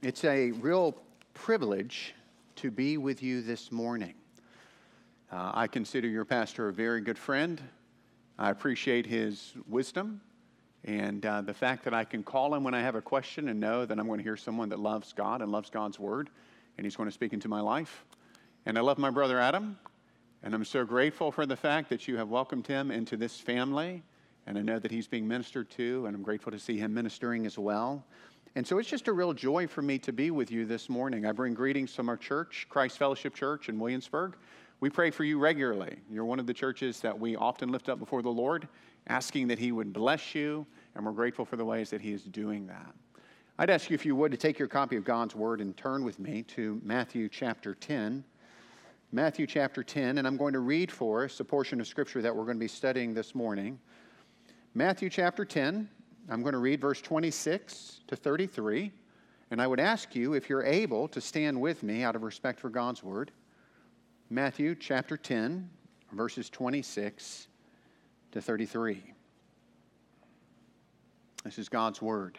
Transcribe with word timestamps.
It's 0.00 0.22
a 0.22 0.52
real 0.52 0.94
privilege 1.34 2.14
to 2.54 2.70
be 2.70 2.98
with 2.98 3.20
you 3.20 3.42
this 3.42 3.72
morning. 3.72 4.14
Uh, 5.32 5.50
I 5.52 5.66
consider 5.66 6.06
your 6.06 6.24
pastor 6.24 6.68
a 6.68 6.72
very 6.72 7.00
good 7.00 7.18
friend. 7.18 7.60
I 8.38 8.50
appreciate 8.50 9.06
his 9.06 9.54
wisdom 9.68 10.20
and 10.84 11.26
uh, 11.26 11.40
the 11.40 11.52
fact 11.52 11.82
that 11.82 11.94
I 11.94 12.04
can 12.04 12.22
call 12.22 12.54
him 12.54 12.62
when 12.62 12.74
I 12.74 12.80
have 12.80 12.94
a 12.94 13.02
question 13.02 13.48
and 13.48 13.58
know 13.58 13.84
that 13.84 13.98
I'm 13.98 14.06
going 14.06 14.18
to 14.18 14.22
hear 14.22 14.36
someone 14.36 14.68
that 14.68 14.78
loves 14.78 15.12
God 15.12 15.42
and 15.42 15.50
loves 15.50 15.68
God's 15.68 15.98
word, 15.98 16.30
and 16.76 16.86
he's 16.86 16.94
going 16.94 17.08
to 17.08 17.12
speak 17.12 17.32
into 17.32 17.48
my 17.48 17.60
life. 17.60 18.04
And 18.66 18.78
I 18.78 18.82
love 18.82 18.98
my 18.98 19.10
brother 19.10 19.40
Adam, 19.40 19.80
and 20.44 20.54
I'm 20.54 20.64
so 20.64 20.84
grateful 20.84 21.32
for 21.32 21.44
the 21.44 21.56
fact 21.56 21.88
that 21.88 22.06
you 22.06 22.18
have 22.18 22.28
welcomed 22.28 22.68
him 22.68 22.92
into 22.92 23.16
this 23.16 23.40
family. 23.40 24.04
And 24.46 24.56
I 24.56 24.62
know 24.62 24.78
that 24.78 24.92
he's 24.92 25.08
being 25.08 25.26
ministered 25.26 25.68
to, 25.72 26.06
and 26.06 26.14
I'm 26.14 26.22
grateful 26.22 26.52
to 26.52 26.58
see 26.58 26.78
him 26.78 26.94
ministering 26.94 27.46
as 27.46 27.58
well. 27.58 28.04
And 28.54 28.66
so 28.66 28.78
it's 28.78 28.88
just 28.88 29.08
a 29.08 29.12
real 29.12 29.32
joy 29.32 29.66
for 29.66 29.82
me 29.82 29.98
to 30.00 30.12
be 30.12 30.30
with 30.30 30.50
you 30.50 30.64
this 30.64 30.88
morning. 30.88 31.26
I 31.26 31.32
bring 31.32 31.54
greetings 31.54 31.94
from 31.94 32.08
our 32.08 32.16
church, 32.16 32.66
Christ 32.68 32.98
Fellowship 32.98 33.34
Church 33.34 33.68
in 33.68 33.78
Williamsburg. 33.78 34.36
We 34.80 34.90
pray 34.90 35.10
for 35.10 35.24
you 35.24 35.38
regularly. 35.38 35.98
You're 36.10 36.24
one 36.24 36.40
of 36.40 36.46
the 36.46 36.54
churches 36.54 37.00
that 37.00 37.18
we 37.18 37.36
often 37.36 37.70
lift 37.70 37.88
up 37.88 37.98
before 37.98 38.22
the 38.22 38.30
Lord, 38.30 38.68
asking 39.08 39.48
that 39.48 39.58
He 39.58 39.72
would 39.72 39.92
bless 39.92 40.34
you, 40.34 40.66
and 40.94 41.04
we're 41.04 41.12
grateful 41.12 41.44
for 41.44 41.56
the 41.56 41.64
ways 41.64 41.90
that 41.90 42.00
He 42.00 42.12
is 42.12 42.22
doing 42.22 42.66
that. 42.68 42.94
I'd 43.58 43.70
ask 43.70 43.90
you, 43.90 43.94
if 43.94 44.06
you 44.06 44.14
would, 44.16 44.30
to 44.30 44.38
take 44.38 44.58
your 44.58 44.68
copy 44.68 44.96
of 44.96 45.04
God's 45.04 45.34
Word 45.34 45.60
and 45.60 45.76
turn 45.76 46.04
with 46.04 46.18
me 46.18 46.42
to 46.44 46.80
Matthew 46.84 47.28
chapter 47.28 47.74
10. 47.74 48.24
Matthew 49.10 49.46
chapter 49.46 49.82
10, 49.82 50.18
and 50.18 50.26
I'm 50.26 50.36
going 50.36 50.52
to 50.52 50.60
read 50.60 50.92
for 50.92 51.24
us 51.24 51.40
a 51.40 51.44
portion 51.44 51.80
of 51.80 51.86
Scripture 51.86 52.22
that 52.22 52.34
we're 52.34 52.44
going 52.44 52.56
to 52.56 52.60
be 52.60 52.68
studying 52.68 53.14
this 53.14 53.34
morning. 53.34 53.78
Matthew 54.74 55.10
chapter 55.10 55.44
10, 55.44 55.88
I'm 56.30 56.42
going 56.42 56.52
to 56.52 56.58
read 56.58 56.80
verse 56.80 57.00
26 57.00 58.00
to 58.08 58.16
33. 58.16 58.92
And 59.50 59.62
I 59.62 59.66
would 59.66 59.80
ask 59.80 60.14
you, 60.14 60.34
if 60.34 60.50
you're 60.50 60.64
able, 60.64 61.08
to 61.08 61.20
stand 61.22 61.58
with 61.58 61.82
me 61.82 62.02
out 62.02 62.14
of 62.14 62.22
respect 62.22 62.60
for 62.60 62.68
God's 62.68 63.02
word. 63.02 63.30
Matthew 64.28 64.74
chapter 64.74 65.16
10, 65.16 65.70
verses 66.12 66.50
26 66.50 67.48
to 68.32 68.42
33. 68.42 69.02
This 71.44 71.58
is 71.58 71.70
God's 71.70 72.02
word. 72.02 72.38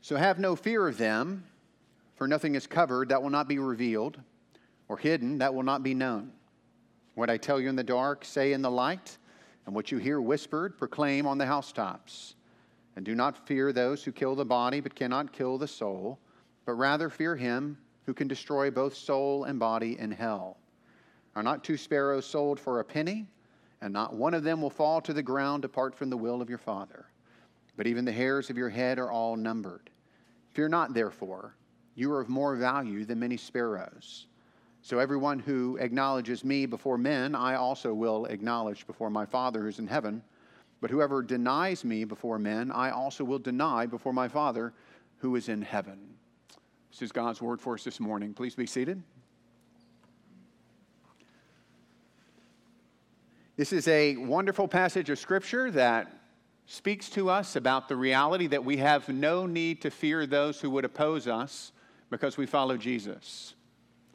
So 0.00 0.16
have 0.16 0.40
no 0.40 0.56
fear 0.56 0.88
of 0.88 0.98
them, 0.98 1.44
for 2.16 2.26
nothing 2.26 2.56
is 2.56 2.66
covered 2.66 3.10
that 3.10 3.22
will 3.22 3.30
not 3.30 3.46
be 3.46 3.60
revealed, 3.60 4.18
or 4.88 4.96
hidden 4.96 5.38
that 5.38 5.54
will 5.54 5.62
not 5.62 5.84
be 5.84 5.94
known. 5.94 6.32
What 7.14 7.30
I 7.30 7.36
tell 7.36 7.60
you 7.60 7.68
in 7.68 7.76
the 7.76 7.84
dark, 7.84 8.24
say 8.24 8.52
in 8.52 8.62
the 8.62 8.70
light 8.70 9.16
and 9.68 9.74
what 9.74 9.92
you 9.92 9.98
hear 9.98 10.18
whispered, 10.18 10.78
proclaim 10.78 11.26
on 11.26 11.36
the 11.36 11.44
housetops. 11.44 12.36
And 12.96 13.04
do 13.04 13.14
not 13.14 13.46
fear 13.46 13.70
those 13.70 14.02
who 14.02 14.12
kill 14.12 14.34
the 14.34 14.42
body 14.42 14.80
but 14.80 14.94
cannot 14.94 15.30
kill 15.30 15.58
the 15.58 15.68
soul, 15.68 16.18
but 16.64 16.72
rather 16.72 17.10
fear 17.10 17.36
him 17.36 17.76
who 18.06 18.14
can 18.14 18.28
destroy 18.28 18.70
both 18.70 18.96
soul 18.96 19.44
and 19.44 19.58
body 19.58 19.98
in 19.98 20.10
hell. 20.10 20.56
Are 21.36 21.42
not 21.42 21.64
two 21.64 21.76
sparrows 21.76 22.24
sold 22.24 22.58
for 22.58 22.80
a 22.80 22.84
penny? 22.84 23.26
And 23.82 23.92
not 23.92 24.14
one 24.14 24.32
of 24.32 24.42
them 24.42 24.62
will 24.62 24.70
fall 24.70 25.02
to 25.02 25.12
the 25.12 25.22
ground 25.22 25.66
apart 25.66 25.94
from 25.94 26.08
the 26.08 26.16
will 26.16 26.40
of 26.40 26.48
your 26.48 26.56
Father. 26.56 27.04
But 27.76 27.86
even 27.86 28.06
the 28.06 28.10
hairs 28.10 28.48
of 28.48 28.56
your 28.56 28.70
head 28.70 28.98
are 28.98 29.12
all 29.12 29.36
numbered. 29.36 29.90
Fear 30.54 30.70
not, 30.70 30.94
therefore, 30.94 31.56
you 31.94 32.10
are 32.12 32.22
of 32.22 32.30
more 32.30 32.56
value 32.56 33.04
than 33.04 33.20
many 33.20 33.36
sparrows. 33.36 34.28
So 34.88 34.98
everyone 35.00 35.38
who 35.38 35.76
acknowledges 35.76 36.46
me 36.46 36.64
before 36.64 36.96
men, 36.96 37.34
I 37.34 37.56
also 37.56 37.92
will 37.92 38.24
acknowledge 38.24 38.86
before 38.86 39.10
my 39.10 39.26
Father 39.26 39.60
who's 39.60 39.78
in 39.78 39.86
heaven. 39.86 40.22
But 40.80 40.90
whoever 40.90 41.22
denies 41.22 41.84
me 41.84 42.04
before 42.04 42.38
men, 42.38 42.72
I 42.72 42.88
also 42.88 43.22
will 43.22 43.38
deny 43.38 43.84
before 43.84 44.14
my 44.14 44.28
Father 44.28 44.72
who 45.18 45.36
is 45.36 45.50
in 45.50 45.60
heaven. 45.60 45.98
This 46.90 47.02
is 47.02 47.12
God's 47.12 47.42
word 47.42 47.60
for 47.60 47.74
us 47.74 47.84
this 47.84 48.00
morning. 48.00 48.32
Please 48.32 48.54
be 48.54 48.64
seated. 48.64 49.02
This 53.58 53.74
is 53.74 53.86
a 53.88 54.16
wonderful 54.16 54.68
passage 54.68 55.10
of 55.10 55.18
Scripture 55.18 55.70
that 55.72 56.10
speaks 56.64 57.10
to 57.10 57.28
us 57.28 57.56
about 57.56 57.90
the 57.90 57.96
reality 57.96 58.46
that 58.46 58.64
we 58.64 58.78
have 58.78 59.06
no 59.10 59.44
need 59.44 59.82
to 59.82 59.90
fear 59.90 60.26
those 60.26 60.62
who 60.62 60.70
would 60.70 60.86
oppose 60.86 61.28
us 61.28 61.72
because 62.08 62.38
we 62.38 62.46
follow 62.46 62.78
Jesus. 62.78 63.52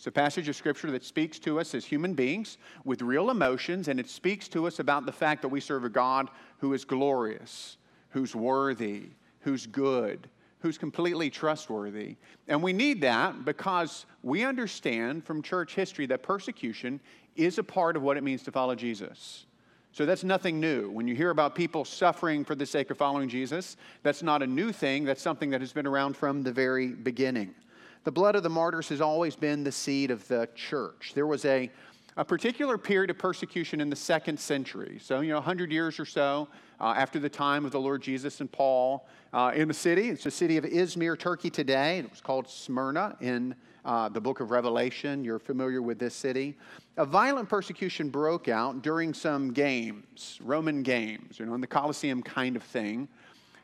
It's 0.03 0.08
a 0.09 0.12
passage 0.12 0.50
of 0.50 0.58
scripture 0.58 0.91
that 0.91 1.06
speaks 1.06 1.40
to 1.40 1.62
us 1.62 1.74
as 1.74 1.86
human 1.86 2.14
beings 2.14 2.58
with 2.84 3.02
real 3.02 3.30
emotions, 3.30 3.88
and 3.88 4.02
it 4.02 4.09
speaks 4.09 4.50
to 4.50 4.68
us 4.68 4.80
about 4.80 5.06
the 5.06 5.14
fact 5.14 5.41
that 5.41 5.47
we 5.47 5.62
serve 5.62 5.86
a 5.86 5.90
God 5.90 6.30
who 6.58 6.74
is 6.74 6.84
glorious, 6.84 7.78
who's 8.09 8.36
worthy, 8.36 9.03
who's 9.40 9.66
good, 9.66 10.28
who's 10.59 10.78
completely 10.78 11.30
trustworthy. 11.30 12.18
And 12.50 12.62
we 12.62 12.74
need 12.74 13.00
that 13.00 13.46
because 13.46 14.06
we 14.24 14.44
understand 14.44 15.24
from 15.24 15.41
church 15.41 15.74
history 15.74 16.06
that 16.08 16.22
persecution 16.22 17.00
is 17.38 17.58
a 17.58 17.64
part 17.64 17.96
of 17.96 18.03
what 18.03 18.18
it 18.18 18.24
means 18.24 18.44
to 18.44 18.52
follow 18.52 18.75
Jesus. 18.75 19.46
So 19.94 20.06
that's 20.06 20.25
nothing 20.25 20.59
new. 20.59 20.90
When 20.90 21.08
you 21.08 21.16
hear 21.16 21.30
about 21.30 21.56
people 21.56 21.85
suffering 21.85 22.44
for 22.44 22.56
the 22.56 22.66
sake 22.66 22.91
of 22.91 22.97
following 22.97 23.30
Jesus, 23.30 23.78
that's 24.02 24.22
not 24.22 24.44
a 24.44 24.47
new 24.47 24.74
thing. 24.74 25.06
That's 25.06 25.22
something 25.22 25.50
that 25.52 25.62
has 25.62 25.72
been 25.72 25.88
around 25.88 26.18
from 26.18 26.44
the 26.44 26.52
very 26.52 26.90
beginning. 26.90 27.56
The 28.03 28.12
blood 28.12 28.36
of 28.36 28.44
the 28.44 28.50
martyrs 28.50 28.90
has 28.90 29.00
always 29.00 29.36
been 29.36 29.64
the 29.64 29.72
seed 29.72 30.12
of 30.12 30.28
the 30.28 30.50
church. 30.56 31.14
There 31.16 31.25
was 31.25 31.46
a, 31.46 31.72
a 32.18 32.25
particular 32.25 32.78
period 32.78 33.09
of 33.09 33.18
persecution 33.18 33.80
in 33.80 33.90
the 33.90 33.96
second 33.96 34.38
century. 34.38 35.00
So, 35.02 35.22
you 35.22 35.30
know, 35.30 35.38
100 35.38 35.72
years 35.72 35.97
or 36.02 36.06
so 36.06 36.50
uh, 36.81 36.94
after 36.97 37.18
the 37.18 37.30
time 37.30 37.64
of 37.64 37.72
the 37.72 37.80
Lord 37.80 38.02
Jesus 38.02 38.41
and 38.41 38.52
Paul 38.52 39.08
uh, 39.31 39.53
in 39.56 39.69
the 39.69 39.74
city. 39.74 40.09
It's 40.09 40.25
the 40.25 40.31
city 40.31 40.58
of 40.58 40.66
Izmir, 40.66 41.18
Turkey 41.18 41.50
today. 41.50 42.00
It 42.00 42.09
was 42.09 42.19
called 42.19 42.50
Smyrna 42.50 43.16
in 43.22 43.56
uh, 43.86 44.09
the 44.09 44.20
book 44.20 44.41
of 44.41 44.52
Revelation. 44.52 45.24
You're 45.24 45.40
familiar 45.40 45.81
with 45.81 45.97
this 45.97 46.14
city. 46.14 46.58
A 46.97 47.06
violent 47.06 47.47
persecution 47.47 48.09
broke 48.09 48.50
out 48.50 48.81
during 48.81 49.14
some 49.14 49.53
games, 49.53 50.40
Roman 50.44 50.84
games, 50.84 51.40
you 51.40 51.46
know, 51.46 51.56
in 51.56 51.62
the 51.62 51.68
Colosseum 51.68 52.22
kind 52.22 52.58
of 52.58 52.64
thing. 52.64 53.08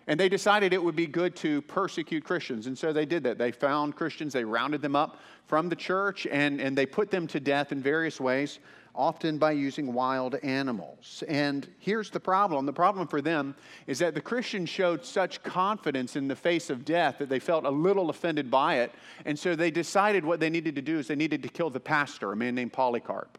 And 0.09 0.19
they 0.19 0.27
decided 0.27 0.73
it 0.73 0.83
would 0.83 0.95
be 0.95 1.05
good 1.05 1.35
to 1.37 1.61
persecute 1.61 2.23
Christians. 2.23 2.65
And 2.65 2.75
so 2.75 2.91
they 2.91 3.05
did 3.05 3.21
that. 3.23 3.37
They 3.37 3.51
found 3.51 3.95
Christians, 3.95 4.33
they 4.33 4.43
rounded 4.43 4.81
them 4.81 4.95
up 4.95 5.19
from 5.45 5.69
the 5.69 5.75
church, 5.75 6.25
and, 6.25 6.59
and 6.59 6.75
they 6.75 6.87
put 6.87 7.11
them 7.11 7.27
to 7.27 7.39
death 7.39 7.71
in 7.71 7.79
various 7.79 8.19
ways, 8.19 8.57
often 8.95 9.37
by 9.37 9.51
using 9.51 9.93
wild 9.93 10.33
animals. 10.41 11.23
And 11.27 11.67
here's 11.77 12.09
the 12.09 12.19
problem 12.19 12.65
the 12.65 12.73
problem 12.73 13.07
for 13.07 13.21
them 13.21 13.53
is 13.85 13.99
that 13.99 14.15
the 14.15 14.21
Christians 14.21 14.67
showed 14.67 15.05
such 15.05 15.43
confidence 15.43 16.15
in 16.15 16.27
the 16.27 16.35
face 16.35 16.71
of 16.71 16.85
death 16.85 17.19
that 17.19 17.29
they 17.29 17.39
felt 17.39 17.65
a 17.65 17.69
little 17.69 18.09
offended 18.09 18.49
by 18.49 18.79
it. 18.79 18.91
And 19.25 19.37
so 19.37 19.55
they 19.55 19.69
decided 19.69 20.25
what 20.25 20.39
they 20.39 20.49
needed 20.49 20.73
to 20.73 20.81
do 20.81 20.97
is 20.97 21.07
they 21.07 21.15
needed 21.15 21.43
to 21.43 21.49
kill 21.49 21.69
the 21.69 21.79
pastor, 21.79 22.31
a 22.31 22.35
man 22.35 22.55
named 22.55 22.73
Polycarp. 22.73 23.37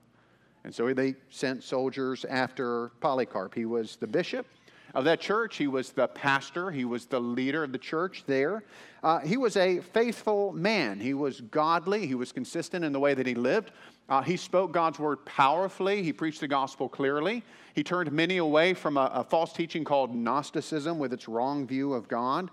And 0.62 0.72
so 0.72 0.94
they 0.94 1.16
sent 1.30 1.64
soldiers 1.64 2.24
after 2.26 2.92
Polycarp. 3.00 3.56
He 3.56 3.64
was 3.64 3.96
the 3.96 4.06
bishop 4.06 4.46
of 4.94 5.04
that 5.04 5.20
church. 5.20 5.56
He 5.56 5.66
was 5.66 5.92
the 5.92 6.08
pastor, 6.08 6.70
he 6.70 6.84
was 6.84 7.06
the 7.06 7.20
leader 7.20 7.64
of 7.64 7.72
the 7.72 7.78
church 7.78 8.24
there. 8.26 8.64
Uh, 9.02 9.20
he 9.20 9.36
was 9.36 9.56
a 9.56 9.80
faithful 9.80 10.52
man. 10.52 11.00
He 11.00 11.14
was 11.14 11.40
godly, 11.40 12.06
he 12.06 12.14
was 12.14 12.32
consistent 12.32 12.84
in 12.84 12.92
the 12.92 13.00
way 13.00 13.14
that 13.14 13.26
he 13.26 13.34
lived. 13.34 13.72
Uh, 14.08 14.22
he 14.22 14.36
spoke 14.36 14.72
God's 14.72 14.98
word 14.98 15.24
powerfully, 15.24 16.02
he 16.02 16.12
preached 16.12 16.40
the 16.40 16.48
gospel 16.48 16.88
clearly. 16.88 17.44
He 17.74 17.84
turned 17.84 18.10
many 18.10 18.38
away 18.38 18.74
from 18.74 18.96
a, 18.96 19.10
a 19.14 19.24
false 19.24 19.52
teaching 19.52 19.84
called 19.84 20.14
Gnosticism 20.14 20.98
with 20.98 21.12
its 21.12 21.28
wrong 21.28 21.66
view 21.66 21.92
of 21.94 22.08
God. 22.08 22.50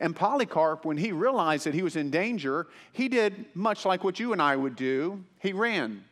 And 0.00 0.14
Polycarp, 0.16 0.84
when 0.84 0.96
he 0.96 1.12
realized 1.12 1.66
that 1.66 1.74
he 1.74 1.82
was 1.82 1.96
in 1.96 2.10
danger, 2.10 2.68
he 2.92 3.08
did 3.08 3.46
much 3.54 3.84
like 3.84 4.04
what 4.04 4.18
you 4.20 4.32
and 4.32 4.40
I 4.40 4.56
would 4.56 4.76
do. 4.76 5.22
He 5.40 5.52
ran. 5.52 6.04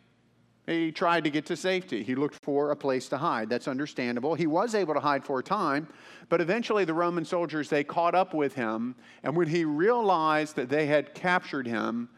He 0.71 0.93
tried 0.93 1.25
to 1.25 1.31
get 1.31 1.47
to 1.47 1.57
safety. 1.57 2.05
He 2.05 2.15
looked 2.15 2.37
for 2.45 2.71
a 2.71 2.77
place 2.77 3.09
to 3.09 3.19
hide. 3.19 3.49
That's 3.49 3.67
understandable. 3.67 4.37
He 4.37 4.47
was 4.47 4.77
able 4.77 4.95
to 4.95 5.01
hide 5.01 5.25
for 5.25 5.41
a 5.41 5.43
time, 5.43 5.89
but 6.29 6.41
eventually 6.41 6.85
the 6.85 6.95
Roman 6.95 7.25
soldiers 7.25 7.69
they 7.69 7.83
caught 7.83 8.15
up 8.15 8.35
with 8.35 8.55
him, 8.55 8.95
and 9.25 9.37
when 9.37 9.49
he 9.49 9.65
realized 9.65 10.55
that 10.55 10.69
they 10.69 10.87
had 10.87 11.13
captured 11.13 11.67
him, 11.67 12.09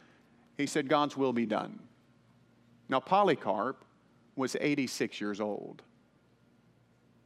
he 0.58 0.66
said, 0.66 0.87
"God's 0.87 1.16
will 1.16 1.32
be 1.32 1.46
done." 1.46 1.81
Now 2.90 3.00
Polycarp 3.00 3.87
was 4.37 4.55
86 4.60 5.19
years 5.19 5.40
old. 5.40 5.82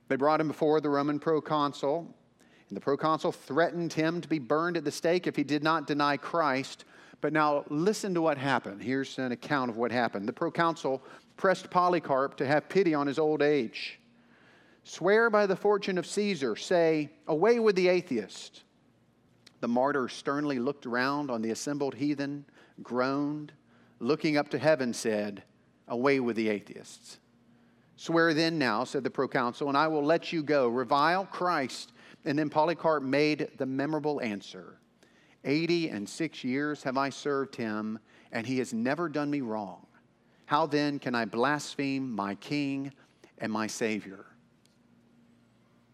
They 0.06 0.14
brought 0.14 0.40
him 0.40 0.46
before 0.46 0.80
the 0.80 0.90
Roman 0.90 1.18
proconsul, 1.18 2.14
and 2.68 2.76
the 2.76 2.80
proconsul 2.80 3.32
threatened 3.32 3.94
him 3.94 4.20
to 4.20 4.28
be 4.28 4.38
burned 4.38 4.76
at 4.76 4.84
the 4.84 4.92
stake 4.92 5.26
if 5.26 5.34
he 5.34 5.42
did 5.42 5.64
not 5.64 5.88
deny 5.88 6.16
Christ 6.16 6.84
but 7.20 7.32
now 7.32 7.64
listen 7.68 8.14
to 8.14 8.22
what 8.22 8.38
happened. 8.38 8.82
Here's 8.82 9.18
an 9.18 9.32
account 9.32 9.70
of 9.70 9.76
what 9.76 9.90
happened. 9.90 10.28
The 10.28 10.32
proconsul 10.32 11.02
pressed 11.36 11.70
Polycarp 11.70 12.36
to 12.36 12.46
have 12.46 12.68
pity 12.68 12.94
on 12.94 13.06
his 13.06 13.18
old 13.18 13.42
age. 13.42 13.98
Swear 14.84 15.30
by 15.30 15.46
the 15.46 15.56
fortune 15.56 15.98
of 15.98 16.06
Caesar, 16.06 16.54
say, 16.56 17.10
Away 17.26 17.58
with 17.58 17.74
the 17.74 17.88
atheist. 17.88 18.62
The 19.60 19.68
martyr 19.68 20.08
sternly 20.08 20.58
looked 20.58 20.86
around 20.86 21.30
on 21.30 21.42
the 21.42 21.50
assembled 21.50 21.94
heathen, 21.94 22.44
groaned, 22.82 23.52
looking 23.98 24.36
up 24.36 24.48
to 24.50 24.58
heaven, 24.58 24.92
said, 24.92 25.42
Away 25.88 26.20
with 26.20 26.36
the 26.36 26.48
atheists. 26.48 27.18
Swear 27.96 28.34
then 28.34 28.58
now, 28.58 28.84
said 28.84 29.02
the 29.02 29.10
proconsul, 29.10 29.68
and 29.68 29.76
I 29.76 29.88
will 29.88 30.04
let 30.04 30.32
you 30.32 30.42
go. 30.42 30.68
Revile 30.68 31.24
Christ. 31.26 31.92
And 32.24 32.38
then 32.38 32.50
Polycarp 32.50 33.02
made 33.02 33.48
the 33.56 33.66
memorable 33.66 34.20
answer 34.20 34.78
Eighty 35.46 35.88
and 35.88 36.08
six 36.08 36.42
years 36.44 36.82
have 36.82 36.98
I 36.98 37.08
served 37.08 37.54
him, 37.54 38.00
and 38.32 38.46
he 38.46 38.58
has 38.58 38.74
never 38.74 39.08
done 39.08 39.30
me 39.30 39.40
wrong. 39.40 39.86
How 40.44 40.66
then 40.66 40.98
can 40.98 41.14
I 41.14 41.24
blaspheme 41.24 42.12
my 42.12 42.34
king 42.34 42.92
and 43.38 43.50
my 43.50 43.68
Savior? 43.68 44.26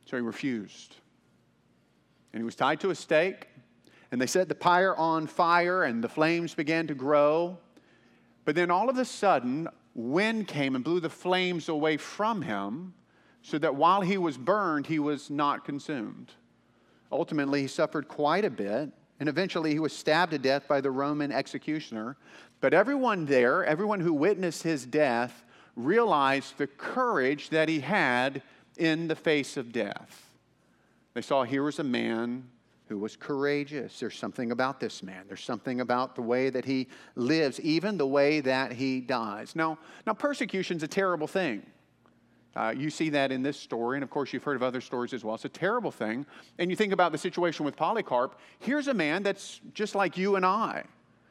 So 0.07 0.17
he 0.17 0.23
refused. 0.23 0.97
And 2.33 2.41
he 2.41 2.45
was 2.45 2.57
tied 2.57 2.81
to 2.81 2.91
a 2.91 2.95
stake, 2.95 3.49
and 4.11 4.21
they 4.21 4.27
set 4.27 4.49
the 4.49 4.55
pyre 4.55 4.97
on 4.97 5.27
fire, 5.27 5.85
and 5.85 6.03
the 6.03 6.09
flames 6.09 6.55
began 6.55 6.87
to 6.87 6.95
grow. 6.95 7.59
But 8.45 8.55
then 8.55 8.71
all 8.71 8.89
of 8.89 8.97
a 8.97 9.05
sudden, 9.05 9.69
wind 9.95 10.49
came 10.49 10.75
and 10.75 10.83
blew 10.83 11.01
the 11.01 11.11
flames 11.11 11.69
away 11.69 11.99
from 11.99 12.41
him, 12.41 12.95
so 13.43 13.59
that 13.59 13.75
while 13.75 14.01
he 14.01 14.17
was 14.17 14.39
burned, 14.39 14.87
he 14.87 14.99
was 14.99 15.29
not 15.29 15.65
consumed. 15.65 16.33
Ultimately, 17.11 17.63
he 17.63 17.67
suffered 17.67 18.09
quite 18.09 18.47
a 18.47 18.51
bit, 18.51 18.91
and 19.23 19.29
eventually 19.29 19.71
he 19.71 19.79
was 19.79 19.93
stabbed 19.93 20.33
to 20.33 20.39
death 20.39 20.67
by 20.67 20.81
the 20.81 20.91
Roman 20.91 21.31
executioner. 21.31 22.17
But 22.61 22.75
everyone 22.75 23.25
there, 23.25 23.65
everyone 23.65 24.01
who 24.01 24.13
witnessed 24.13 24.65
his 24.65 24.85
death, 24.85 25.45
realized 25.77 26.59
the 26.59 26.67
courage 26.67 27.51
that 27.51 27.69
he 27.69 27.79
had 27.79 28.43
in 28.79 29.07
the 29.07 29.15
face 29.15 29.57
of 29.57 29.71
death. 29.71 30.29
They 31.15 31.23
saw 31.23 31.45
here 31.45 31.63
was 31.63 31.79
a 31.79 31.85
man 31.85 32.49
who 32.89 32.99
was 32.99 33.15
courageous. 33.15 34.01
There's 34.01 34.19
something 34.19 34.51
about 34.51 34.81
this 34.81 35.05
man. 35.05 35.27
There's 35.29 35.45
something 35.45 35.81
about 35.81 36.17
the 36.17 36.23
way 36.23 36.51
that 36.51 36.65
he 36.65 36.89
lives, 37.15 37.61
even 37.61 37.99
the 37.99 38.09
way 38.09 38.41
that 38.41 38.73
he 38.73 39.01
dies. 39.01 39.55
Now, 39.55 39.79
now 40.05 40.15
persecution's 40.15 40.83
a 40.83 40.89
terrible 40.89 41.29
thing. 41.29 41.63
Uh, 42.55 42.75
you 42.77 42.91
see 42.91 43.09
that 43.11 43.33
in 43.33 43.43
this 43.43 43.59
story, 43.59 43.97
and 43.97 44.05
of 44.05 44.11
course, 44.11 44.33
you've 44.33 44.45
heard 44.45 44.57
of 44.57 44.63
other 44.63 44.81
stories 44.81 45.15
as 45.15 45.25
well. 45.25 45.35
It's 45.35 45.45
a 45.45 45.49
terrible 45.49 45.91
thing. 45.91 46.27
And 46.59 46.71
you 46.71 46.77
think 46.77 46.93
about 46.93 47.13
the 47.13 47.19
situation 47.19 47.65
with 47.65 47.77
Polycarp. 47.77 48.39
Here's 48.59 48.89
a 48.89 48.95
man 48.95 49.23
that's 49.23 49.61
just 49.73 49.95
like 49.95 50.17
you 50.19 50.37
and 50.37 50.45
I. 50.45 50.85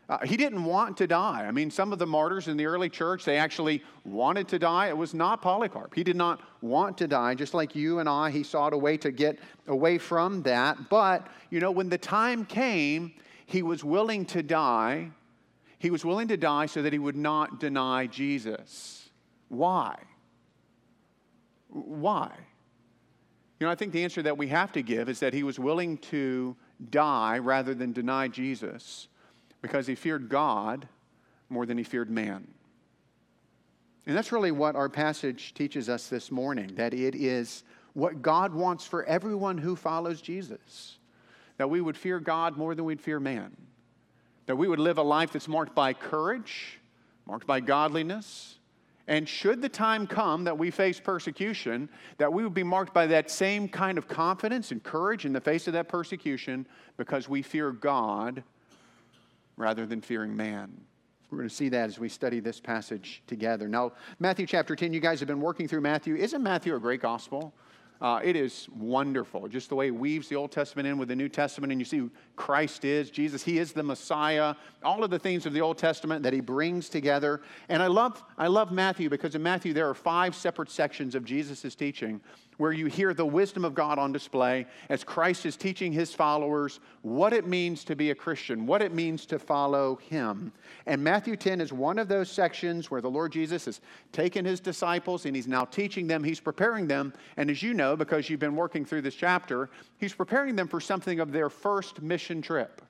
Uh, 0.10 0.18
he 0.26 0.36
didn't 0.36 0.66
want 0.66 0.98
to 0.98 1.08
die. 1.08 1.46
I 1.48 1.52
mean, 1.52 1.72
some 1.72 1.94
of 1.94 2.00
the 2.00 2.06
martyrs 2.06 2.50
in 2.50 2.58
the 2.58 2.66
early 2.66 2.90
church, 2.90 3.24
they 3.24 3.38
actually 3.38 3.82
wanted 4.04 4.48
to 4.50 4.60
die. 4.60 4.90
It 4.90 4.98
was 4.98 5.14
not 5.14 5.42
Polycarp. 5.42 5.96
He 5.96 6.04
did 6.04 6.18
not 6.18 6.42
want 6.60 6.98
to 6.98 7.08
die, 7.08 7.34
just 7.34 7.54
like 7.54 7.76
you 7.76 8.00
and 8.00 8.10
I. 8.10 8.30
He 8.30 8.44
sought 8.44 8.74
a 8.74 8.78
way 8.78 8.98
to 8.98 9.10
get 9.10 9.40
away 9.68 9.98
from 9.98 10.42
that. 10.42 10.90
But, 10.90 11.28
you 11.50 11.62
know, 11.62 11.72
when 11.72 11.88
the 11.88 11.98
time 11.98 12.46
came, 12.46 13.14
he 13.46 13.62
was 13.62 13.86
willing 13.86 14.26
to 14.26 14.44
die. 14.44 15.12
He 15.80 15.90
was 15.90 16.04
willing 16.04 16.28
to 16.28 16.36
die 16.36 16.66
so 16.66 16.82
that 16.82 16.92
he 16.92 17.00
would 17.00 17.16
not 17.16 17.62
deny 17.62 18.06
Jesus. 18.08 19.10
Why? 19.48 19.96
Why? 21.72 22.32
You 23.60 23.68
know, 23.68 23.72
I 23.72 23.76
think 23.76 23.94
the 23.94 24.04
answer 24.04 24.22
that 24.24 24.38
we 24.38 24.48
have 24.48 24.72
to 24.74 24.82
give 24.82 25.08
is 25.08 25.20
that 25.20 25.34
he 25.34 25.44
was 25.44 25.60
willing 25.60 25.98
to 26.00 26.56
die 26.90 27.38
rather 27.38 27.74
than 27.74 27.94
deny 27.94 28.28
Jesus 28.28 29.08
because 29.62 29.88
he 29.88 29.96
feared 29.96 30.30
God 30.30 30.88
more 31.50 31.66
than 31.66 31.78
he 31.78 31.84
feared 31.84 32.10
man. 32.10 32.48
And 34.08 34.18
that's 34.18 34.32
really 34.32 34.52
what 34.52 34.76
our 34.76 34.90
passage 34.90 35.54
teaches 35.54 35.90
us 35.90 36.08
this 36.08 36.32
morning 36.32 36.74
that 36.76 36.94
it 36.94 37.14
is 37.14 37.64
what 37.94 38.22
God 38.22 38.54
wants 38.54 38.86
for 38.86 39.04
everyone 39.06 39.58
who 39.58 39.76
follows 39.76 40.22
Jesus. 40.22 40.98
That 41.58 41.70
we 41.70 41.82
would 41.82 41.98
fear 41.98 42.20
God 42.20 42.58
more 42.58 42.74
than 42.74 42.86
we'd 42.86 43.02
fear 43.02 43.20
man. 43.20 43.56
That 44.48 44.56
we 44.56 44.68
would 44.68 44.80
live 44.80 44.98
a 44.98 45.04
life 45.04 45.34
that's 45.34 45.48
marked 45.48 45.76
by 45.76 45.94
courage, 45.94 46.80
marked 47.28 47.46
by 47.46 47.60
godliness. 47.60 48.58
And 49.08 49.28
should 49.28 49.62
the 49.62 49.70
time 49.70 50.08
come 50.08 50.44
that 50.44 50.58
we 50.58 50.72
face 50.72 51.00
persecution, 51.00 51.90
that 52.18 52.32
we 52.32 52.44
would 52.44 52.54
be 52.54 52.64
marked 52.64 52.94
by 52.94 53.08
that 53.08 53.32
same 53.32 53.68
kind 53.68 53.98
of 53.98 54.08
confidence 54.08 54.72
and 54.72 54.84
courage 54.84 55.26
in 55.26 55.34
the 55.34 55.42
face 55.42 55.68
of 55.68 55.74
that 55.74 55.88
persecution 55.88 56.68
because 56.98 57.28
we 57.28 57.42
fear 57.42 57.72
God 57.72 58.44
rather 59.58 59.86
than 59.86 60.02
fearing 60.02 60.36
man. 60.36 60.72
We're 61.30 61.38
going 61.38 61.50
to 61.50 61.56
see 61.56 61.70
that 61.70 61.86
as 61.90 61.98
we 61.98 62.10
study 62.10 62.42
this 62.42 62.60
passage 62.60 63.24
together. 63.26 63.70
Now, 63.70 63.94
Matthew 64.20 64.46
chapter 64.46 64.76
10, 64.76 64.92
you 64.92 65.00
guys 65.00 65.20
have 65.22 65.28
been 65.28 65.40
working 65.40 65.68
through 65.68 65.82
Matthew. 65.82 66.16
Isn't 66.16 66.44
Matthew 66.44 66.76
a 66.76 66.80
great 66.80 67.02
gospel? 67.02 67.54
Uh, 68.02 68.20
it 68.24 68.36
is 68.36 68.68
wonderful, 68.76 69.48
just 69.48 69.70
the 69.70 69.76
way 69.76 69.88
it 69.88 69.96
weaves 69.96 70.28
the 70.28 70.36
Old 70.36 70.52
Testament 70.52 70.88
in 70.88 70.98
with 70.98 71.08
the 71.08 71.16
New 71.16 71.30
Testament, 71.30 71.72
and 71.72 71.80
you 71.80 71.86
see 71.86 72.00
who 72.00 72.10
Christ 72.36 72.84
is, 72.84 73.12
Jesus, 73.12 73.44
He 73.44 73.60
is 73.60 73.74
the 73.74 73.84
Messiah, 73.84 74.56
all 74.84 75.04
of 75.04 75.12
the 75.12 75.20
things 75.20 75.46
of 75.46 75.54
the 75.54 75.62
Old 75.62 75.78
Testament 75.78 76.24
that 76.24 76.34
He 76.34 76.40
brings 76.40 76.90
together. 76.90 77.42
And 77.70 77.84
I 77.84 77.88
love, 77.88 78.24
I 78.40 78.48
love 78.48 78.72
Matthew 78.72 79.08
because 79.08 79.36
in 79.36 79.44
Matthew 79.44 79.72
there 79.74 79.88
are 79.88 79.94
five 79.94 80.34
separate 80.34 80.72
sections 80.72 81.14
of 81.14 81.24
Jesus' 81.24 81.76
teaching 81.76 82.22
where 82.58 82.72
you 82.72 82.86
hear 82.86 83.14
the 83.14 83.26
wisdom 83.26 83.66
of 83.66 83.74
God 83.74 83.98
on 83.98 84.12
display 84.12 84.68
as 84.90 85.04
Christ 85.04 85.46
is 85.46 85.58
teaching 85.58 85.92
his 85.92 86.14
followers 86.14 86.80
what 87.02 87.34
it 87.34 87.48
means 87.48 87.84
to 87.86 87.96
be 87.96 88.12
a 88.12 88.16
Christian, 88.16 88.68
what 88.68 88.82
it 88.82 88.94
means 88.94 89.26
to 89.28 89.40
follow 89.40 89.96
him. 89.96 90.52
And 90.86 91.04
Matthew 91.04 91.36
10 91.36 91.62
is 91.62 91.74
one 91.74 91.98
of 91.98 92.08
those 92.08 92.30
sections 92.30 92.92
where 92.92 93.02
the 93.02 93.10
Lord 93.10 93.32
Jesus 93.32 93.66
has 93.66 93.82
taken 94.12 94.46
his 94.46 94.60
disciples 94.60 95.26
and 95.26 95.36
he's 95.36 95.48
now 95.48 95.66
teaching 95.66 96.08
them, 96.08 96.24
he's 96.24 96.40
preparing 96.40 96.88
them. 96.88 97.14
And 97.38 97.50
as 97.50 97.64
you 97.64 97.74
know, 97.74 97.96
because 97.96 98.30
you've 98.30 98.40
been 98.40 98.56
working 98.56 98.86
through 98.86 99.02
this 99.02 99.16
chapter, 99.16 99.70
he's 99.98 100.14
preparing 100.14 100.56
them 100.56 100.68
for 100.68 100.80
something 100.80 101.20
of 101.20 101.32
their 101.32 101.50
first 101.50 102.02
mission 102.02 102.42
trip. 102.42 102.82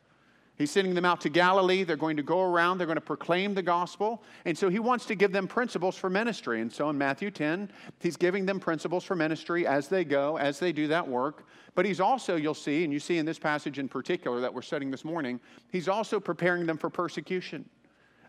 He's 0.56 0.70
sending 0.70 0.94
them 0.94 1.06
out 1.06 1.22
to 1.22 1.30
Galilee. 1.30 1.84
They're 1.84 1.96
going 1.96 2.18
to 2.18 2.24
go 2.24 2.42
around, 2.42 2.78
they're 2.78 2.88
going 2.88 2.96
to 2.96 3.02
proclaim 3.02 3.54
the 3.54 3.64
gospel. 3.64 4.22
And 4.46 4.58
so 4.58 4.70
he 4.70 4.80
wants 4.80 5.06
to 5.06 5.16
give 5.16 5.32
them 5.32 5.48
principles 5.48 5.96
for 5.96 6.10
ministry. 6.10 6.62
And 6.62 6.72
so 6.72 6.90
in 6.90 6.98
Matthew 6.98 7.32
10, 7.32 7.72
he's 8.00 8.18
giving 8.18 8.46
them 8.46 8.60
principles 8.60 9.04
for 9.04 9.16
ministry 9.16 9.66
as 9.66 9.88
they 9.88 10.04
go, 10.04 10.38
as 10.38 10.60
they 10.60 10.72
do 10.72 10.88
that 10.90 11.08
work. 11.08 11.48
But 11.74 11.86
he's 11.86 12.00
also, 12.00 12.36
you'll 12.36 12.54
see, 12.54 12.84
and 12.84 12.92
you 12.92 13.00
see 13.00 13.18
in 13.18 13.26
this 13.26 13.40
passage 13.40 13.80
in 13.80 13.88
particular 13.88 14.42
that 14.42 14.54
we're 14.54 14.62
studying 14.62 14.92
this 14.92 15.06
morning, 15.06 15.40
he's 15.72 15.88
also 15.88 16.20
preparing 16.20 16.66
them 16.66 16.78
for 16.78 16.90
persecution. 16.90 17.66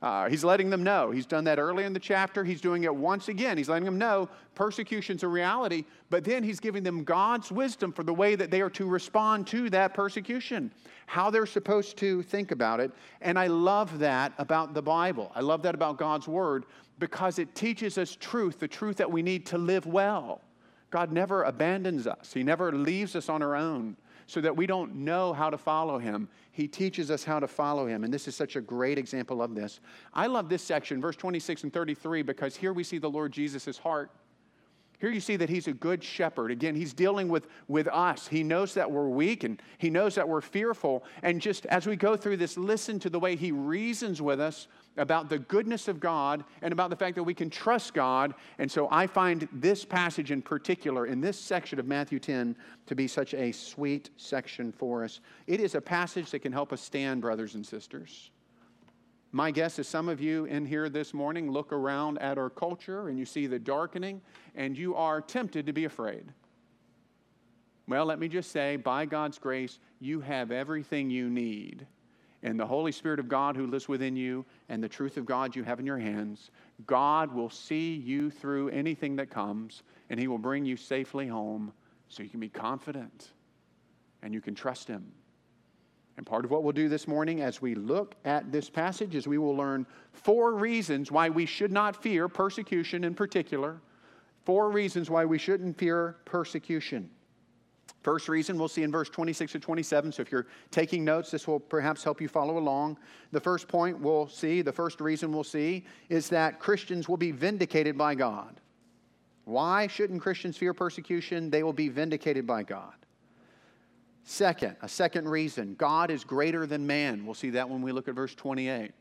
Uh, 0.03 0.29
he's 0.29 0.43
letting 0.43 0.69
them 0.69 0.83
know. 0.83 1.13
He's 1.13 1.27
done 1.27 1.45
that 1.45 1.61
earlier 1.61 1.87
in 1.87 1.93
the 1.93 2.01
chapter. 2.01 2.43
He's 2.43 2.61
doing 2.61 2.83
it 2.83 2.95
once 2.95 3.29
again. 3.29 3.57
He's 3.57 3.69
letting 3.69 3.85
them 3.85 3.99
know 3.99 4.29
persecution's 4.57 5.23
a 5.23 5.29
reality, 5.29 5.85
but 6.11 6.25
then 6.25 6.43
he's 6.43 6.59
giving 6.59 6.83
them 6.83 7.05
God's 7.05 7.53
wisdom 7.53 7.93
for 7.93 8.03
the 8.03 8.13
way 8.13 8.35
that 8.35 8.51
they 8.51 8.61
are 8.61 8.71
to 8.71 8.87
respond 8.87 9.47
to 9.49 9.71
that 9.71 9.95
persecution, 9.95 10.73
how 11.07 11.31
they're 11.31 11.47
supposed 11.47 11.97
to 11.99 12.23
think 12.25 12.51
about 12.51 12.81
it. 12.81 12.91
And 13.21 13.39
I 13.39 13.47
love 13.47 14.01
that 14.01 14.33
about 14.39 14.75
the 14.75 14.83
Bible. 14.83 15.31
I 15.37 15.41
love 15.41 15.63
that 15.63 15.77
about 15.77 15.99
God's 15.99 16.27
Word 16.27 16.67
because 16.99 17.39
it 17.39 17.55
teaches 17.55 17.97
us 17.97 18.17
truth, 18.19 18.59
the 18.59 18.69
truth 18.69 18.97
that 18.97 19.11
we 19.11 19.23
need 19.23 19.47
to 19.47 19.59
live 19.59 19.87
well. 19.87 20.41
God 20.91 21.13
never 21.13 21.45
abandons 21.45 22.09
us, 22.09 22.33
He 22.35 22.43
never 22.43 22.73
leaves 22.73 23.15
us 23.15 23.29
on 23.29 23.41
our 23.41 23.55
own 23.55 23.97
so 24.27 24.41
that 24.41 24.57
we 24.57 24.67
don't 24.67 24.95
know 24.95 25.33
how 25.33 25.51
to 25.51 25.59
follow 25.59 25.99
him. 25.99 26.29
He 26.53 26.69
teaches 26.69 27.11
us 27.11 27.25
how 27.25 27.41
to 27.41 27.49
follow 27.49 27.87
him. 27.87 28.05
And 28.05 28.13
this 28.13 28.29
is 28.29 28.37
such 28.37 28.57
a 28.57 28.61
great 28.61 28.99
example 28.99 29.43
of 29.43 29.55
this. 29.55 29.81
I 30.13 30.27
love 30.27 30.51
this 30.51 30.63
section, 30.63 31.01
verse 31.01 31.17
26 31.17 31.65
and 31.65 31.73
33, 31.73 32.23
because 32.23 32.55
here 32.55 32.75
we 32.75 32.85
see 32.85 32.99
the 32.99 33.11
Lord 33.11 33.33
Jesus' 33.33 33.79
heart. 33.79 34.11
Here 35.03 35.11
you 35.11 35.19
see 35.19 35.35
that 35.35 35.49
he's 35.49 35.67
a 35.67 35.73
good 35.73 36.05
shepherd. 36.05 36.53
Again, 36.53 36.77
he's 36.77 36.93
dealing 36.93 37.29
with, 37.29 37.49
with 37.67 37.89
us. 37.89 38.29
He 38.29 38.45
knows 38.45 38.75
that 38.75 38.89
we're 38.89 39.09
weak 39.09 39.43
and 39.43 39.61
he 39.79 39.91
knows 39.91 40.15
that 40.15 40.29
we're 40.29 40.41
fearful. 40.41 41.03
And 41.25 41.41
just 41.41 41.67
as 41.67 41.89
we 41.89 41.97
go 41.97 42.17
through 42.17 42.37
this, 42.37 42.57
listen 42.57 43.01
to 43.01 43.11
the 43.11 43.19
way 43.19 43.35
he 43.35 43.51
reasons 43.51 44.23
with 44.23 44.41
us 44.41 44.69
about 44.97 45.29
the 45.29 45.41
goodness 45.41 45.89
of 45.89 45.99
God 45.99 46.45
and 46.63 46.73
about 46.73 46.89
the 46.89 46.95
fact 46.95 47.17
that 47.17 47.25
we 47.25 47.35
can 47.35 47.51
trust 47.51 47.95
God. 47.95 48.35
And 48.59 48.71
so 48.71 48.87
I 48.93 49.09
find 49.09 49.49
this 49.53 49.85
passage 49.85 50.31
in 50.31 50.41
particular, 50.41 51.07
in 51.07 51.21
this 51.21 51.37
section 51.37 51.81
of 51.81 51.89
Matthew 51.89 52.21
10, 52.21 52.55
to 52.87 52.95
be 52.95 53.09
such 53.09 53.35
a 53.35 53.51
sweet 53.51 54.11
section 54.17 54.71
for 54.71 55.03
us. 55.03 55.19
It 55.49 55.59
is 55.59 55.75
a 55.75 55.81
passage 55.81 56.31
that 56.31 56.43
can 56.43 56.53
help 56.53 56.73
us 56.73 56.81
stand, 56.81 57.23
brothers 57.23 57.57
and 57.57 57.67
sisters. 57.67 58.31
My 59.35 59.51
guess 59.51 59.79
is 59.79 59.89
some 59.89 60.11
of 60.11 60.21
you 60.21 60.45
in 60.45 60.67
here 60.67 60.91
this 60.91 61.15
morning 61.15 61.51
look 61.51 61.73
around 61.73 62.19
at 62.19 62.37
our 62.37 62.51
culture 62.51 63.09
and 63.09 63.19
you 63.19 63.25
see 63.25 63.47
the 63.47 63.59
darkening 63.59 64.21
and 64.55 64.77
you 64.77 64.95
are 64.95 65.23
tempted 65.23 65.65
to 65.65 65.73
be 65.73 65.87
afraid. 65.87 66.27
Well, 67.89 68.05
let 68.05 68.19
me 68.19 68.29
just 68.29 68.53
say, 68.53 68.77
by 68.77 69.07
God's 69.07 69.39
grace, 69.39 69.79
you 70.01 70.21
have 70.21 70.51
everything 70.51 71.11
you 71.11 71.31
need 71.31 71.87
and 72.43 72.59
the 72.59 72.67
Holy 72.67 72.93
Spirit 72.93 73.21
of 73.21 73.29
God 73.29 73.57
who 73.57 73.67
lives 73.67 73.89
within 73.89 74.17
you 74.17 74.45
and 74.69 74.83
the 74.83 74.89
truth 74.89 75.17
of 75.17 75.25
God 75.25 75.55
you 75.55 75.63
have 75.63 75.81
in 75.81 75.87
your 75.87 75.99
hands, 75.99 76.51
God 76.87 77.33
will 77.33 77.51
see 77.51 77.95
you 77.95 78.31
through 78.31 78.69
anything 78.69 79.17
that 79.17 79.31
comes 79.31 79.83
and 80.11 80.19
He 80.19 80.29
will 80.29 80.39
bring 80.39 80.65
you 80.65 80.77
safely 80.77 81.27
home 81.27 81.73
so 82.09 82.23
you 82.23 82.29
can 82.29 82.41
be 82.41 82.49
confident 82.49 83.33
and 84.23 84.35
you 84.35 84.41
can 84.41 84.55
trust 84.55 84.89
Him. 84.89 85.13
And 86.17 86.27
part 86.27 86.45
of 86.45 86.51
what 86.51 86.63
we'll 86.63 86.73
do 86.73 86.89
this 86.89 87.09
morning 87.09 87.41
as 87.41 87.63
we 87.63 87.75
look 87.75 88.15
at 88.25 88.53
this 88.53 88.69
passage 88.69 89.15
is 89.15 89.27
we 89.27 89.39
will 89.39 89.57
learn 89.57 89.87
four 90.13 90.55
reasons 90.55 91.11
why 91.11 91.29
we 91.29 91.47
should 91.47 91.73
not 91.73 92.01
fear 92.01 92.29
persecution 92.29 93.05
in 93.05 93.15
particular. 93.15 93.81
Four 94.45 94.71
reasons 94.71 95.09
why 95.09 95.25
we 95.25 95.39
shouldn't 95.39 95.79
fear 95.79 96.17
persecution. 96.25 97.09
First 98.03 98.29
reason 98.29 98.59
we'll 98.59 98.69
see 98.69 98.83
in 98.83 98.91
verse 98.91 99.09
26 99.09 99.53
to 99.53 99.61
27. 99.61 100.13
So 100.13 100.23
if 100.23 100.33
you're 100.33 100.49
taking 100.71 101.05
notes, 101.05 101.31
this 101.31 101.47
will 101.47 101.61
perhaps 101.61 102.03
help 102.03 102.21
you 102.21 102.29
follow 102.29 102.59
along. 102.59 102.99
The 103.31 103.41
first 103.41 103.69
point 103.69 103.99
we'll 103.99 104.29
see, 104.29 104.61
the 104.61 104.73
first 104.73 105.01
reason 105.01 105.33
we'll 105.33 105.45
see, 105.45 105.85
is 106.09 106.29
that 106.31 106.59
Christians 106.59 107.09
will 107.09 107.17
be 107.17 107.31
vindicated 107.31 107.97
by 107.97 108.17
God. 108.17 108.61
Why 109.45 109.87
shouldn't 109.87 110.21
Christians 110.21 110.57
fear 110.57 110.75
persecution? 110.75 111.49
They 111.49 111.63
will 111.63 111.73
be 111.73 111.89
vindicated 111.89 112.47
by 112.47 112.65
God. 112.65 112.95
Second, 114.25 114.77
a 114.83 114.89
second 114.89 115.29
reason, 115.29 115.75
God 115.75 116.11
is 116.11 116.25
greater 116.25 116.67
than 116.67 116.87
man. 116.87 117.25
We'll 117.25 117.35
see 117.35 117.51
that 117.51 117.69
when 117.69 117.83
we 117.83 117.93
look 117.93 118.09
at 118.09 118.15
verse 118.15 118.35
28. 118.35 118.93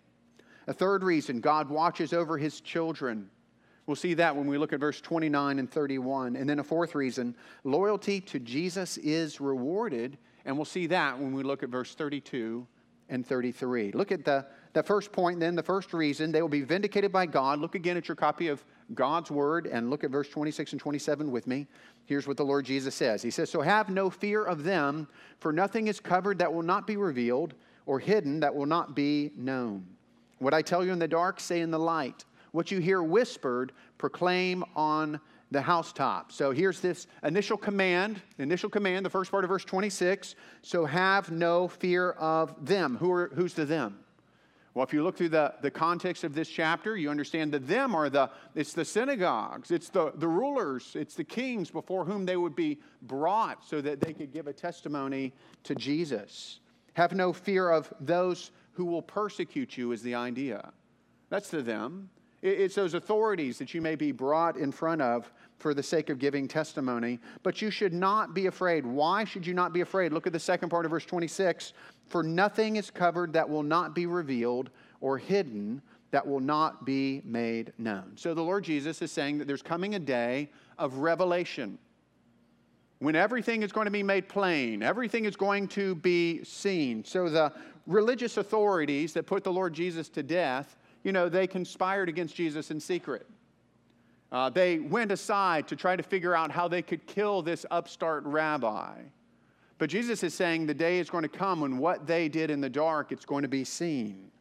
A 0.67 0.73
third 0.73 1.03
reason, 1.03 1.41
God 1.41 1.69
watches 1.69 2.13
over 2.13 2.37
his 2.37 2.61
children. 2.61 3.29
We'll 3.85 3.95
see 3.95 4.13
that 4.15 4.35
when 4.35 4.47
we 4.47 4.57
look 4.57 4.73
at 4.73 4.79
verse 4.79 5.01
29 5.01 5.59
and 5.59 5.69
31. 5.69 6.35
And 6.35 6.49
then 6.49 6.59
a 6.59 6.63
fourth 6.63 6.95
reason, 6.95 7.35
loyalty 7.63 8.21
to 8.21 8.39
Jesus 8.39 8.97
is 8.97 9.41
rewarded. 9.41 10.17
And 10.45 10.55
we'll 10.55 10.65
see 10.65 10.87
that 10.87 11.19
when 11.19 11.33
we 11.33 11.43
look 11.43 11.61
at 11.63 11.69
verse 11.69 11.93
32 11.93 12.65
and 13.09 13.25
33. 13.25 13.91
Look 13.91 14.11
at 14.11 14.23
the, 14.23 14.45
the 14.73 14.81
first 14.81 15.11
point, 15.11 15.39
then, 15.39 15.55
the 15.55 15.63
first 15.63 15.93
reason. 15.93 16.31
They 16.31 16.41
will 16.41 16.49
be 16.49 16.61
vindicated 16.61 17.11
by 17.11 17.25
God. 17.25 17.59
Look 17.59 17.75
again 17.75 17.97
at 17.97 18.07
your 18.07 18.15
copy 18.15 18.47
of 18.47 18.63
God's 18.93 19.31
word 19.31 19.67
and 19.67 19.89
look 19.89 20.03
at 20.03 20.11
verse 20.11 20.29
26 20.29 20.73
and 20.73 20.81
27 20.81 21.31
with 21.31 21.47
me. 21.47 21.67
Here's 22.05 22.27
what 22.27 22.37
the 22.37 22.45
Lord 22.45 22.65
Jesus 22.65 22.95
says 22.95 23.21
He 23.21 23.31
says, 23.31 23.49
So 23.49 23.61
have 23.61 23.89
no 23.89 24.09
fear 24.09 24.43
of 24.43 24.63
them, 24.63 25.07
for 25.39 25.53
nothing 25.53 25.87
is 25.87 25.99
covered 25.99 26.39
that 26.39 26.53
will 26.53 26.63
not 26.63 26.87
be 26.87 26.97
revealed, 26.97 27.53
or 27.85 27.99
hidden 27.99 28.39
that 28.41 28.53
will 28.53 28.65
not 28.65 28.95
be 28.95 29.31
known. 29.35 29.85
What 30.39 30.53
I 30.53 30.61
tell 30.61 30.83
you 30.83 30.91
in 30.91 30.99
the 30.99 31.07
dark, 31.07 31.39
say 31.39 31.61
in 31.61 31.71
the 31.71 31.79
light. 31.79 32.25
What 32.51 32.71
you 32.71 32.79
hear 32.79 33.01
whispered, 33.01 33.71
proclaim 33.97 34.63
on 34.75 35.19
the 35.51 35.61
housetop. 35.61 36.31
So 36.31 36.51
here's 36.51 36.79
this 36.79 37.07
initial 37.23 37.57
command, 37.57 38.21
initial 38.39 38.69
command, 38.69 39.05
the 39.05 39.09
first 39.09 39.29
part 39.29 39.43
of 39.43 39.49
verse 39.49 39.65
26. 39.65 40.35
So 40.61 40.85
have 40.85 41.29
no 41.29 41.67
fear 41.67 42.11
of 42.11 42.65
them. 42.65 42.97
Who 42.97 43.11
are, 43.11 43.31
who's 43.35 43.53
the 43.53 43.65
them? 43.65 43.99
Well, 44.73 44.85
if 44.85 44.93
you 44.93 45.03
look 45.03 45.17
through 45.17 45.29
the, 45.29 45.53
the 45.61 45.71
context 45.71 46.23
of 46.23 46.33
this 46.33 46.47
chapter, 46.47 46.95
you 46.95 47.09
understand 47.09 47.51
that 47.53 47.67
them 47.67 47.93
are 47.93 48.09
the, 48.09 48.29
it's 48.55 48.71
the 48.71 48.85
synagogues, 48.85 49.69
it's 49.69 49.89
the, 49.89 50.13
the 50.15 50.27
rulers, 50.27 50.95
it's 50.95 51.13
the 51.15 51.25
kings 51.25 51.69
before 51.69 52.05
whom 52.05 52.25
they 52.25 52.37
would 52.37 52.55
be 52.55 52.79
brought 53.01 53.65
so 53.65 53.81
that 53.81 53.99
they 53.99 54.13
could 54.13 54.31
give 54.31 54.47
a 54.47 54.53
testimony 54.53 55.33
to 55.63 55.75
Jesus. 55.75 56.61
Have 56.93 57.13
no 57.13 57.33
fear 57.33 57.69
of 57.69 57.93
those 57.99 58.51
who 58.73 58.85
will 58.85 59.01
persecute 59.01 59.77
you, 59.77 59.91
is 59.91 60.01
the 60.01 60.15
idea. 60.15 60.71
That's 61.29 61.49
to 61.49 61.61
them. 61.61 62.09
It's 62.41 62.75
those 62.75 62.93
authorities 62.93 63.59
that 63.59 63.73
you 63.73 63.81
may 63.81 63.95
be 63.95 64.11
brought 64.11 64.57
in 64.57 64.71
front 64.71 65.01
of 65.01 65.31
for 65.61 65.73
the 65.73 65.83
sake 65.83 66.09
of 66.09 66.19
giving 66.19 66.47
testimony. 66.47 67.19
But 67.43 67.61
you 67.61 67.71
should 67.71 67.93
not 67.93 68.33
be 68.33 68.47
afraid. 68.47 68.85
Why 68.85 69.23
should 69.23 69.47
you 69.47 69.53
not 69.53 69.71
be 69.71 69.81
afraid? 69.81 70.11
Look 70.11 70.27
at 70.27 70.33
the 70.33 70.39
second 70.39 70.69
part 70.69 70.85
of 70.85 70.91
verse 70.91 71.05
26. 71.05 71.73
For 72.07 72.23
nothing 72.23 72.75
is 72.75 72.91
covered 72.91 73.31
that 73.33 73.49
will 73.49 73.63
not 73.63 73.95
be 73.95 74.05
revealed, 74.05 74.69
or 74.99 75.17
hidden 75.17 75.81
that 76.11 76.27
will 76.27 76.41
not 76.41 76.85
be 76.85 77.21
made 77.23 77.71
known. 77.77 78.11
So 78.15 78.33
the 78.33 78.41
Lord 78.41 78.65
Jesus 78.65 79.01
is 79.01 79.11
saying 79.11 79.37
that 79.37 79.47
there's 79.47 79.61
coming 79.61 79.95
a 79.95 79.99
day 79.99 80.49
of 80.77 80.97
revelation 80.97 81.77
when 83.01 83.15
everything 83.15 83.63
is 83.63 83.71
going 83.71 83.85
to 83.85 83.91
be 83.91 84.03
made 84.03 84.29
plain, 84.29 84.83
everything 84.83 85.25
is 85.25 85.35
going 85.35 85.67
to 85.69 85.95
be 85.95 86.43
seen. 86.43 87.03
So 87.03 87.29
the 87.29 87.51
religious 87.87 88.37
authorities 88.37 89.11
that 89.13 89.25
put 89.25 89.43
the 89.43 89.51
Lord 89.51 89.73
Jesus 89.73 90.07
to 90.09 90.21
death, 90.21 90.77
you 91.03 91.11
know, 91.11 91.27
they 91.27 91.47
conspired 91.47 92.09
against 92.09 92.35
Jesus 92.35 92.69
in 92.69 92.79
secret. 92.79 93.25
Uh, 94.31 94.49
they 94.49 94.79
went 94.79 95.11
aside 95.11 95.67
to 95.67 95.75
try 95.75 95.95
to 95.95 96.03
figure 96.03 96.33
out 96.33 96.51
how 96.51 96.67
they 96.67 96.81
could 96.81 97.05
kill 97.05 97.41
this 97.41 97.65
upstart 97.69 98.23
rabbi. 98.25 98.93
But 99.77 99.89
Jesus 99.89 100.23
is 100.23 100.33
saying 100.33 100.67
the 100.67 100.73
day 100.73 100.99
is 100.99 101.09
going 101.09 101.23
to 101.23 101.29
come 101.29 101.61
when 101.61 101.77
what 101.77 102.07
they 102.07 102.29
did 102.29 102.49
in 102.49 102.61
the 102.61 102.69
dark, 102.69 103.11
it's 103.11 103.25
going 103.25 103.41
to 103.41 103.49
be 103.49 103.63
seen. 103.63 104.31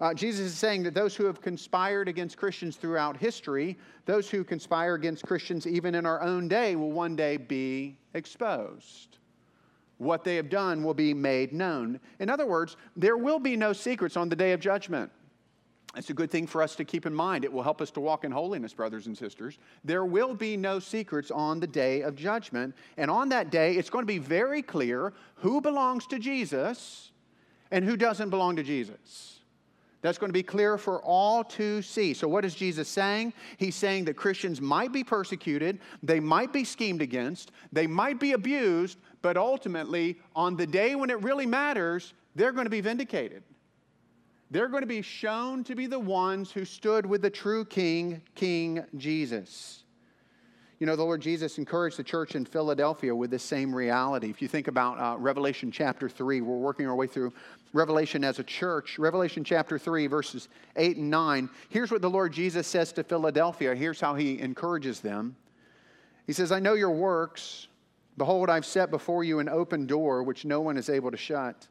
Uh, 0.00 0.14
Jesus 0.14 0.46
is 0.46 0.54
saying 0.56 0.84
that 0.84 0.94
those 0.94 1.16
who 1.16 1.24
have 1.24 1.40
conspired 1.40 2.08
against 2.08 2.36
Christians 2.36 2.76
throughout 2.76 3.16
history, 3.16 3.76
those 4.06 4.30
who 4.30 4.44
conspire 4.44 4.94
against 4.94 5.24
Christians 5.24 5.66
even 5.66 5.96
in 5.96 6.06
our 6.06 6.22
own 6.22 6.46
day, 6.46 6.76
will 6.76 6.92
one 6.92 7.16
day 7.16 7.36
be 7.36 7.98
exposed 8.14 9.18
what 9.98 10.24
they 10.24 10.36
have 10.36 10.48
done 10.48 10.82
will 10.82 10.94
be 10.94 11.12
made 11.12 11.52
known. 11.52 12.00
In 12.20 12.30
other 12.30 12.46
words, 12.46 12.76
there 12.96 13.16
will 13.16 13.38
be 13.38 13.56
no 13.56 13.72
secrets 13.72 14.16
on 14.16 14.28
the 14.28 14.36
day 14.36 14.52
of 14.52 14.60
judgment. 14.60 15.10
It's 15.96 16.10
a 16.10 16.14
good 16.14 16.30
thing 16.30 16.46
for 16.46 16.62
us 16.62 16.76
to 16.76 16.84
keep 16.84 17.06
in 17.06 17.14
mind. 17.14 17.44
It 17.44 17.52
will 17.52 17.62
help 17.62 17.80
us 17.80 17.90
to 17.92 18.00
walk 18.00 18.24
in 18.24 18.30
holiness, 18.30 18.74
brothers 18.74 19.06
and 19.06 19.16
sisters. 19.16 19.58
There 19.84 20.04
will 20.04 20.34
be 20.34 20.56
no 20.56 20.78
secrets 20.78 21.30
on 21.30 21.60
the 21.60 21.66
day 21.66 22.02
of 22.02 22.14
judgment. 22.14 22.74
And 22.96 23.10
on 23.10 23.30
that 23.30 23.50
day, 23.50 23.74
it's 23.74 23.90
going 23.90 24.02
to 24.02 24.06
be 24.06 24.18
very 24.18 24.62
clear 24.62 25.12
who 25.36 25.60
belongs 25.60 26.06
to 26.08 26.18
Jesus 26.18 27.10
and 27.70 27.84
who 27.84 27.96
doesn't 27.96 28.30
belong 28.30 28.56
to 28.56 28.62
Jesus. 28.62 29.40
That's 30.00 30.18
going 30.18 30.28
to 30.28 30.34
be 30.34 30.44
clear 30.44 30.78
for 30.78 31.02
all 31.02 31.42
to 31.42 31.82
see. 31.82 32.14
So, 32.14 32.28
what 32.28 32.44
is 32.44 32.54
Jesus 32.54 32.86
saying? 32.88 33.32
He's 33.56 33.74
saying 33.74 34.04
that 34.04 34.14
Christians 34.14 34.60
might 34.60 34.92
be 34.92 35.02
persecuted, 35.02 35.80
they 36.02 36.20
might 36.20 36.52
be 36.52 36.62
schemed 36.62 37.02
against, 37.02 37.50
they 37.72 37.88
might 37.88 38.20
be 38.20 38.32
abused, 38.32 38.98
but 39.22 39.36
ultimately, 39.36 40.20
on 40.36 40.56
the 40.56 40.66
day 40.66 40.94
when 40.94 41.10
it 41.10 41.20
really 41.22 41.46
matters, 41.46 42.14
they're 42.36 42.52
going 42.52 42.66
to 42.66 42.70
be 42.70 42.80
vindicated. 42.80 43.42
They're 44.50 44.68
going 44.68 44.82
to 44.82 44.86
be 44.86 45.02
shown 45.02 45.62
to 45.64 45.74
be 45.74 45.86
the 45.86 45.98
ones 45.98 46.50
who 46.50 46.64
stood 46.64 47.04
with 47.04 47.20
the 47.22 47.30
true 47.30 47.64
King, 47.64 48.22
King 48.34 48.84
Jesus. 48.96 49.82
You 50.78 50.86
know, 50.86 50.94
the 50.94 51.02
Lord 51.02 51.20
Jesus 51.20 51.58
encouraged 51.58 51.98
the 51.98 52.04
church 52.04 52.34
in 52.36 52.44
Philadelphia 52.44 53.14
with 53.14 53.30
the 53.30 53.38
same 53.38 53.74
reality. 53.74 54.30
If 54.30 54.40
you 54.40 54.46
think 54.46 54.68
about 54.68 54.98
uh, 54.98 55.18
Revelation 55.18 55.72
chapter 55.72 56.08
3, 56.08 56.40
we're 56.40 56.56
working 56.56 56.86
our 56.86 56.94
way 56.94 57.08
through 57.08 57.32
Revelation 57.72 58.22
as 58.24 58.38
a 58.38 58.44
church. 58.44 58.98
Revelation 58.98 59.42
chapter 59.42 59.76
3, 59.76 60.06
verses 60.06 60.48
8 60.76 60.96
and 60.96 61.10
9. 61.10 61.50
Here's 61.68 61.90
what 61.90 62.00
the 62.00 62.08
Lord 62.08 62.32
Jesus 62.32 62.66
says 62.66 62.92
to 62.92 63.02
Philadelphia. 63.02 63.74
Here's 63.74 64.00
how 64.00 64.14
he 64.14 64.40
encourages 64.40 65.00
them. 65.00 65.36
He 66.26 66.32
says, 66.32 66.52
I 66.52 66.60
know 66.60 66.74
your 66.74 66.92
works. 66.92 67.66
Behold, 68.16 68.48
I've 68.48 68.66
set 68.66 68.90
before 68.90 69.24
you 69.24 69.40
an 69.40 69.48
open 69.48 69.86
door 69.86 70.22
which 70.22 70.44
no 70.44 70.60
one 70.60 70.76
is 70.76 70.88
able 70.88 71.10
to 71.10 71.16
shut. 71.16 71.66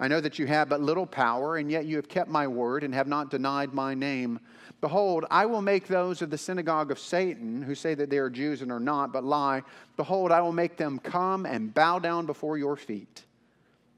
I 0.00 0.08
know 0.08 0.20
that 0.20 0.38
you 0.38 0.46
have 0.46 0.68
but 0.68 0.80
little 0.80 1.06
power, 1.06 1.56
and 1.56 1.70
yet 1.70 1.86
you 1.86 1.96
have 1.96 2.08
kept 2.08 2.28
my 2.28 2.46
word 2.46 2.82
and 2.82 2.94
have 2.94 3.06
not 3.06 3.30
denied 3.30 3.72
my 3.72 3.94
name. 3.94 4.40
Behold, 4.80 5.24
I 5.30 5.46
will 5.46 5.62
make 5.62 5.86
those 5.86 6.20
of 6.20 6.30
the 6.30 6.38
synagogue 6.38 6.90
of 6.90 6.98
Satan 6.98 7.62
who 7.62 7.74
say 7.74 7.94
that 7.94 8.10
they 8.10 8.18
are 8.18 8.28
Jews 8.28 8.60
and 8.60 8.72
are 8.72 8.80
not, 8.80 9.12
but 9.12 9.24
lie. 9.24 9.62
Behold, 9.96 10.32
I 10.32 10.40
will 10.40 10.52
make 10.52 10.76
them 10.76 10.98
come 10.98 11.46
and 11.46 11.72
bow 11.72 11.98
down 11.98 12.26
before 12.26 12.58
your 12.58 12.76
feet, 12.76 13.24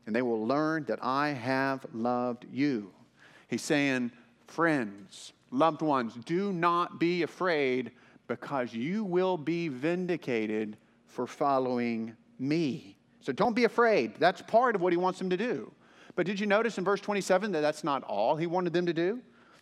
and 0.07 0.15
they 0.15 0.23
will 0.23 0.47
learn 0.47 0.85
that 0.85 0.99
I 1.03 1.31
have 1.31 1.85
loved 1.93 2.47
you. 2.53 2.91
He's 3.49 3.63
saying, 3.63 4.13
friends, 4.47 5.33
loved 5.51 5.83
ones, 5.83 6.15
do 6.25 6.53
not 6.53 7.01
be 7.01 7.23
afraid 7.23 7.91
because 8.29 8.75
you 8.75 9.03
will 9.05 9.37
be 9.37 9.69
vindicated 9.69 10.77
for 11.07 11.27
following 11.27 12.15
me. 12.39 12.97
So 13.21 13.33
don't 13.33 13.55
be 13.55 13.65
afraid. 13.65 14.15
That's 14.19 14.43
part 14.43 14.75
of 14.75 14.83
what 14.83 14.93
he 14.93 14.97
wants 14.97 15.19
them 15.19 15.31
to 15.31 15.37
do. 15.37 15.73
But 16.17 16.27
did 16.27 16.41
you 16.41 16.47
notice 16.47 16.79
in 16.79 16.85
verse 16.85 17.01
27 17.01 17.53
that 17.53 17.61
that's 17.61 17.85
not 17.85 18.03
all 18.05 18.37
he 18.37 18.47
wanted 18.47 18.73
them 18.73 18.87
to 18.87 18.93
do? 18.93 19.21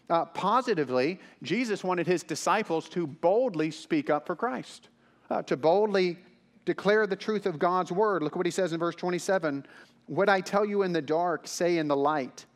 Uh, 0.08 0.25
positively, 0.26 1.18
Jesus 1.42 1.82
wanted 1.82 2.06
his 2.06 2.23
disciples 2.23 2.88
to 2.90 3.06
boldly 3.06 3.70
speak 3.70 4.08
up 4.08 4.26
for 4.26 4.37
Christ, 4.37 4.88
uh, 5.30 5.42
to 5.42 5.56
boldly 5.56 6.18
declare 6.64 7.06
the 7.06 7.16
truth 7.16 7.46
of 7.46 7.58
God's 7.58 7.90
word. 7.90 8.23
Look 8.23 8.32
at 8.32 8.37
what 8.37 8.46
he 8.46 8.52
says 8.52 8.73
in 8.73 8.78
verse 8.78 8.94
27 8.94 9.66
What 10.06 10.28
I 10.28 10.40
tell 10.40 10.64
you 10.64 10.82
in 10.82 10.92
the 10.92 11.02
dark, 11.02 11.46
say 11.49 11.78
in 11.78 11.88
the 11.88 11.96
light. 11.96 12.46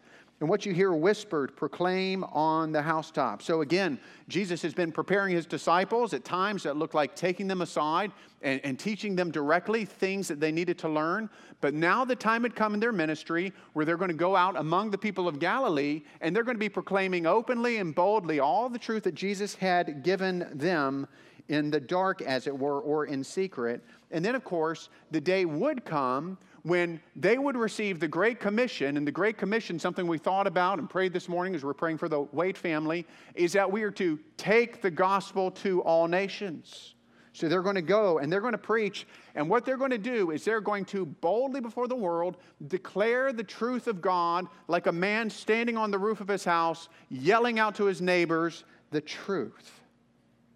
And 0.40 0.48
what 0.48 0.64
you 0.64 0.72
hear 0.72 0.92
whispered, 0.92 1.56
proclaim 1.56 2.22
on 2.24 2.70
the 2.70 2.80
housetop. 2.80 3.42
So 3.42 3.62
again, 3.62 3.98
Jesus 4.28 4.62
has 4.62 4.72
been 4.72 4.92
preparing 4.92 5.34
his 5.34 5.46
disciples 5.46 6.14
at 6.14 6.24
times 6.24 6.62
that 6.62 6.76
looked 6.76 6.94
like 6.94 7.16
taking 7.16 7.48
them 7.48 7.60
aside 7.60 8.12
and, 8.42 8.60
and, 8.62 8.78
teaching 8.78 9.16
them 9.16 9.32
directly 9.32 9.84
things 9.84 10.28
that 10.28 10.38
they 10.38 10.52
needed 10.52 10.78
to 10.78 10.88
learn. 10.88 11.28
But 11.60 11.74
now 11.74 12.04
the 12.04 12.14
time 12.14 12.44
had 12.44 12.54
come 12.54 12.72
in 12.72 12.78
their 12.78 12.92
ministry 12.92 13.52
where 13.72 13.84
they're 13.84 13.96
going 13.96 14.12
to 14.12 14.16
go 14.16 14.36
out 14.36 14.56
among 14.56 14.92
the 14.92 14.98
people 14.98 15.26
of 15.26 15.40
Galilee 15.40 16.02
and 16.20 16.36
they're 16.36 16.44
going 16.44 16.54
to 16.54 16.60
be 16.60 16.68
proclaiming 16.68 17.26
openly 17.26 17.78
and 17.78 17.92
boldly 17.92 18.38
all 18.38 18.68
the 18.68 18.78
truth 18.78 19.02
that 19.04 19.16
Jesus 19.16 19.56
had 19.56 20.04
given 20.04 20.48
them 20.54 21.08
in 21.48 21.70
the 21.70 21.80
dark, 21.80 22.22
as 22.22 22.46
it 22.46 22.56
were, 22.56 22.80
or 22.80 23.06
in 23.06 23.24
secret. 23.24 23.82
And 24.10 24.24
then, 24.24 24.34
of 24.34 24.44
course, 24.44 24.88
the 25.10 25.20
day 25.20 25.44
would 25.46 25.84
come 25.84 26.38
when 26.68 27.00
they 27.16 27.38
would 27.38 27.56
receive 27.56 27.98
the 27.98 28.08
Great 28.08 28.40
Commission, 28.40 28.96
and 28.96 29.06
the 29.06 29.12
Great 29.12 29.38
Commission, 29.38 29.78
something 29.78 30.06
we 30.06 30.18
thought 30.18 30.46
about 30.46 30.78
and 30.78 30.88
prayed 30.88 31.12
this 31.12 31.28
morning 31.28 31.54
as 31.54 31.64
we're 31.64 31.74
praying 31.74 31.98
for 31.98 32.08
the 32.08 32.20
Wade 32.32 32.56
family, 32.56 33.06
is 33.34 33.52
that 33.54 33.70
we 33.70 33.82
are 33.82 33.90
to 33.92 34.18
take 34.36 34.82
the 34.82 34.90
gospel 34.90 35.50
to 35.50 35.80
all 35.82 36.06
nations. 36.06 36.94
So 37.32 37.48
they're 37.48 37.62
going 37.62 37.76
to 37.76 37.82
go 37.82 38.18
and 38.18 38.32
they're 38.32 38.40
going 38.40 38.52
to 38.52 38.58
preach, 38.58 39.06
and 39.34 39.48
what 39.48 39.64
they're 39.64 39.76
going 39.76 39.92
to 39.92 39.98
do 39.98 40.32
is 40.32 40.44
they're 40.44 40.60
going 40.60 40.84
to 40.86 41.06
boldly 41.06 41.60
before 41.60 41.86
the 41.86 41.96
world 41.96 42.36
declare 42.66 43.32
the 43.32 43.44
truth 43.44 43.86
of 43.86 44.00
God 44.00 44.46
like 44.66 44.86
a 44.86 44.92
man 44.92 45.30
standing 45.30 45.76
on 45.76 45.90
the 45.90 45.98
roof 45.98 46.20
of 46.20 46.28
his 46.28 46.44
house, 46.44 46.88
yelling 47.10 47.58
out 47.58 47.76
to 47.76 47.84
his 47.84 48.00
neighbors 48.00 48.64
the 48.90 49.00
truth. 49.00 49.80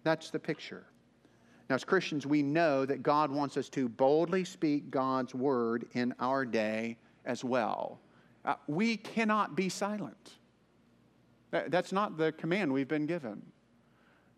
That's 0.03 0.29
the 0.29 0.39
picture. 0.39 0.83
Now, 1.73 1.77
as 1.77 1.83
Christians, 1.83 2.27
we 2.27 2.43
know 2.43 2.85
that 2.85 3.01
God 3.01 3.31
wants 3.31 3.57
us 3.57 3.67
to 3.69 3.89
boldly 3.89 4.43
speak 4.43 4.91
God's 4.91 5.33
word 5.33 5.87
in 5.93 6.13
our 6.19 6.45
day 6.45 6.97
as 7.25 7.43
well. 7.43 7.99
Uh, 8.45 8.53
we 8.67 8.95
cannot 8.95 9.55
be 9.55 9.69
silent. 9.69 10.33
That's 11.49 11.91
not 11.91 12.15
the 12.15 12.31
command 12.31 12.71
we've 12.71 12.87
been 12.87 13.07
given. 13.07 13.41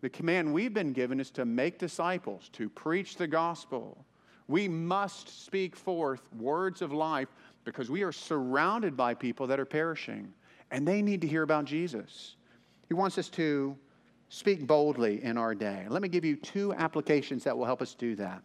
The 0.00 0.08
command 0.08 0.54
we've 0.54 0.72
been 0.72 0.94
given 0.94 1.20
is 1.20 1.30
to 1.32 1.44
make 1.44 1.78
disciples, 1.78 2.48
to 2.54 2.70
preach 2.70 3.16
the 3.16 3.26
gospel, 3.26 4.06
We 4.48 4.66
must 4.66 5.44
speak 5.44 5.76
forth 5.76 6.22
words 6.38 6.80
of 6.80 6.90
life 6.90 7.28
because 7.64 7.90
we 7.90 8.02
are 8.02 8.12
surrounded 8.12 8.96
by 8.96 9.12
people 9.12 9.46
that 9.48 9.60
are 9.60 9.66
perishing 9.66 10.32
and 10.70 10.88
they 10.88 11.02
need 11.02 11.20
to 11.20 11.26
hear 11.26 11.42
about 11.42 11.66
Jesus. 11.66 12.36
He 12.88 12.94
wants 12.94 13.18
us 13.18 13.28
to 13.28 13.76
speak 14.28 14.66
boldly 14.66 15.22
in 15.22 15.38
our 15.38 15.54
day. 15.54 15.86
Let 15.88 16.02
me 16.02 16.08
give 16.08 16.24
you 16.24 16.36
two 16.36 16.74
applications 16.74 17.44
that 17.44 17.56
will 17.56 17.64
help 17.64 17.82
us 17.82 17.94
do 17.94 18.16
that. 18.16 18.42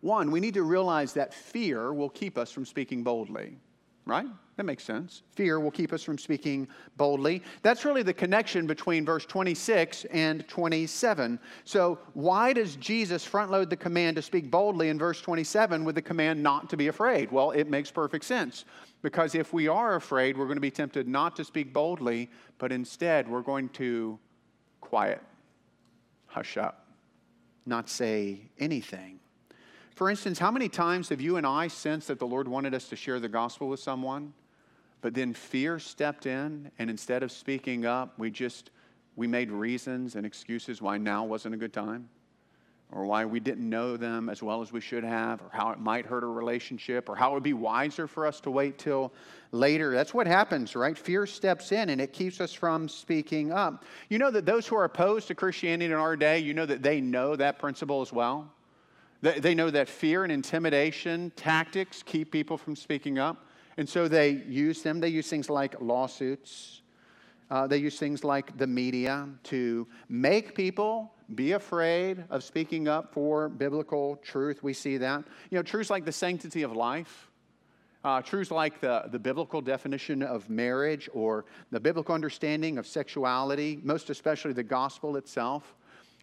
One, 0.00 0.30
we 0.30 0.40
need 0.40 0.54
to 0.54 0.62
realize 0.62 1.12
that 1.14 1.32
fear 1.32 1.92
will 1.92 2.10
keep 2.10 2.36
us 2.36 2.52
from 2.52 2.66
speaking 2.66 3.02
boldly, 3.02 3.58
right? 4.04 4.26
That 4.56 4.64
makes 4.64 4.84
sense. 4.84 5.22
Fear 5.34 5.60
will 5.60 5.70
keep 5.70 5.92
us 5.92 6.02
from 6.02 6.16
speaking 6.16 6.68
boldly. 6.96 7.42
That's 7.62 7.84
really 7.84 8.02
the 8.02 8.14
connection 8.14 8.66
between 8.66 9.04
verse 9.04 9.26
26 9.26 10.04
and 10.06 10.46
27. 10.48 11.38
So, 11.64 11.98
why 12.14 12.52
does 12.52 12.76
Jesus 12.76 13.24
front 13.24 13.50
load 13.50 13.68
the 13.68 13.76
command 13.76 14.16
to 14.16 14.22
speak 14.22 14.50
boldly 14.50 14.88
in 14.88 14.98
verse 14.98 15.20
27 15.20 15.84
with 15.84 15.94
the 15.94 16.02
command 16.02 16.42
not 16.42 16.70
to 16.70 16.76
be 16.76 16.88
afraid? 16.88 17.30
Well, 17.30 17.50
it 17.50 17.68
makes 17.68 17.90
perfect 17.90 18.24
sense. 18.24 18.64
Because 19.02 19.34
if 19.34 19.52
we 19.52 19.68
are 19.68 19.96
afraid, 19.96 20.38
we're 20.38 20.46
going 20.46 20.56
to 20.56 20.60
be 20.60 20.70
tempted 20.70 21.06
not 21.06 21.36
to 21.36 21.44
speak 21.44 21.72
boldly, 21.72 22.30
but 22.58 22.72
instead 22.72 23.28
we're 23.28 23.42
going 23.42 23.68
to 23.70 24.18
quiet, 24.86 25.20
hush 26.26 26.56
up, 26.56 26.86
not 27.66 27.88
say 27.88 28.38
anything. 28.58 29.18
For 29.96 30.08
instance, 30.08 30.38
how 30.38 30.52
many 30.52 30.68
times 30.68 31.08
have 31.08 31.20
you 31.20 31.38
and 31.38 31.46
I 31.46 31.66
sensed 31.68 32.06
that 32.08 32.20
the 32.20 32.26
Lord 32.26 32.46
wanted 32.46 32.72
us 32.72 32.88
to 32.90 32.96
share 32.96 33.18
the 33.18 33.28
gospel 33.28 33.68
with 33.68 33.80
someone, 33.80 34.32
but 35.00 35.12
then 35.12 35.34
fear 35.34 35.80
stepped 35.80 36.26
in, 36.26 36.70
and 36.78 36.88
instead 36.88 37.24
of 37.24 37.32
speaking 37.32 37.84
up, 37.84 38.16
we 38.16 38.30
just 38.30 38.70
we 39.16 39.26
made 39.26 39.50
reasons 39.50 40.14
and 40.14 40.24
excuses 40.24 40.80
why 40.80 40.98
now 40.98 41.24
wasn't 41.24 41.54
a 41.54 41.58
good 41.58 41.72
time? 41.72 42.08
Or 42.92 43.04
why 43.04 43.24
we 43.24 43.40
didn't 43.40 43.68
know 43.68 43.96
them 43.96 44.28
as 44.28 44.42
well 44.42 44.62
as 44.62 44.72
we 44.72 44.80
should 44.80 45.02
have, 45.02 45.42
or 45.42 45.50
how 45.52 45.70
it 45.70 45.78
might 45.78 46.06
hurt 46.06 46.22
a 46.22 46.26
relationship, 46.26 47.08
or 47.08 47.16
how 47.16 47.32
it 47.32 47.34
would 47.34 47.42
be 47.42 47.52
wiser 47.52 48.06
for 48.06 48.26
us 48.26 48.40
to 48.40 48.50
wait 48.50 48.78
till 48.78 49.12
later. 49.50 49.92
That's 49.92 50.14
what 50.14 50.26
happens, 50.26 50.76
right? 50.76 50.96
Fear 50.96 51.26
steps 51.26 51.72
in 51.72 51.90
and 51.90 52.00
it 52.00 52.12
keeps 52.12 52.40
us 52.40 52.52
from 52.52 52.88
speaking 52.88 53.52
up. 53.52 53.84
You 54.08 54.18
know 54.18 54.30
that 54.30 54.46
those 54.46 54.66
who 54.66 54.76
are 54.76 54.84
opposed 54.84 55.28
to 55.28 55.34
Christianity 55.34 55.86
in 55.86 55.92
our 55.92 56.16
day, 56.16 56.38
you 56.38 56.54
know 56.54 56.66
that 56.66 56.82
they 56.82 57.00
know 57.00 57.34
that 57.36 57.58
principle 57.58 58.02
as 58.02 58.12
well. 58.12 58.52
They 59.22 59.54
know 59.54 59.70
that 59.70 59.88
fear 59.88 60.22
and 60.22 60.32
intimidation 60.32 61.32
tactics 61.34 62.02
keep 62.02 62.30
people 62.30 62.56
from 62.56 62.76
speaking 62.76 63.18
up. 63.18 63.46
And 63.78 63.88
so 63.88 64.08
they 64.08 64.30
use 64.30 64.82
them. 64.82 65.00
They 65.00 65.08
use 65.08 65.28
things 65.28 65.50
like 65.50 65.80
lawsuits. 65.80 66.82
Uh, 67.50 67.66
they 67.66 67.78
use 67.78 67.98
things 67.98 68.24
like 68.24 68.56
the 68.58 68.66
media 68.66 69.28
to 69.44 69.86
make 70.08 70.54
people 70.54 71.12
be 71.34 71.52
afraid 71.52 72.24
of 72.30 72.44
speaking 72.44 72.86
up 72.86 73.12
for 73.12 73.48
biblical 73.48 74.16
truth. 74.16 74.62
We 74.62 74.72
see 74.72 74.96
that. 74.98 75.24
You 75.50 75.58
know, 75.58 75.62
truths 75.62 75.90
like 75.90 76.04
the 76.04 76.12
sanctity 76.12 76.62
of 76.62 76.72
life, 76.72 77.30
uh, 78.04 78.22
truths 78.22 78.52
like 78.52 78.80
the, 78.80 79.04
the 79.10 79.18
biblical 79.18 79.60
definition 79.60 80.22
of 80.22 80.48
marriage 80.48 81.08
or 81.12 81.44
the 81.72 81.80
biblical 81.80 82.14
understanding 82.14 82.78
of 82.78 82.86
sexuality, 82.86 83.80
most 83.82 84.10
especially 84.10 84.52
the 84.52 84.62
gospel 84.62 85.16
itself. 85.16 85.74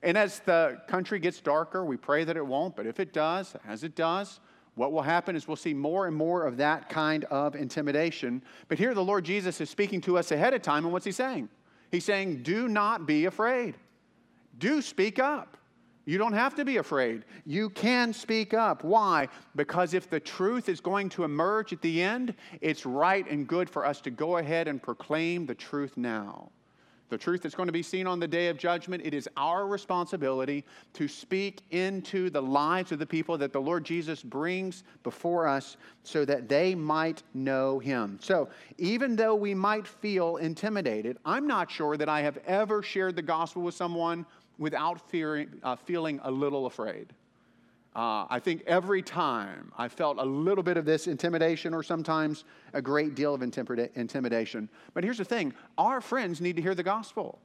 And 0.02 0.18
as 0.18 0.40
the 0.40 0.82
country 0.88 1.20
gets 1.20 1.42
darker, 1.42 1.84
we 1.84 1.98
pray 1.98 2.24
that 2.24 2.38
it 2.38 2.46
won't, 2.46 2.76
but 2.76 2.86
if 2.86 3.00
it 3.00 3.12
does, 3.12 3.56
as 3.68 3.84
it 3.84 3.96
does, 3.96 4.40
what 4.76 4.92
will 4.92 5.02
happen 5.02 5.36
is 5.36 5.48
we'll 5.48 5.58
see 5.58 5.74
more 5.74 6.08
and 6.08 6.16
more 6.16 6.46
of 6.46 6.58
that 6.58 6.90
kind 6.90 7.26
of 7.26 7.56
intimidation. 7.56 8.42
But 8.70 8.80
here 8.80 8.94
the 8.94 9.04
Lord 9.04 9.24
Jesus 9.24 9.62
is 9.62 9.70
speaking 9.70 10.02
to 10.02 10.18
us 10.18 10.32
ahead 10.32 10.54
of 10.54 10.62
time, 10.62 10.86
and 10.86 10.94
what's 10.94 11.06
he 11.06 11.12
saying? 11.12 11.50
He's 11.92 12.06
saying, 12.06 12.44
Do 12.44 12.68
not 12.68 13.06
be 13.06 13.26
afraid 13.26 13.76
do 14.58 14.82
speak 14.82 15.20
up. 15.20 15.58
You 16.06 16.18
don't 16.18 16.34
have 16.34 16.54
to 16.56 16.66
be 16.66 16.78
afraid. 16.78 17.24
You 17.46 17.70
can 17.70 18.12
speak 18.12 18.54
up. 18.54 18.84
Why? 18.84 19.30
Because 19.56 19.94
if 19.94 20.10
the 20.10 20.20
truth 20.20 20.68
is 20.68 20.82
going 20.82 21.08
to 21.10 21.24
emerge 21.24 21.72
at 21.72 21.82
the 21.82 22.02
end, 22.02 22.34
it's 22.60 22.86
right 22.86 23.26
and 23.30 23.48
good 23.48 23.70
for 23.70 23.86
us 23.86 24.02
to 24.02 24.12
go 24.12 24.38
ahead 24.38 24.68
and 24.68 24.84
proclaim 24.84 25.46
the 25.46 25.56
truth 25.56 25.96
now 25.96 26.52
the 27.14 27.18
truth 27.18 27.44
that's 27.44 27.54
going 27.54 27.68
to 27.68 27.74
be 27.74 27.84
seen 27.84 28.08
on 28.08 28.20
the 28.20 28.28
day 28.28 28.48
of 28.48 28.58
judgment, 28.58 29.06
it 29.06 29.14
is 29.14 29.30
our 29.38 29.68
responsibility 29.68 30.66
to 30.94 31.08
speak 31.08 31.62
into 31.70 32.32
the 32.32 32.42
lives 32.42 32.92
of 32.92 32.98
the 32.98 33.06
people 33.06 33.38
that 33.38 33.54
the 33.54 33.62
Lord 33.62 33.86
Jesus 33.86 34.24
brings 34.24 34.84
before 35.04 35.48
us 35.48 35.78
so 36.02 36.26
that 36.26 36.50
they 36.50 36.74
might 36.74 37.22
know 37.36 37.78
him. 37.78 38.18
So, 38.20 38.50
even 38.80 39.16
though 39.16 39.36
we 39.36 39.54
might 39.54 39.88
feel 39.88 40.38
intimidated, 40.38 41.20
I'm 41.24 41.46
not 41.46 41.70
sure 41.70 41.98
that 41.98 42.10
I 42.10 42.22
have 42.22 42.40
ever 42.48 42.82
shared 42.82 43.16
the 43.16 43.22
gospel 43.22 43.62
with 43.62 43.76
someone 43.76 44.26
without 44.58 45.10
fearing, 45.10 45.50
uh, 45.64 45.76
feeling 45.76 46.20
a 46.24 46.32
little 46.32 46.66
afraid. 46.66 47.14
Uh, 47.96 48.26
I 48.28 48.40
think 48.40 48.64
every 48.66 49.04
time 49.04 49.72
I 49.78 49.88
felt 49.88 50.18
a 50.18 50.26
little 50.26 50.64
bit 50.64 50.78
of 50.78 50.86
this 50.86 51.06
intimidation 51.08 51.76
or 51.76 51.84
sometimes 51.84 52.44
a 52.74 52.82
great 52.82 53.14
deal 53.14 53.36
of 53.36 53.44
intimidation. 53.44 54.70
But 54.96 55.04
here's 55.04 55.20
the 55.20 55.26
thing 55.26 55.54
our 55.78 56.02
friends 56.02 56.42
need 56.42 56.56
to 56.56 56.62
hear 56.62 56.74
the 56.74 56.84
gospel. 56.84 57.40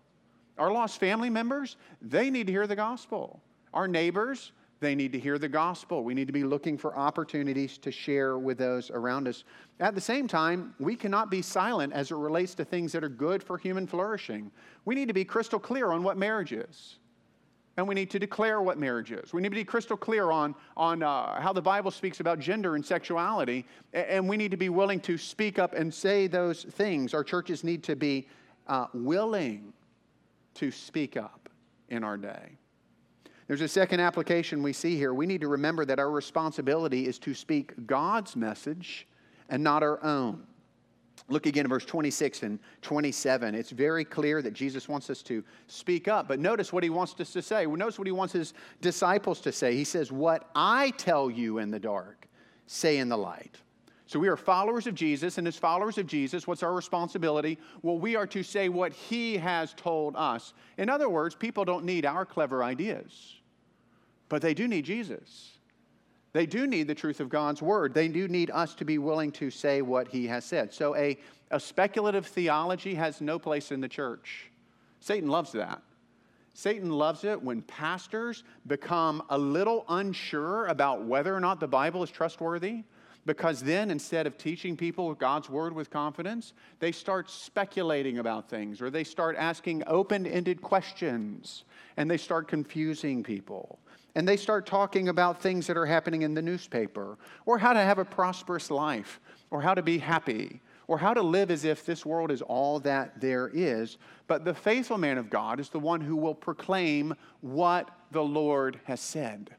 Our 0.57 0.73
lost 0.73 0.99
family 0.99 1.31
members, 1.31 1.77
they 2.01 2.31
need 2.31 2.47
to 2.47 2.53
hear 2.53 2.67
the 2.67 2.77
gospel. 2.77 3.41
Our 3.75 3.87
neighbors, 3.87 4.53
they 4.81 4.95
need 4.95 5.13
to 5.13 5.19
hear 5.19 5.39
the 5.39 5.49
gospel. 5.49 6.05
We 6.05 6.15
need 6.15 6.27
to 6.27 6.33
be 6.33 6.45
looking 6.45 6.79
for 6.79 6.97
opportunities 6.97 7.79
to 7.79 7.91
share 7.91 8.39
with 8.39 8.59
those 8.59 8.91
around 8.91 9.27
us. 9.27 9.45
At 9.81 9.95
the 9.95 10.01
same 10.01 10.29
time, 10.29 10.75
we 10.79 10.95
cannot 10.95 11.31
be 11.31 11.43
silent 11.43 11.93
as 11.93 12.11
it 12.11 12.17
relates 12.17 12.55
to 12.57 12.65
things 12.65 12.93
that 12.93 13.03
are 13.03 13.09
good 13.09 13.43
for 13.43 13.59
human 13.59 13.87
flourishing. 13.87 14.51
We 14.85 14.95
need 14.95 15.09
to 15.09 15.15
be 15.15 15.25
crystal 15.25 15.59
clear 15.59 15.91
on 15.91 16.03
what 16.03 16.17
marriage 16.17 16.53
is 16.53 16.99
and 17.79 17.87
we 17.87 17.95
need 17.95 18.11
to 18.11 18.19
declare 18.19 18.61
what 18.61 18.77
marriage 18.77 19.13
is. 19.13 19.33
We 19.33 19.41
need 19.41 19.51
to 19.51 19.55
be 19.55 19.63
crystal 19.63 19.97
clear 19.97 20.33
on, 20.33 20.57
on 20.77 21.01
uh, 21.05 21.41
how 21.41 21.53
the 21.53 21.63
Bible 21.63 21.93
speaks 21.93 22.19
about 22.19 22.41
gender 22.41 22.75
and 22.75 22.85
sexuality, 22.85 23.65
and 23.93 24.29
we 24.29 24.37
need 24.37 24.51
to 24.51 24.57
be 24.57 24.69
willing 24.69 24.99
to 25.03 25.17
speak 25.17 25.61
up 25.61 25.75
and 25.75 25.95
say 25.95 26.27
those 26.27 26.65
things. 26.65 27.15
Our 27.15 27.23
churches 27.23 27.63
need 27.63 27.85
to 27.85 27.95
be 27.95 28.27
uh, 28.67 28.87
willing 28.93 29.73
to 30.55 30.73
speak 30.73 31.17
up 31.17 31.49
in 31.89 32.03
our 32.03 32.17
day. 32.17 32.59
There's 33.49 33.63
a 33.63 33.69
second 33.69 34.01
application 34.01 34.63
we 34.63 34.75
see 34.75 34.97
here. 34.97 35.15
We 35.15 35.27
need 35.27 35.41
to 35.41 35.49
remember 35.49 35.87
that 35.87 35.99
our 35.99 36.11
responsibility 36.11 37.07
is 37.07 37.19
to 37.21 37.33
speak 37.33 37.87
God's 37.87 38.37
message 38.37 39.09
and 39.49 39.65
not 39.65 39.83
our 39.83 40.05
own. 40.05 40.47
Look 41.31 41.47
again 41.47 41.65
at 41.65 41.71
verse 41.71 41.85
26 41.85 42.43
and 42.43 42.59
27. 42.83 43.55
It's 43.55 43.71
very 43.71 44.05
clear 44.05 44.43
that 44.43 44.53
Jesus 44.53 44.89
wants 44.89 45.11
us 45.11 45.23
to 45.23 45.43
speak 45.67 46.09
up, 46.09 46.29
but 46.29 46.39
notice 46.39 46.73
what 46.73 46.83
he 46.83 46.91
wants 46.91 47.19
us 47.21 47.33
to 47.33 47.43
say. 47.43 47.67
Notice 47.67 47.99
what 47.99 48.07
he 48.07 48.13
wants 48.13 48.35
his 48.35 48.53
disciples 48.81 49.41
to 49.41 49.53
say. 49.53 49.75
He 49.75 49.85
says, 49.85 50.13
What 50.13 50.51
I 50.55 50.91
tell 50.93 51.31
you 51.31 51.59
in 51.59 51.71
the 51.71 51.79
dark, 51.79 52.29
say 52.67 52.99
in 52.99 53.09
the 53.09 53.19
light. 53.19 53.57
So 54.07 54.19
we 54.19 54.29
are 54.29 54.39
followers 54.39 54.87
of 54.87 54.95
Jesus, 54.95 55.37
and 55.37 55.47
as 55.47 55.59
followers 55.59 55.99
of 55.99 56.07
Jesus, 56.07 56.47
what's 56.47 56.63
our 56.63 56.73
responsibility? 56.73 57.59
Well, 57.83 57.99
we 57.99 58.17
are 58.17 58.27
to 58.29 58.43
say 58.43 58.71
what 58.71 58.95
he 58.95 59.37
has 59.37 59.75
told 59.75 60.17
us. 60.17 60.55
In 60.79 60.89
other 60.89 61.11
words, 61.11 61.35
people 61.35 61.67
don't 61.67 61.85
need 61.85 62.07
our 62.07 62.25
clever 62.25 62.65
ideas, 62.65 63.35
but 64.29 64.43
they 64.43 64.55
do 64.55 64.69
need 64.69 64.85
Jesus. 64.85 65.59
They 66.33 66.47
do 66.47 66.67
need 66.67 66.87
the 66.87 66.95
truth 66.95 67.21
of 67.21 67.29
God's 67.29 67.63
word. 67.63 67.95
They 67.95 68.09
do 68.09 68.29
need 68.29 68.51
us 68.51 68.75
to 68.77 68.85
be 68.85 68.99
willing 68.99 69.33
to 69.33 69.51
say 69.51 69.83
what 69.83 70.09
he 70.09 70.27
has 70.27 70.45
said. 70.45 70.73
So, 70.73 70.95
a, 70.95 71.19
a 71.51 71.59
speculative 71.59 72.27
theology 72.27 72.95
has 72.95 73.21
no 73.21 73.39
place 73.39 73.73
in 73.73 73.81
the 73.81 73.89
church. 73.89 74.51
Satan 75.01 75.29
loves 75.31 75.53
that. 75.53 75.83
Satan 76.53 76.91
loves 76.91 77.25
it 77.25 77.41
when 77.41 77.63
pastors 77.63 78.43
become 78.67 79.23
a 79.31 79.39
little 79.39 79.85
unsure 79.89 80.67
about 80.67 81.05
whether 81.05 81.35
or 81.35 81.41
not 81.41 81.61
the 81.61 81.69
Bible 81.69 82.03
is 82.03 82.11
trustworthy, 82.11 82.83
because 83.25 83.61
then 83.61 83.91
instead 83.91 84.27
of 84.27 84.37
teaching 84.37 84.77
people 84.77 85.15
God's 85.15 85.49
word 85.49 85.73
with 85.73 85.89
confidence, 85.89 86.55
they 86.81 86.93
start 86.93 87.31
speculating 87.31 88.19
about 88.19 88.51
things 88.51 88.83
or 88.83 88.91
they 88.91 89.05
start 89.05 89.37
asking 89.39 89.85
open 89.87 90.27
ended 90.27 90.61
questions 90.61 91.65
and 91.97 92.11
they 92.11 92.17
start 92.17 92.49
confusing 92.49 93.23
people 93.23 93.79
and 94.15 94.27
they 94.27 94.37
start 94.37 94.67
talking 94.67 95.09
about 95.09 95.41
things 95.41 95.67
that 95.67 95.77
are 95.77 95.87
happening 95.87 96.23
in 96.23 96.35
the 96.35 96.43
newspaper, 96.43 97.19
or 97.47 97.59
how 97.59 97.73
to 97.73 97.81
have 97.81 97.99
a 97.99 98.05
prosperous 98.05 98.71
life, 98.71 99.21
or 99.51 99.63
how 99.63 99.75
to 99.75 99.83
be 99.83 99.99
happy, 99.99 100.61
or 100.87 100.99
how 100.99 101.13
to 101.13 101.23
live 101.23 101.51
as 101.51 101.65
if 101.65 101.85
this 101.85 102.05
world 102.07 102.31
is 102.31 102.43
all 102.43 102.81
that 102.81 103.21
there 103.21 103.51
is. 103.53 103.99
But 104.27 104.45
the 104.45 104.55
faithful 104.55 104.99
man 104.99 105.19
of 105.19 105.31
God 105.31 105.61
is 105.61 105.69
the 105.69 105.79
one 105.79 106.01
who 106.01 106.17
will 106.17 106.35
proclaim 106.35 107.15
what 107.43 107.91
the 108.11 108.25
Lord 108.25 108.81
has 108.85 109.01
said, 109.01 109.51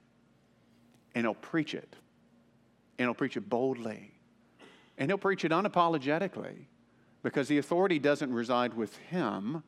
and 1.13 1.25
he'll 1.25 1.35
preach 1.35 1.73
it, 1.73 1.95
and 2.97 3.05
he'll 3.05 3.13
preach 3.13 3.38
it 3.38 3.47
boldly, 3.47 4.12
and 4.97 5.09
he'll 5.09 5.17
preach 5.17 5.45
it 5.45 5.51
unapologetically, 5.51 6.65
because 7.21 7.47
the 7.47 7.59
authority 7.59 7.99
doesn't 7.99 8.33
reside 8.33 8.73
with 8.73 8.97
him, 8.97 9.63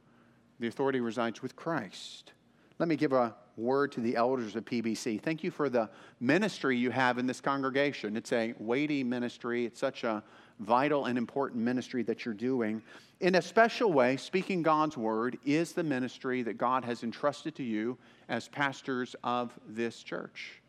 the 0.59 0.67
authority 0.67 0.99
resides 0.99 1.41
with 1.41 1.55
Christ. 1.55 2.33
Let 2.79 2.89
me 2.89 2.95
give 2.95 3.13
a 3.13 3.35
word 3.57 3.91
to 3.93 4.01
the 4.01 4.15
elders 4.15 4.55
of 4.55 4.65
PBC. 4.65 5.21
Thank 5.21 5.43
you 5.43 5.51
for 5.51 5.69
the 5.69 5.89
ministry 6.19 6.77
you 6.77 6.91
have 6.91 7.17
in 7.17 7.27
this 7.27 7.41
congregation. 7.41 8.15
It's 8.15 8.31
a 8.31 8.53
weighty 8.59 9.03
ministry, 9.03 9.65
it's 9.65 9.79
such 9.79 10.03
a 10.03 10.23
vital 10.59 11.05
and 11.05 11.17
important 11.17 11.63
ministry 11.63 12.03
that 12.03 12.25
you're 12.25 12.33
doing. 12.33 12.81
In 13.19 13.35
a 13.35 13.41
special 13.41 13.91
way, 13.91 14.17
speaking 14.17 14.61
God's 14.61 14.97
word 14.97 15.37
is 15.45 15.73
the 15.73 15.83
ministry 15.83 16.41
that 16.43 16.57
God 16.57 16.83
has 16.85 17.03
entrusted 17.03 17.55
to 17.55 17.63
you 17.63 17.97
as 18.29 18.47
pastors 18.47 19.15
of 19.23 19.51
this 19.67 20.01
church. 20.03 20.61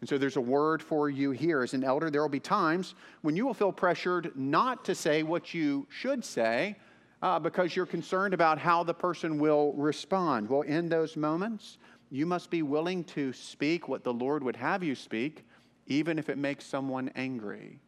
And 0.00 0.08
so 0.08 0.16
there's 0.16 0.36
a 0.36 0.40
word 0.40 0.82
for 0.82 1.10
you 1.10 1.30
here. 1.30 1.62
As 1.62 1.74
an 1.74 1.84
elder, 1.84 2.10
there 2.10 2.22
will 2.22 2.28
be 2.28 2.40
times 2.40 2.94
when 3.22 3.36
you 3.36 3.44
will 3.44 3.54
feel 3.54 3.72
pressured 3.72 4.32
not 4.34 4.84
to 4.86 4.94
say 4.94 5.22
what 5.22 5.52
you 5.52 5.86
should 5.90 6.24
say 6.24 6.76
uh, 7.22 7.38
because 7.38 7.76
you're 7.76 7.86
concerned 7.86 8.32
about 8.32 8.58
how 8.58 8.82
the 8.82 8.94
person 8.94 9.38
will 9.38 9.72
respond. 9.74 10.48
Well, 10.48 10.62
in 10.62 10.88
those 10.88 11.16
moments, 11.16 11.78
you 12.10 12.26
must 12.26 12.50
be 12.50 12.62
willing 12.62 13.04
to 13.04 13.32
speak 13.32 13.88
what 13.88 14.04
the 14.04 14.12
Lord 14.12 14.42
would 14.42 14.56
have 14.56 14.82
you 14.82 14.94
speak, 14.94 15.44
even 15.86 16.18
if 16.18 16.28
it 16.28 16.38
makes 16.38 16.66
someone 16.66 17.10
angry. 17.14 17.78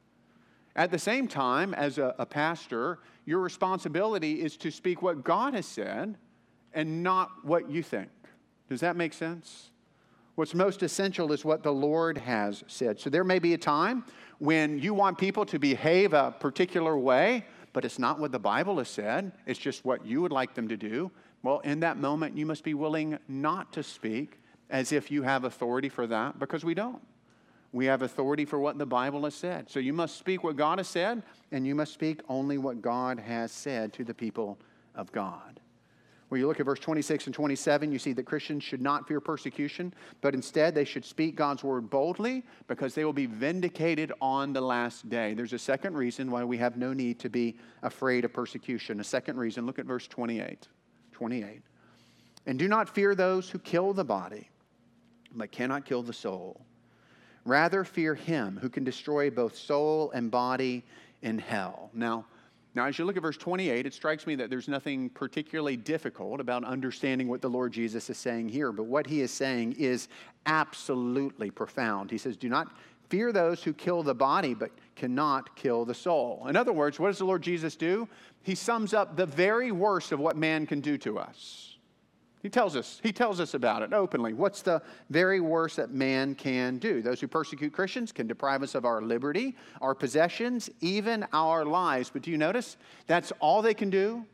At 0.74 0.90
the 0.90 0.98
same 0.98 1.28
time, 1.28 1.74
as 1.74 1.98
a, 1.98 2.14
a 2.18 2.24
pastor, 2.24 3.00
your 3.26 3.40
responsibility 3.40 4.40
is 4.40 4.56
to 4.58 4.70
speak 4.70 5.02
what 5.02 5.22
God 5.22 5.54
has 5.54 5.66
said 5.66 6.16
and 6.72 7.02
not 7.02 7.30
what 7.44 7.70
you 7.70 7.82
think. 7.82 8.08
Does 8.68 8.80
that 8.80 8.96
make 8.96 9.12
sense? 9.12 9.70
What's 10.34 10.54
most 10.54 10.82
essential 10.82 11.30
is 11.32 11.44
what 11.44 11.62
the 11.62 11.72
Lord 11.72 12.16
has 12.16 12.64
said. 12.66 12.98
So 12.98 13.10
there 13.10 13.24
may 13.24 13.38
be 13.38 13.52
a 13.52 13.58
time 13.58 14.04
when 14.38 14.78
you 14.78 14.94
want 14.94 15.18
people 15.18 15.44
to 15.46 15.58
behave 15.58 16.14
a 16.14 16.34
particular 16.40 16.96
way, 16.96 17.44
but 17.74 17.84
it's 17.84 17.98
not 17.98 18.18
what 18.18 18.32
the 18.32 18.38
Bible 18.38 18.78
has 18.78 18.88
said, 18.88 19.32
it's 19.46 19.58
just 19.58 19.84
what 19.84 20.06
you 20.06 20.22
would 20.22 20.32
like 20.32 20.54
them 20.54 20.68
to 20.68 20.76
do. 20.76 21.10
Well, 21.42 21.60
in 21.60 21.80
that 21.80 21.96
moment, 21.96 22.36
you 22.36 22.46
must 22.46 22.64
be 22.64 22.74
willing 22.74 23.18
not 23.28 23.72
to 23.72 23.82
speak 23.82 24.38
as 24.70 24.92
if 24.92 25.10
you 25.10 25.22
have 25.22 25.44
authority 25.44 25.88
for 25.88 26.06
that, 26.06 26.38
because 26.38 26.64
we 26.64 26.74
don't. 26.74 27.02
We 27.72 27.86
have 27.86 28.02
authority 28.02 28.44
for 28.44 28.58
what 28.58 28.78
the 28.78 28.86
Bible 28.86 29.24
has 29.24 29.34
said. 29.34 29.70
So 29.70 29.80
you 29.80 29.92
must 29.92 30.18
speak 30.18 30.44
what 30.44 30.56
God 30.56 30.78
has 30.78 30.88
said, 30.88 31.22
and 31.50 31.66
you 31.66 31.74
must 31.74 31.92
speak 31.92 32.20
only 32.28 32.58
what 32.58 32.82
God 32.82 33.18
has 33.18 33.50
said 33.50 33.92
to 33.94 34.04
the 34.04 34.14
people 34.14 34.58
of 34.94 35.10
God. 35.12 35.60
When 36.28 36.40
you 36.40 36.46
look 36.46 36.60
at 36.60 36.66
verse 36.66 36.78
26 36.78 37.26
and 37.26 37.34
27, 37.34 37.92
you 37.92 37.98
see 37.98 38.14
that 38.14 38.24
Christians 38.24 38.62
should 38.62 38.80
not 38.80 39.06
fear 39.06 39.20
persecution, 39.20 39.92
but 40.22 40.32
instead 40.32 40.74
they 40.74 40.86
should 40.86 41.04
speak 41.04 41.36
God's 41.36 41.62
word 41.62 41.90
boldly 41.90 42.42
because 42.68 42.94
they 42.94 43.04
will 43.04 43.12
be 43.12 43.26
vindicated 43.26 44.12
on 44.18 44.54
the 44.54 44.60
last 44.62 45.10
day. 45.10 45.34
There's 45.34 45.52
a 45.52 45.58
second 45.58 45.94
reason 45.94 46.30
why 46.30 46.44
we 46.44 46.56
have 46.56 46.78
no 46.78 46.94
need 46.94 47.18
to 47.20 47.28
be 47.28 47.58
afraid 47.82 48.24
of 48.24 48.32
persecution. 48.32 49.00
A 49.00 49.04
second 49.04 49.36
reason, 49.36 49.66
look 49.66 49.78
at 49.78 49.84
verse 49.84 50.06
28. 50.08 50.68
28. 51.12 51.62
And 52.46 52.58
do 52.58 52.68
not 52.68 52.88
fear 52.88 53.14
those 53.14 53.48
who 53.48 53.58
kill 53.58 53.92
the 53.92 54.04
body, 54.04 54.48
but 55.34 55.52
cannot 55.52 55.84
kill 55.84 56.02
the 56.02 56.12
soul. 56.12 56.60
Rather, 57.44 57.84
fear 57.84 58.14
him 58.14 58.58
who 58.60 58.68
can 58.68 58.84
destroy 58.84 59.30
both 59.30 59.56
soul 59.56 60.10
and 60.12 60.30
body 60.30 60.84
in 61.22 61.38
hell. 61.38 61.90
Now, 61.92 62.26
now, 62.74 62.86
as 62.86 62.98
you 62.98 63.04
look 63.04 63.16
at 63.18 63.22
verse 63.22 63.36
28, 63.36 63.84
it 63.84 63.92
strikes 63.92 64.26
me 64.26 64.34
that 64.36 64.48
there's 64.48 64.66
nothing 64.66 65.10
particularly 65.10 65.76
difficult 65.76 66.40
about 66.40 66.64
understanding 66.64 67.28
what 67.28 67.42
the 67.42 67.50
Lord 67.50 67.70
Jesus 67.70 68.08
is 68.08 68.16
saying 68.16 68.48
here, 68.48 68.72
but 68.72 68.84
what 68.84 69.06
he 69.06 69.20
is 69.20 69.30
saying 69.30 69.74
is 69.78 70.08
absolutely 70.46 71.50
profound. 71.50 72.10
He 72.10 72.16
says, 72.16 72.38
Do 72.38 72.48
not 72.48 72.68
fear 73.12 73.30
those 73.30 73.62
who 73.62 73.74
kill 73.74 74.02
the 74.02 74.14
body, 74.14 74.54
but 74.54 74.70
cannot 74.96 75.54
kill 75.54 75.84
the 75.84 75.92
soul. 75.92 76.46
In 76.48 76.56
other 76.56 76.72
words, 76.72 76.98
what 76.98 77.08
does 77.08 77.18
the 77.18 77.26
Lord 77.26 77.42
Jesus 77.42 77.76
do? 77.76 78.08
He 78.42 78.54
sums 78.54 78.94
up 78.94 79.16
the 79.16 79.26
very 79.26 79.70
worst 79.70 80.12
of 80.12 80.18
what 80.18 80.34
man 80.34 80.64
can 80.64 80.80
do 80.80 80.96
to 80.96 81.18
us. 81.18 81.76
He 82.42 82.48
tells 82.48 82.74
us, 82.74 83.00
he 83.02 83.12
tells 83.12 83.38
us 83.38 83.52
about 83.52 83.82
it 83.82 83.92
openly. 83.92 84.32
What's 84.32 84.62
the 84.62 84.80
very 85.10 85.40
worst 85.40 85.76
that 85.76 85.90
man 85.90 86.34
can 86.34 86.78
do? 86.78 87.02
Those 87.02 87.20
who 87.20 87.28
persecute 87.28 87.74
Christians 87.74 88.12
can 88.12 88.26
deprive 88.26 88.62
us 88.62 88.74
of 88.74 88.86
our 88.86 89.02
liberty, 89.02 89.56
our 89.82 89.94
possessions, 89.94 90.70
even 90.80 91.26
our 91.34 91.66
lives. 91.66 92.08
But 92.10 92.22
do 92.22 92.30
you 92.30 92.38
notice? 92.38 92.78
That's 93.08 93.30
all 93.40 93.60
they 93.60 93.74
can 93.74 93.90
do. 93.90 94.24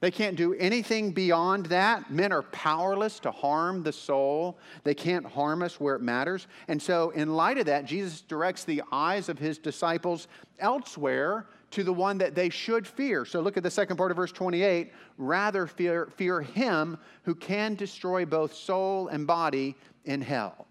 They 0.00 0.12
can't 0.12 0.36
do 0.36 0.54
anything 0.54 1.10
beyond 1.10 1.66
that. 1.66 2.10
Men 2.10 2.30
are 2.30 2.42
powerless 2.42 3.18
to 3.20 3.32
harm 3.32 3.82
the 3.82 3.92
soul. 3.92 4.58
They 4.84 4.94
can't 4.94 5.26
harm 5.26 5.62
us 5.62 5.80
where 5.80 5.96
it 5.96 6.02
matters. 6.02 6.46
And 6.68 6.80
so, 6.80 7.10
in 7.10 7.34
light 7.34 7.58
of 7.58 7.66
that, 7.66 7.84
Jesus 7.84 8.20
directs 8.20 8.64
the 8.64 8.82
eyes 8.92 9.28
of 9.28 9.38
his 9.40 9.58
disciples 9.58 10.28
elsewhere 10.60 11.46
to 11.72 11.82
the 11.82 11.92
one 11.92 12.16
that 12.18 12.36
they 12.36 12.48
should 12.48 12.86
fear. 12.86 13.24
So 13.24 13.40
look 13.40 13.56
at 13.56 13.64
the 13.64 13.70
second 13.70 13.96
part 13.96 14.12
of 14.12 14.16
verse 14.16 14.32
28. 14.32 14.92
Rather 15.18 15.66
fear, 15.66 16.08
fear 16.16 16.40
him 16.40 16.96
who 17.24 17.34
can 17.34 17.74
destroy 17.74 18.24
both 18.24 18.54
soul 18.54 19.08
and 19.08 19.26
body 19.26 19.76
in 20.04 20.20
hell. 20.20 20.67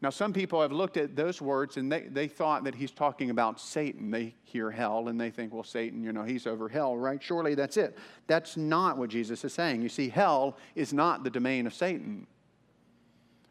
Now, 0.00 0.10
some 0.10 0.32
people 0.32 0.62
have 0.62 0.70
looked 0.70 0.96
at 0.96 1.16
those 1.16 1.42
words 1.42 1.76
and 1.76 1.90
they, 1.90 2.02
they 2.02 2.28
thought 2.28 2.62
that 2.64 2.74
he's 2.74 2.92
talking 2.92 3.30
about 3.30 3.60
Satan. 3.60 4.12
They 4.12 4.34
hear 4.44 4.70
hell 4.70 5.08
and 5.08 5.20
they 5.20 5.30
think, 5.30 5.52
well, 5.52 5.64
Satan, 5.64 6.04
you 6.04 6.12
know, 6.12 6.22
he's 6.22 6.46
over 6.46 6.68
hell, 6.68 6.96
right? 6.96 7.20
Surely 7.20 7.56
that's 7.56 7.76
it. 7.76 7.98
That's 8.28 8.56
not 8.56 8.96
what 8.96 9.10
Jesus 9.10 9.44
is 9.44 9.52
saying. 9.52 9.82
You 9.82 9.88
see, 9.88 10.08
hell 10.08 10.56
is 10.76 10.92
not 10.92 11.24
the 11.24 11.30
domain 11.30 11.66
of 11.66 11.74
Satan. 11.74 12.28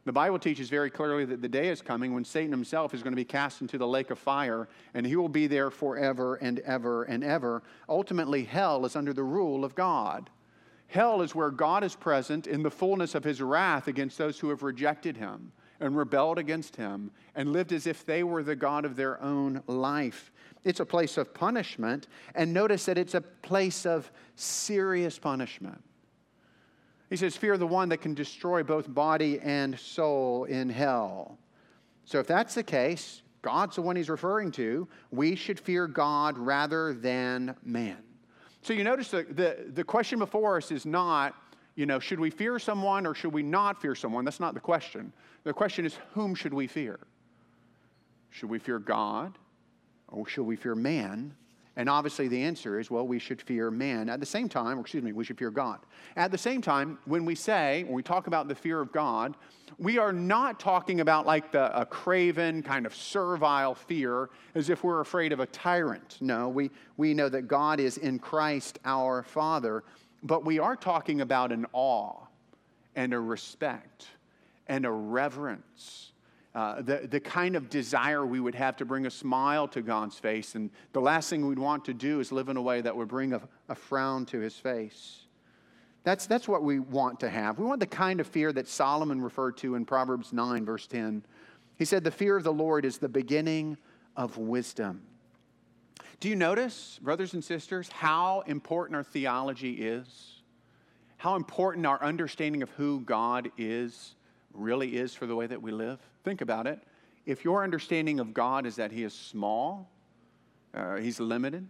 The 0.05 0.13
Bible 0.13 0.39
teaches 0.39 0.69
very 0.69 0.89
clearly 0.89 1.25
that 1.25 1.41
the 1.41 1.49
day 1.49 1.67
is 1.67 1.81
coming 1.81 2.13
when 2.13 2.23
Satan 2.23 2.51
himself 2.51 2.93
is 2.93 3.03
going 3.03 3.11
to 3.11 3.17
be 3.17 3.25
cast 3.25 3.59
into 3.59 3.77
the 3.77 3.87
lake 3.87 4.09
of 4.09 4.17
fire 4.17 4.69
and 4.93 5.05
he 5.05 5.17
will 5.17 5.27
be 5.27 5.47
there 5.47 5.69
forever 5.69 6.35
and 6.35 6.59
ever 6.59 7.03
and 7.03 7.25
ever. 7.25 7.61
Ultimately, 7.89 8.45
hell 8.45 8.85
is 8.85 8.95
under 8.95 9.11
the 9.11 9.21
rule 9.21 9.65
of 9.65 9.75
God. 9.75 10.29
Hell 10.87 11.21
is 11.21 11.35
where 11.35 11.51
God 11.51 11.83
is 11.83 11.93
present 11.93 12.47
in 12.47 12.63
the 12.63 12.71
fullness 12.71 13.15
of 13.15 13.25
his 13.25 13.41
wrath 13.41 13.89
against 13.89 14.17
those 14.17 14.39
who 14.39 14.47
have 14.47 14.63
rejected 14.63 15.17
him 15.17 15.51
and 15.79 15.95
rebelled 15.95 16.37
against 16.37 16.75
him 16.75 17.11
and 17.35 17.53
lived 17.53 17.71
as 17.71 17.87
if 17.87 18.05
they 18.05 18.23
were 18.23 18.43
the 18.43 18.55
God 18.55 18.85
of 18.85 18.95
their 18.95 19.21
own 19.21 19.61
life. 19.67 20.31
It's 20.63 20.79
a 20.79 20.85
place 20.85 21.17
of 21.17 21.33
punishment, 21.33 22.07
and 22.35 22.53
notice 22.53 22.85
that 22.85 22.97
it's 22.97 23.13
a 23.13 23.21
place 23.21 23.85
of 23.85 24.11
serious 24.35 25.17
punishment. 25.17 25.81
He 27.09 27.15
says, 27.15 27.37
Fear 27.37 27.57
the 27.57 27.67
one 27.67 27.89
that 27.89 28.01
can 28.01 28.13
destroy 28.13 28.63
both 28.63 28.93
body 28.93 29.39
and 29.39 29.79
soul 29.79 30.43
in 30.45 30.69
hell. 30.69 31.37
So, 32.05 32.19
if 32.19 32.27
that's 32.27 32.53
the 32.53 32.63
case, 32.63 33.21
God's 33.41 33.75
the 33.75 33.81
one 33.81 33.95
he's 33.95 34.09
referring 34.09 34.51
to. 34.53 34.87
We 35.11 35.35
should 35.35 35.59
fear 35.59 35.87
God 35.87 36.37
rather 36.37 36.93
than 36.93 37.55
man. 37.63 37.97
So, 38.61 38.73
you 38.73 38.83
notice 38.83 39.11
the, 39.11 39.23
the, 39.23 39.57
the 39.73 39.83
question 39.83 40.19
before 40.19 40.57
us 40.57 40.71
is 40.71 40.85
not, 40.85 41.35
you 41.77 41.85
know, 41.85 41.99
should 41.99 42.19
we 42.19 42.31
fear 42.31 42.57
someone 42.57 43.05
or 43.05 43.13
should 43.13 43.31
we 43.31 43.43
not 43.43 43.79
fear 43.79 43.93
someone? 43.93 44.25
That's 44.25 44.39
not 44.39 44.55
the 44.55 44.59
question. 44.59 45.13
The 45.43 45.53
question 45.53 45.85
is, 45.85 45.95
whom 46.13 46.33
should 46.33 46.53
we 46.53 46.65
fear? 46.65 46.99
Should 48.31 48.49
we 48.49 48.57
fear 48.57 48.79
God 48.79 49.37
or 50.07 50.27
should 50.27 50.43
we 50.43 50.55
fear 50.55 50.73
man? 50.73 51.35
And 51.75 51.87
obviously, 51.87 52.27
the 52.27 52.41
answer 52.41 52.79
is, 52.79 52.89
well, 52.89 53.05
we 53.05 53.19
should 53.19 53.39
fear 53.39 53.69
man. 53.69 54.09
At 54.09 54.19
the 54.19 54.25
same 54.25 54.49
time, 54.49 54.79
or 54.79 54.81
excuse 54.81 55.03
me, 55.03 55.11
we 55.11 55.23
should 55.23 55.37
fear 55.37 55.51
God. 55.51 55.77
At 56.15 56.31
the 56.31 56.37
same 56.37 56.63
time, 56.63 56.97
when 57.05 57.23
we 57.23 57.35
say, 57.35 57.83
when 57.83 57.93
we 57.93 58.01
talk 58.01 58.25
about 58.25 58.47
the 58.47 58.55
fear 58.55 58.81
of 58.81 58.91
God, 58.91 59.37
we 59.77 59.99
are 59.99 60.11
not 60.11 60.59
talking 60.59 61.01
about 61.01 61.27
like 61.27 61.51
the, 61.51 61.79
a 61.79 61.85
craven, 61.85 62.63
kind 62.63 62.87
of 62.87 62.95
servile 62.95 63.75
fear 63.75 64.31
as 64.55 64.71
if 64.71 64.83
we're 64.83 65.01
afraid 65.01 65.31
of 65.31 65.39
a 65.39 65.45
tyrant. 65.45 66.17
No, 66.19 66.49
we, 66.49 66.71
we 66.97 67.13
know 67.13 67.29
that 67.29 67.43
God 67.43 67.79
is 67.79 67.99
in 67.99 68.17
Christ 68.17 68.79
our 68.83 69.21
Father, 69.21 69.83
but 70.23 70.45
we 70.45 70.59
are 70.59 70.75
talking 70.75 71.21
about 71.21 71.51
an 71.51 71.65
awe 71.73 72.15
and 72.95 73.13
a 73.13 73.19
respect 73.19 74.07
and 74.67 74.85
a 74.85 74.91
reverence 74.91 76.11
uh, 76.57 76.81
the, 76.81 77.07
the 77.07 77.19
kind 77.19 77.55
of 77.55 77.69
desire 77.69 78.25
we 78.25 78.39
would 78.39 78.55
have 78.55 78.75
to 78.75 78.83
bring 78.83 79.05
a 79.05 79.11
smile 79.11 79.67
to 79.67 79.79
God's 79.79 80.17
face. 80.17 80.55
And 80.55 80.71
the 80.91 80.99
last 80.99 81.29
thing 81.29 81.45
we'd 81.45 81.59
want 81.59 81.85
to 81.85 81.93
do 81.93 82.19
is 82.19 82.31
live 82.31 82.49
in 82.49 82.57
a 82.57 82.61
way 82.63 82.81
that 82.81 82.97
would 82.97 83.09
bring 83.09 83.33
a, 83.33 83.41
a 83.69 83.75
frown 83.75 84.25
to 84.25 84.39
his 84.39 84.55
face. 84.55 85.19
That's, 86.03 86.25
that's 86.25 86.47
what 86.47 86.63
we 86.63 86.79
want 86.79 87.19
to 87.19 87.29
have. 87.29 87.59
We 87.59 87.65
want 87.65 87.79
the 87.79 87.85
kind 87.85 88.19
of 88.19 88.25
fear 88.25 88.51
that 88.53 88.67
Solomon 88.67 89.21
referred 89.21 89.57
to 89.57 89.75
in 89.75 89.85
Proverbs 89.85 90.33
9, 90.33 90.65
verse 90.65 90.87
10. 90.87 91.23
He 91.77 91.85
said, 91.85 92.03
The 92.03 92.09
fear 92.09 92.35
of 92.35 92.43
the 92.43 92.51
Lord 92.51 92.85
is 92.85 92.97
the 92.97 93.07
beginning 93.07 93.77
of 94.15 94.39
wisdom. 94.39 95.03
Do 96.19 96.29
you 96.29 96.35
notice, 96.35 96.99
brothers 97.01 97.33
and 97.33 97.43
sisters, 97.43 97.89
how 97.89 98.41
important 98.47 98.95
our 98.95 99.03
theology 99.03 99.73
is? 99.73 100.41
How 101.17 101.35
important 101.35 101.85
our 101.85 102.01
understanding 102.01 102.61
of 102.63 102.69
who 102.71 103.01
God 103.01 103.51
is 103.57 104.15
really 104.53 104.97
is 104.97 105.13
for 105.13 105.25
the 105.25 105.35
way 105.35 105.47
that 105.47 105.61
we 105.61 105.71
live? 105.71 105.99
Think 106.23 106.41
about 106.41 106.67
it. 106.67 106.79
If 107.25 107.43
your 107.43 107.63
understanding 107.63 108.19
of 108.19 108.33
God 108.33 108.65
is 108.65 108.75
that 108.77 108.91
He 108.91 109.03
is 109.03 109.13
small, 109.13 109.89
uh, 110.73 110.97
He's 110.97 111.19
limited, 111.19 111.67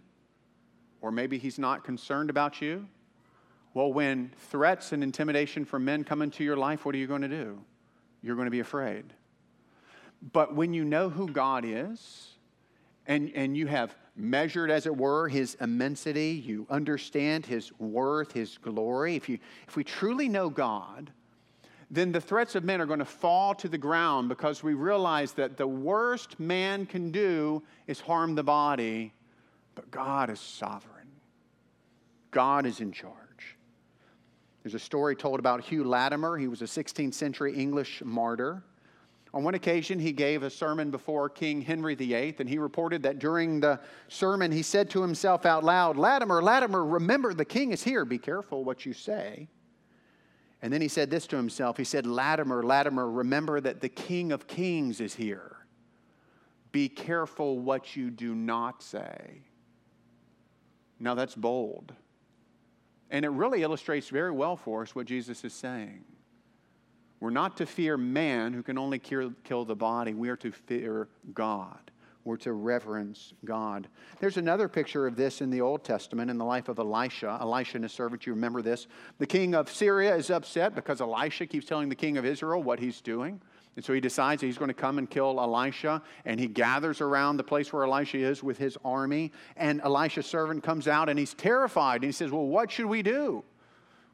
or 1.00 1.10
maybe 1.10 1.38
He's 1.38 1.58
not 1.58 1.84
concerned 1.84 2.30
about 2.30 2.60
you, 2.60 2.86
well, 3.74 3.92
when 3.92 4.32
threats 4.50 4.92
and 4.92 5.02
intimidation 5.02 5.64
from 5.64 5.84
men 5.84 6.04
come 6.04 6.22
into 6.22 6.42
your 6.42 6.56
life, 6.56 6.84
what 6.84 6.94
are 6.94 6.98
you 6.98 7.06
going 7.06 7.22
to 7.22 7.28
do? 7.28 7.60
You're 8.22 8.34
going 8.34 8.46
to 8.46 8.50
be 8.50 8.60
afraid. 8.60 9.04
But 10.32 10.54
when 10.54 10.74
you 10.74 10.84
know 10.84 11.10
who 11.10 11.28
God 11.28 11.64
is, 11.64 12.37
and, 13.08 13.32
and 13.34 13.56
you 13.56 13.66
have 13.66 13.96
measured, 14.14 14.70
as 14.70 14.84
it 14.86 14.94
were, 14.94 15.28
his 15.28 15.56
immensity, 15.62 16.42
you 16.44 16.66
understand 16.68 17.46
his 17.46 17.72
worth, 17.78 18.32
his 18.32 18.58
glory. 18.58 19.16
If, 19.16 19.28
you, 19.30 19.38
if 19.66 19.76
we 19.76 19.82
truly 19.82 20.28
know 20.28 20.50
God, 20.50 21.10
then 21.90 22.12
the 22.12 22.20
threats 22.20 22.54
of 22.54 22.64
men 22.64 22.82
are 22.82 22.86
going 22.86 22.98
to 22.98 23.06
fall 23.06 23.54
to 23.54 23.68
the 23.68 23.78
ground 23.78 24.28
because 24.28 24.62
we 24.62 24.74
realize 24.74 25.32
that 25.32 25.56
the 25.56 25.66
worst 25.66 26.38
man 26.38 26.84
can 26.84 27.10
do 27.10 27.62
is 27.86 27.98
harm 27.98 28.34
the 28.34 28.42
body, 28.42 29.14
but 29.74 29.90
God 29.90 30.28
is 30.28 30.38
sovereign. 30.38 31.08
God 32.30 32.66
is 32.66 32.80
in 32.80 32.92
charge. 32.92 33.14
There's 34.62 34.74
a 34.74 34.78
story 34.78 35.16
told 35.16 35.38
about 35.38 35.64
Hugh 35.64 35.84
Latimer. 35.84 36.36
He 36.36 36.46
was 36.46 36.60
a 36.60 36.66
16th 36.66 37.14
century 37.14 37.56
English 37.56 38.02
martyr. 38.04 38.62
On 39.34 39.44
one 39.44 39.54
occasion, 39.54 39.98
he 39.98 40.12
gave 40.12 40.42
a 40.42 40.50
sermon 40.50 40.90
before 40.90 41.28
King 41.28 41.60
Henry 41.60 41.94
VIII, 41.94 42.36
and 42.38 42.48
he 42.48 42.58
reported 42.58 43.02
that 43.02 43.18
during 43.18 43.60
the 43.60 43.78
sermon, 44.08 44.50
he 44.50 44.62
said 44.62 44.88
to 44.90 45.02
himself 45.02 45.44
out 45.44 45.64
loud, 45.64 45.96
Latimer, 45.96 46.42
Latimer, 46.42 46.84
remember 46.84 47.34
the 47.34 47.44
king 47.44 47.72
is 47.72 47.82
here. 47.82 48.04
Be 48.04 48.18
careful 48.18 48.64
what 48.64 48.86
you 48.86 48.94
say. 48.94 49.48
And 50.62 50.72
then 50.72 50.80
he 50.80 50.88
said 50.88 51.10
this 51.10 51.26
to 51.28 51.36
himself 51.36 51.76
He 51.76 51.84
said, 51.84 52.06
Latimer, 52.06 52.62
Latimer, 52.62 53.10
remember 53.10 53.60
that 53.60 53.80
the 53.80 53.88
king 53.88 54.32
of 54.32 54.46
kings 54.46 55.00
is 55.00 55.14
here. 55.14 55.56
Be 56.72 56.88
careful 56.88 57.58
what 57.58 57.96
you 57.96 58.10
do 58.10 58.34
not 58.34 58.82
say. 58.82 59.42
Now 60.98 61.14
that's 61.14 61.34
bold. 61.34 61.94
And 63.10 63.24
it 63.24 63.30
really 63.30 63.62
illustrates 63.62 64.08
very 64.08 64.32
well 64.32 64.56
for 64.56 64.82
us 64.82 64.94
what 64.94 65.06
Jesus 65.06 65.44
is 65.44 65.54
saying. 65.54 66.04
We're 67.20 67.30
not 67.30 67.56
to 67.56 67.66
fear 67.66 67.96
man 67.96 68.52
who 68.52 68.62
can 68.62 68.78
only 68.78 68.98
kill, 68.98 69.32
kill 69.44 69.64
the 69.64 69.74
body. 69.74 70.14
We 70.14 70.28
are 70.28 70.36
to 70.36 70.52
fear 70.52 71.08
God. 71.34 71.90
We're 72.24 72.36
to 72.38 72.52
reverence 72.52 73.32
God. 73.44 73.88
There's 74.20 74.36
another 74.36 74.68
picture 74.68 75.06
of 75.06 75.16
this 75.16 75.40
in 75.40 75.50
the 75.50 75.62
Old 75.62 75.82
Testament 75.82 76.30
in 76.30 76.36
the 76.36 76.44
life 76.44 76.68
of 76.68 76.78
Elisha. 76.78 77.38
Elisha 77.40 77.78
and 77.78 77.84
his 77.84 77.92
servant, 77.92 78.26
you 78.26 78.34
remember 78.34 78.60
this. 78.60 78.86
The 79.18 79.26
king 79.26 79.54
of 79.54 79.70
Syria 79.70 80.14
is 80.14 80.30
upset 80.30 80.74
because 80.74 81.00
Elisha 81.00 81.46
keeps 81.46 81.66
telling 81.66 81.88
the 81.88 81.94
king 81.94 82.18
of 82.18 82.26
Israel 82.26 82.62
what 82.62 82.78
he's 82.78 83.00
doing. 83.00 83.40
And 83.76 83.84
so 83.84 83.94
he 83.94 84.00
decides 84.00 84.42
he's 84.42 84.58
going 84.58 84.68
to 84.68 84.74
come 84.74 84.98
and 84.98 85.08
kill 85.08 85.40
Elisha, 85.40 86.02
and 86.24 86.40
he 86.40 86.48
gathers 86.48 87.00
around 87.00 87.36
the 87.36 87.44
place 87.44 87.72
where 87.72 87.84
Elisha 87.84 88.18
is 88.18 88.42
with 88.42 88.58
his 88.58 88.76
army. 88.84 89.32
And 89.56 89.80
Elisha's 89.80 90.26
servant 90.26 90.62
comes 90.62 90.88
out 90.88 91.08
and 91.08 91.18
he's 91.18 91.32
terrified. 91.32 92.02
And 92.02 92.04
he 92.04 92.12
says, 92.12 92.30
Well, 92.30 92.46
what 92.46 92.70
should 92.70 92.86
we 92.86 93.02
do? 93.02 93.44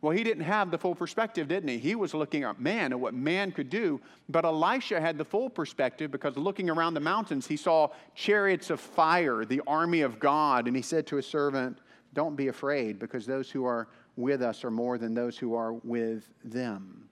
Well, 0.05 0.15
he 0.15 0.23
didn't 0.23 0.45
have 0.45 0.71
the 0.71 0.77
full 0.77 0.95
perspective, 0.95 1.49
didn't 1.49 1.71
he? 1.71 1.79
He 1.79 1.95
was 1.95 2.13
looking 2.13 2.43
at 2.43 2.61
man 2.61 2.93
and 2.93 3.01
what 3.01 3.15
man 3.15 3.51
could 3.51 3.71
do. 3.71 4.03
But 4.29 4.45
Elisha 4.45 5.01
had 5.01 5.17
the 5.17 5.25
full 5.25 5.49
perspective 5.49 6.11
because 6.11 6.37
looking 6.37 6.69
around 6.69 6.93
the 6.93 7.01
mountains, 7.01 7.47
he 7.47 7.57
saw 7.57 7.89
chariots 8.15 8.69
of 8.69 8.81
fire, 8.81 9.47
the 9.47 9.63
army 9.67 10.03
of 10.03 10.21
God. 10.21 10.67
And 10.67 10.77
he 10.77 10.83
said 10.83 11.07
to 11.07 11.17
his 11.17 11.27
servant, 11.27 11.79
Don't 12.13 12.37
be 12.37 12.49
afraid, 12.49 12.99
because 12.99 13.25
those 13.25 13.51
who 13.51 13.65
are 13.65 13.89
with 14.15 14.43
us 14.43 14.63
are 14.63 14.71
more 14.71 14.99
than 14.99 15.15
those 15.15 15.39
who 15.39 15.55
are 15.55 15.73
with 15.73 16.29
them. 16.45 17.09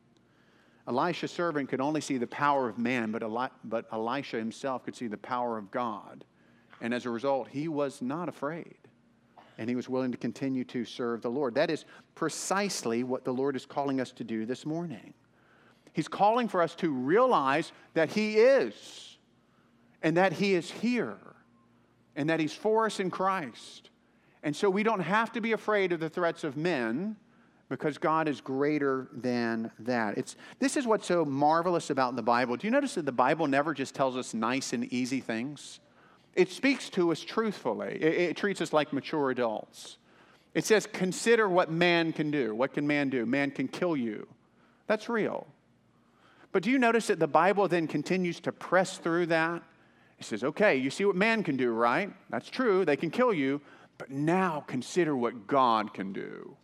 Elisha's 0.87 1.31
servant 1.31 1.71
could 1.71 1.81
only 1.81 2.03
see 2.03 2.19
the 2.19 2.27
power 2.27 2.69
of 2.69 2.77
man, 2.77 3.11
but, 3.11 3.23
Eli- 3.23 3.49
but 3.65 3.87
Elisha 3.91 4.37
himself 4.37 4.85
could 4.85 4.95
see 4.95 5.07
the 5.07 5.17
power 5.17 5.57
of 5.57 5.71
God. 5.71 6.27
And 6.83 6.93
as 6.93 7.07
a 7.07 7.11
result, 7.11 7.49
he 7.49 7.69
was 7.69 8.03
not 8.03 8.29
afraid. 8.29 8.82
And 9.59 9.69
he 9.69 9.77
was 9.77 9.89
willing 9.89 10.13
to 10.13 10.19
continue 10.19 10.65
to 10.65 10.85
serve 10.85 11.23
the 11.23 11.31
Lord. 11.31 11.55
That 11.55 11.71
is 11.71 11.85
precisely 12.15 13.05
what 13.05 13.25
the 13.25 13.33
Lord 13.33 13.57
is 13.57 13.67
calling 13.67 14.01
us 14.01 14.13
to 14.13 14.25
do 14.25 14.47
this 14.47 14.65
morning. 14.65 15.15
He's 15.93 16.09
calling 16.09 16.49
for 16.49 16.63
us 16.63 16.75
to 16.77 16.91
realize 16.91 17.73
that 17.95 18.11
he 18.11 18.39
is, 18.39 19.19
and 20.03 20.17
that 20.17 20.33
he 20.33 20.55
is 20.55 20.71
here, 20.71 21.19
and 22.17 22.31
that 22.31 22.41
he's 22.41 22.55
for 22.55 22.87
us 22.87 22.99
in 22.99 23.11
Christ. 23.11 23.91
And 24.43 24.57
so 24.57 24.71
we 24.71 24.83
don't 24.83 25.01
have 25.01 25.33
to 25.33 25.41
be 25.41 25.53
afraid 25.53 25.93
of 25.93 26.01
the 26.01 26.09
threats 26.09 26.45
of 26.45 26.57
men 26.57 27.17
because 27.69 27.97
God 27.97 28.29
is 28.29 28.41
greater 28.41 29.09
than 29.13 29.71
that. 29.79 30.19
It's, 30.19 30.37
this 30.59 30.77
is 30.77 30.87
what's 30.87 31.07
so 31.07 31.25
marvelous 31.25 31.91
about 31.91 32.17
the 32.17 32.23
Bible. 32.23 32.57
Do 32.57 32.67
you 32.67 32.71
notice 32.71 32.95
that 32.97 33.07
the 33.07 33.13
Bible 33.13 33.47
never 33.47 33.73
just 33.73 33.95
tells 33.95 34.17
us 34.17 34.35
nice 34.35 34.73
and 34.73 34.93
easy 34.93 35.21
things? 35.21 35.81
It 36.35 36.51
speaks 36.51 36.89
to 36.91 37.13
us 37.13 37.21
truthfully, 37.21 37.99
it, 38.01 38.15
it 38.31 38.37
treats 38.37 38.61
us 38.61 38.73
like 38.73 38.93
mature 38.93 39.31
adults. 39.31 39.99
It 40.55 40.65
says, 40.65 40.87
Consider 40.93 41.49
what 41.49 41.71
man 41.71 42.13
can 42.13 42.31
do. 42.31 42.55
What 42.55 42.75
can 42.75 42.87
man 42.87 43.09
do? 43.11 43.25
Man 43.27 43.51
can 43.51 43.69
kill 43.69 43.97
you. 43.97 44.27
That's 44.87 45.09
real. 45.09 45.47
But 46.53 46.63
do 46.63 46.71
you 46.71 46.79
notice 46.79 47.07
that 47.07 47.19
the 47.19 47.27
Bible 47.27 47.67
then 47.67 47.87
continues 47.87 48.39
to 48.41 48.53
press 48.53 48.99
through 48.99 49.27
that? 49.27 49.63
It 50.19 50.27
says, 50.27 50.45
okay, 50.45 50.77
you 50.77 50.91
see 50.91 51.05
what 51.05 51.17
man 51.17 51.43
can 51.43 51.57
do, 51.57 51.73
right? 51.73 52.13
That's 52.31 52.49
true. 52.49 52.85
They 52.85 52.97
can 52.97 53.11
kill 53.11 53.33
you. 53.33 53.61
But 53.99 54.11
now 54.11 54.63
consider 54.67 55.17
what 55.17 55.47
God 55.47 55.95
can 55.95 56.13
do. 56.13 56.57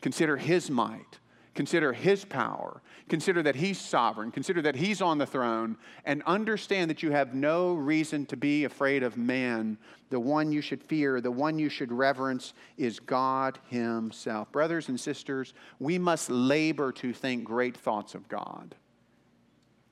Consider 0.00 0.36
his 0.36 0.70
might. 0.70 1.18
Consider 1.58 1.92
his 1.92 2.24
power. 2.24 2.80
Consider 3.08 3.42
that 3.42 3.56
he's 3.56 3.80
sovereign. 3.80 4.30
Consider 4.30 4.62
that 4.62 4.76
he's 4.76 5.02
on 5.02 5.18
the 5.18 5.26
throne. 5.26 5.76
And 6.04 6.22
understand 6.24 6.88
that 6.88 7.02
you 7.02 7.10
have 7.10 7.34
no 7.34 7.74
reason 7.74 8.26
to 8.26 8.36
be 8.36 8.62
afraid 8.62 9.02
of 9.02 9.16
man. 9.16 9.76
The 10.10 10.20
one 10.20 10.52
you 10.52 10.60
should 10.60 10.80
fear, 10.84 11.20
the 11.20 11.32
one 11.32 11.58
you 11.58 11.68
should 11.68 11.90
reverence 11.90 12.54
is 12.76 13.00
God 13.00 13.58
himself. 13.70 14.52
Brothers 14.52 14.88
and 14.88 15.00
sisters, 15.00 15.52
we 15.80 15.98
must 15.98 16.30
labor 16.30 16.92
to 16.92 17.12
think 17.12 17.42
great 17.42 17.76
thoughts 17.76 18.14
of 18.14 18.28
God. 18.28 18.76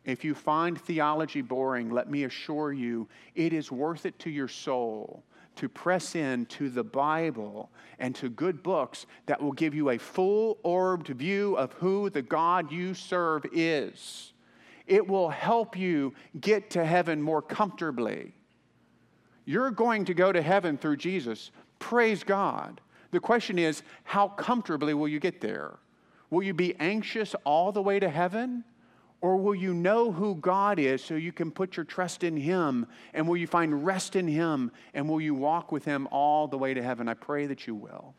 If 0.05 0.25
you 0.25 0.37
find 0.37 0.81
theology 0.81 1.43
boring, 1.43 1.91
let 1.91 2.09
me 2.09 2.23
assure 2.23 2.73
you, 2.73 3.09
it 3.35 3.53
is 3.53 3.73
worth 3.73 4.07
it 4.07 4.17
to 4.21 4.31
your 4.31 4.47
soul 4.47 5.25
to 5.57 5.69
press 5.69 6.15
in 6.15 6.47
to 6.47 6.71
the 6.71 6.85
Bible 6.85 7.71
and 7.99 8.15
to 8.17 8.29
good 8.29 8.63
books 8.63 9.07
that 9.27 9.41
will 9.41 9.53
give 9.53 9.75
you 9.75 9.91
a 9.91 9.99
full 9.99 10.59
orbed 10.63 11.09
view 11.09 11.57
of 11.57 11.73
who 11.75 12.11
the 12.11 12.23
God 12.23 12.71
you 12.71 12.95
serve 12.95 13.45
is. 13.53 14.33
It 14.87 15.07
will 15.07 15.31
help 15.31 15.77
you 15.77 16.15
get 16.41 16.71
to 16.71 16.85
heaven 16.85 17.21
more 17.21 17.43
comfortably. 17.43 18.35
You're 19.45 19.71
going 19.71 20.05
to 20.07 20.15
go 20.15 20.33
to 20.33 20.43
heaven 20.43 20.77
through 20.77 20.99
Jesus. 20.99 21.51
Praise 21.79 22.23
God. 22.23 22.81
The 23.11 23.21
question 23.21 23.59
is, 23.59 23.83
how 24.05 24.29
comfortably 24.29 24.95
will 24.95 25.09
you 25.09 25.21
get 25.21 25.41
there? 25.41 25.79
Will 26.31 26.43
you 26.43 26.55
be 26.55 26.75
anxious 26.79 27.35
all 27.45 27.73
the 27.73 27.83
way 27.83 27.99
to 28.01 28.09
heaven? 28.09 28.65
Or 29.21 29.37
will 29.39 29.55
you 29.55 29.73
know 29.73 30.13
who 30.13 30.35
God 30.37 30.79
is 30.79 31.03
so 31.03 31.15
you 31.15 31.33
can 31.33 31.51
put 31.51 31.77
your 31.77 31.85
trust 31.85 32.23
in 32.23 32.37
Him? 32.37 32.87
And 33.15 33.27
will 33.27 33.37
you 33.37 33.47
find 33.47 33.85
rest 33.85 34.15
in 34.15 34.29
Him? 34.29 34.71
And 34.95 35.09
will 35.09 35.21
you 35.21 35.35
walk 35.35 35.73
with 35.73 35.85
Him 35.85 36.07
all 36.11 36.47
the 36.47 36.59
way 36.59 36.75
to 36.75 36.83
heaven? 36.83 37.09
I 37.09 37.15
pray 37.15 37.47
that 37.47 37.67
you 37.67 37.75
will. 37.75 38.15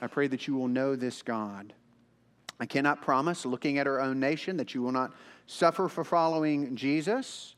I 0.00 0.06
pray 0.06 0.28
that 0.28 0.46
you 0.46 0.54
will 0.54 0.68
know 0.68 0.96
this 0.96 1.22
God. 1.22 1.74
I 2.58 2.66
cannot 2.66 3.02
promise, 3.02 3.44
looking 3.44 3.78
at 3.78 3.86
our 3.86 4.00
own 4.00 4.20
nation, 4.20 4.56
that 4.58 4.74
you 4.74 4.82
will 4.82 4.92
not 4.92 5.12
suffer 5.46 5.88
for 5.88 6.04
following 6.04 6.76
Jesus. 6.76 7.56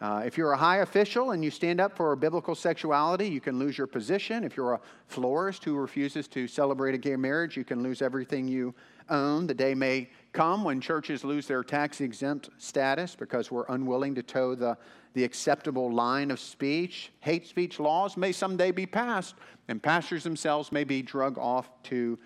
Uh, 0.00 0.22
if 0.24 0.38
you're 0.38 0.52
a 0.52 0.56
high 0.56 0.78
official 0.78 1.32
and 1.32 1.44
you 1.44 1.50
stand 1.50 1.78
up 1.78 1.94
for 1.94 2.16
biblical 2.16 2.54
sexuality, 2.54 3.28
you 3.28 3.40
can 3.40 3.58
lose 3.58 3.76
your 3.76 3.86
position. 3.86 4.44
If 4.44 4.56
you're 4.56 4.72
a 4.72 4.80
florist 5.08 5.62
who 5.62 5.76
refuses 5.76 6.26
to 6.28 6.48
celebrate 6.48 6.94
a 6.94 6.98
gay 6.98 7.16
marriage, 7.16 7.56
you 7.56 7.64
can 7.64 7.82
lose 7.82 8.00
everything 8.00 8.48
you 8.48 8.74
own. 9.10 9.46
The 9.46 9.54
day 9.54 9.74
may 9.74 10.08
come 10.32 10.64
when 10.64 10.80
churches 10.80 11.24
lose 11.24 11.46
their 11.46 11.62
tax 11.62 12.00
exempt 12.00 12.50
status 12.58 13.16
because 13.16 13.50
we're 13.50 13.66
unwilling 13.68 14.14
to 14.14 14.22
toe 14.22 14.54
the, 14.54 14.78
the 15.14 15.24
acceptable 15.24 15.92
line 15.92 16.30
of 16.30 16.38
speech. 16.38 17.12
Hate 17.20 17.46
speech 17.46 17.80
laws 17.80 18.16
may 18.16 18.32
someday 18.32 18.70
be 18.70 18.86
passed, 18.86 19.34
and 19.68 19.82
pastors 19.82 20.22
themselves 20.22 20.72
may 20.72 20.84
be 20.84 21.02
drug 21.02 21.36
off 21.38 21.70
to 21.84 22.18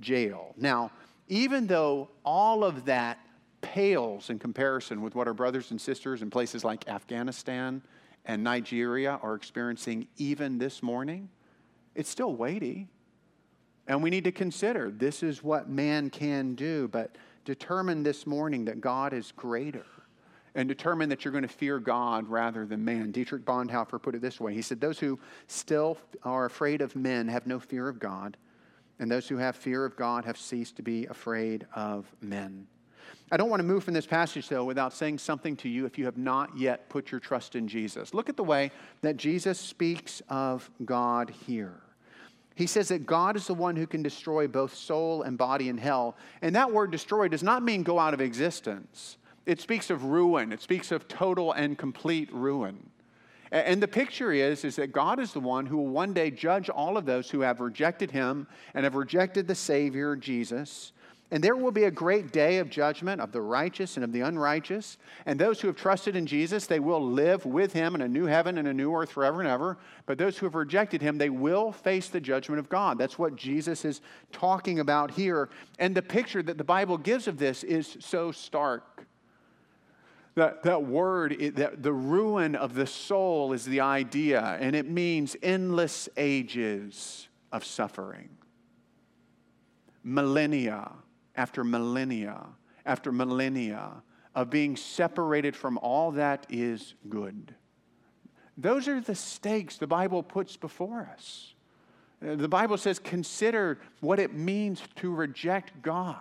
jail. 0.00 0.54
Now, 0.56 0.90
even 1.28 1.66
though 1.66 2.10
all 2.24 2.64
of 2.64 2.84
that 2.86 3.18
pales 3.60 4.30
in 4.30 4.38
comparison 4.38 5.02
with 5.02 5.14
what 5.14 5.26
our 5.26 5.34
brothers 5.34 5.70
and 5.70 5.80
sisters 5.80 6.22
in 6.22 6.30
places 6.30 6.64
like 6.64 6.88
Afghanistan 6.88 7.82
and 8.24 8.42
Nigeria 8.42 9.18
are 9.22 9.34
experiencing 9.34 10.08
even 10.16 10.58
this 10.58 10.82
morning, 10.82 11.28
it's 11.94 12.08
still 12.08 12.34
weighty. 12.34 12.88
And 13.86 14.02
we 14.02 14.10
need 14.10 14.24
to 14.24 14.32
consider 14.32 14.90
this 14.90 15.22
is 15.22 15.42
what 15.42 15.68
man 15.68 16.10
can 16.10 16.54
do, 16.54 16.88
but 16.88 17.16
determine 17.44 18.02
this 18.02 18.26
morning 18.26 18.64
that 18.66 18.80
God 18.80 19.12
is 19.12 19.32
greater 19.32 19.86
and 20.54 20.68
determine 20.68 21.08
that 21.08 21.24
you're 21.24 21.32
going 21.32 21.42
to 21.42 21.48
fear 21.48 21.78
God 21.78 22.28
rather 22.28 22.66
than 22.66 22.84
man. 22.84 23.12
Dietrich 23.12 23.44
Bonhoeffer 23.44 24.00
put 24.02 24.14
it 24.14 24.20
this 24.20 24.40
way 24.40 24.54
He 24.54 24.62
said, 24.62 24.80
Those 24.80 24.98
who 24.98 25.18
still 25.46 25.98
are 26.22 26.44
afraid 26.44 26.82
of 26.82 26.96
men 26.96 27.28
have 27.28 27.46
no 27.46 27.60
fear 27.60 27.88
of 27.88 27.98
God, 27.98 28.36
and 28.98 29.10
those 29.10 29.28
who 29.28 29.36
have 29.36 29.56
fear 29.56 29.84
of 29.84 29.96
God 29.96 30.24
have 30.24 30.36
ceased 30.36 30.76
to 30.76 30.82
be 30.82 31.06
afraid 31.06 31.66
of 31.74 32.06
men. 32.20 32.66
I 33.32 33.36
don't 33.36 33.48
want 33.48 33.60
to 33.60 33.66
move 33.66 33.84
from 33.84 33.94
this 33.94 34.06
passage, 34.06 34.48
though, 34.48 34.64
without 34.64 34.92
saying 34.92 35.18
something 35.18 35.56
to 35.58 35.68
you 35.68 35.86
if 35.86 35.98
you 35.98 36.04
have 36.04 36.18
not 36.18 36.56
yet 36.58 36.88
put 36.88 37.10
your 37.10 37.20
trust 37.20 37.54
in 37.54 37.68
Jesus. 37.68 38.12
Look 38.12 38.28
at 38.28 38.36
the 38.36 38.44
way 38.44 38.72
that 39.02 39.16
Jesus 39.16 39.58
speaks 39.58 40.20
of 40.28 40.68
God 40.84 41.30
here. 41.46 41.80
He 42.60 42.66
says 42.66 42.88
that 42.88 43.06
God 43.06 43.36
is 43.36 43.46
the 43.46 43.54
one 43.54 43.74
who 43.74 43.86
can 43.86 44.02
destroy 44.02 44.46
both 44.46 44.74
soul 44.74 45.22
and 45.22 45.38
body 45.38 45.70
in 45.70 45.78
hell. 45.78 46.14
And 46.42 46.54
that 46.56 46.70
word 46.70 46.90
destroy 46.90 47.26
does 47.26 47.42
not 47.42 47.62
mean 47.62 47.82
go 47.82 47.98
out 47.98 48.12
of 48.12 48.20
existence, 48.20 49.16
it 49.46 49.62
speaks 49.62 49.88
of 49.88 50.04
ruin, 50.04 50.52
it 50.52 50.60
speaks 50.60 50.92
of 50.92 51.08
total 51.08 51.52
and 51.52 51.78
complete 51.78 52.30
ruin. 52.30 52.90
And 53.50 53.82
the 53.82 53.88
picture 53.88 54.30
is, 54.30 54.66
is 54.66 54.76
that 54.76 54.92
God 54.92 55.18
is 55.18 55.32
the 55.32 55.40
one 55.40 55.64
who 55.64 55.78
will 55.78 55.86
one 55.86 56.12
day 56.12 56.30
judge 56.30 56.68
all 56.68 56.98
of 56.98 57.06
those 57.06 57.30
who 57.30 57.40
have 57.40 57.60
rejected 57.60 58.10
him 58.10 58.46
and 58.74 58.84
have 58.84 58.94
rejected 58.94 59.48
the 59.48 59.54
Savior, 59.54 60.14
Jesus. 60.14 60.92
And 61.32 61.44
there 61.44 61.54
will 61.54 61.70
be 61.70 61.84
a 61.84 61.90
great 61.92 62.32
day 62.32 62.58
of 62.58 62.68
judgment 62.68 63.20
of 63.20 63.30
the 63.30 63.40
righteous 63.40 63.96
and 63.96 64.02
of 64.02 64.10
the 64.10 64.22
unrighteous. 64.22 64.98
And 65.26 65.38
those 65.38 65.60
who 65.60 65.68
have 65.68 65.76
trusted 65.76 66.16
in 66.16 66.26
Jesus, 66.26 66.66
they 66.66 66.80
will 66.80 67.04
live 67.04 67.46
with 67.46 67.72
him 67.72 67.94
in 67.94 68.00
a 68.00 68.08
new 68.08 68.24
heaven 68.24 68.58
and 68.58 68.66
a 68.66 68.74
new 68.74 68.92
earth 68.92 69.12
forever 69.12 69.40
and 69.40 69.48
ever. 69.48 69.78
But 70.06 70.18
those 70.18 70.36
who 70.38 70.46
have 70.46 70.56
rejected 70.56 71.00
him, 71.00 71.18
they 71.18 71.30
will 71.30 71.70
face 71.70 72.08
the 72.08 72.20
judgment 72.20 72.58
of 72.58 72.68
God. 72.68 72.98
That's 72.98 73.16
what 73.16 73.36
Jesus 73.36 73.84
is 73.84 74.00
talking 74.32 74.80
about 74.80 75.12
here. 75.12 75.50
And 75.78 75.94
the 75.94 76.02
picture 76.02 76.42
that 76.42 76.58
the 76.58 76.64
Bible 76.64 76.98
gives 76.98 77.28
of 77.28 77.38
this 77.38 77.62
is 77.62 77.96
so 78.00 78.32
stark. 78.32 79.06
That, 80.34 80.64
that 80.64 80.84
word, 80.84 81.52
that 81.56 81.82
the 81.82 81.92
ruin 81.92 82.56
of 82.56 82.74
the 82.74 82.86
soul 82.86 83.52
is 83.52 83.64
the 83.64 83.80
idea, 83.80 84.58
and 84.60 84.74
it 84.74 84.88
means 84.88 85.36
endless 85.42 86.08
ages 86.16 87.28
of 87.52 87.64
suffering. 87.64 88.30
Millennia 90.02 90.92
after 91.40 91.64
millennia 91.64 92.46
after 92.84 93.10
millennia 93.12 94.02
of 94.34 94.50
being 94.50 94.76
separated 94.76 95.56
from 95.56 95.78
all 95.78 96.12
that 96.12 96.46
is 96.50 96.94
good. 97.08 97.54
Those 98.58 98.88
are 98.88 99.00
the 99.00 99.14
stakes 99.14 99.78
the 99.78 99.86
Bible 99.86 100.22
puts 100.22 100.56
before 100.56 101.08
us. 101.12 101.54
The 102.20 102.48
Bible 102.48 102.76
says, 102.76 102.98
consider 102.98 103.78
what 104.00 104.18
it 104.18 104.34
means 104.34 104.82
to 104.96 105.14
reject 105.14 105.80
God. 105.80 106.16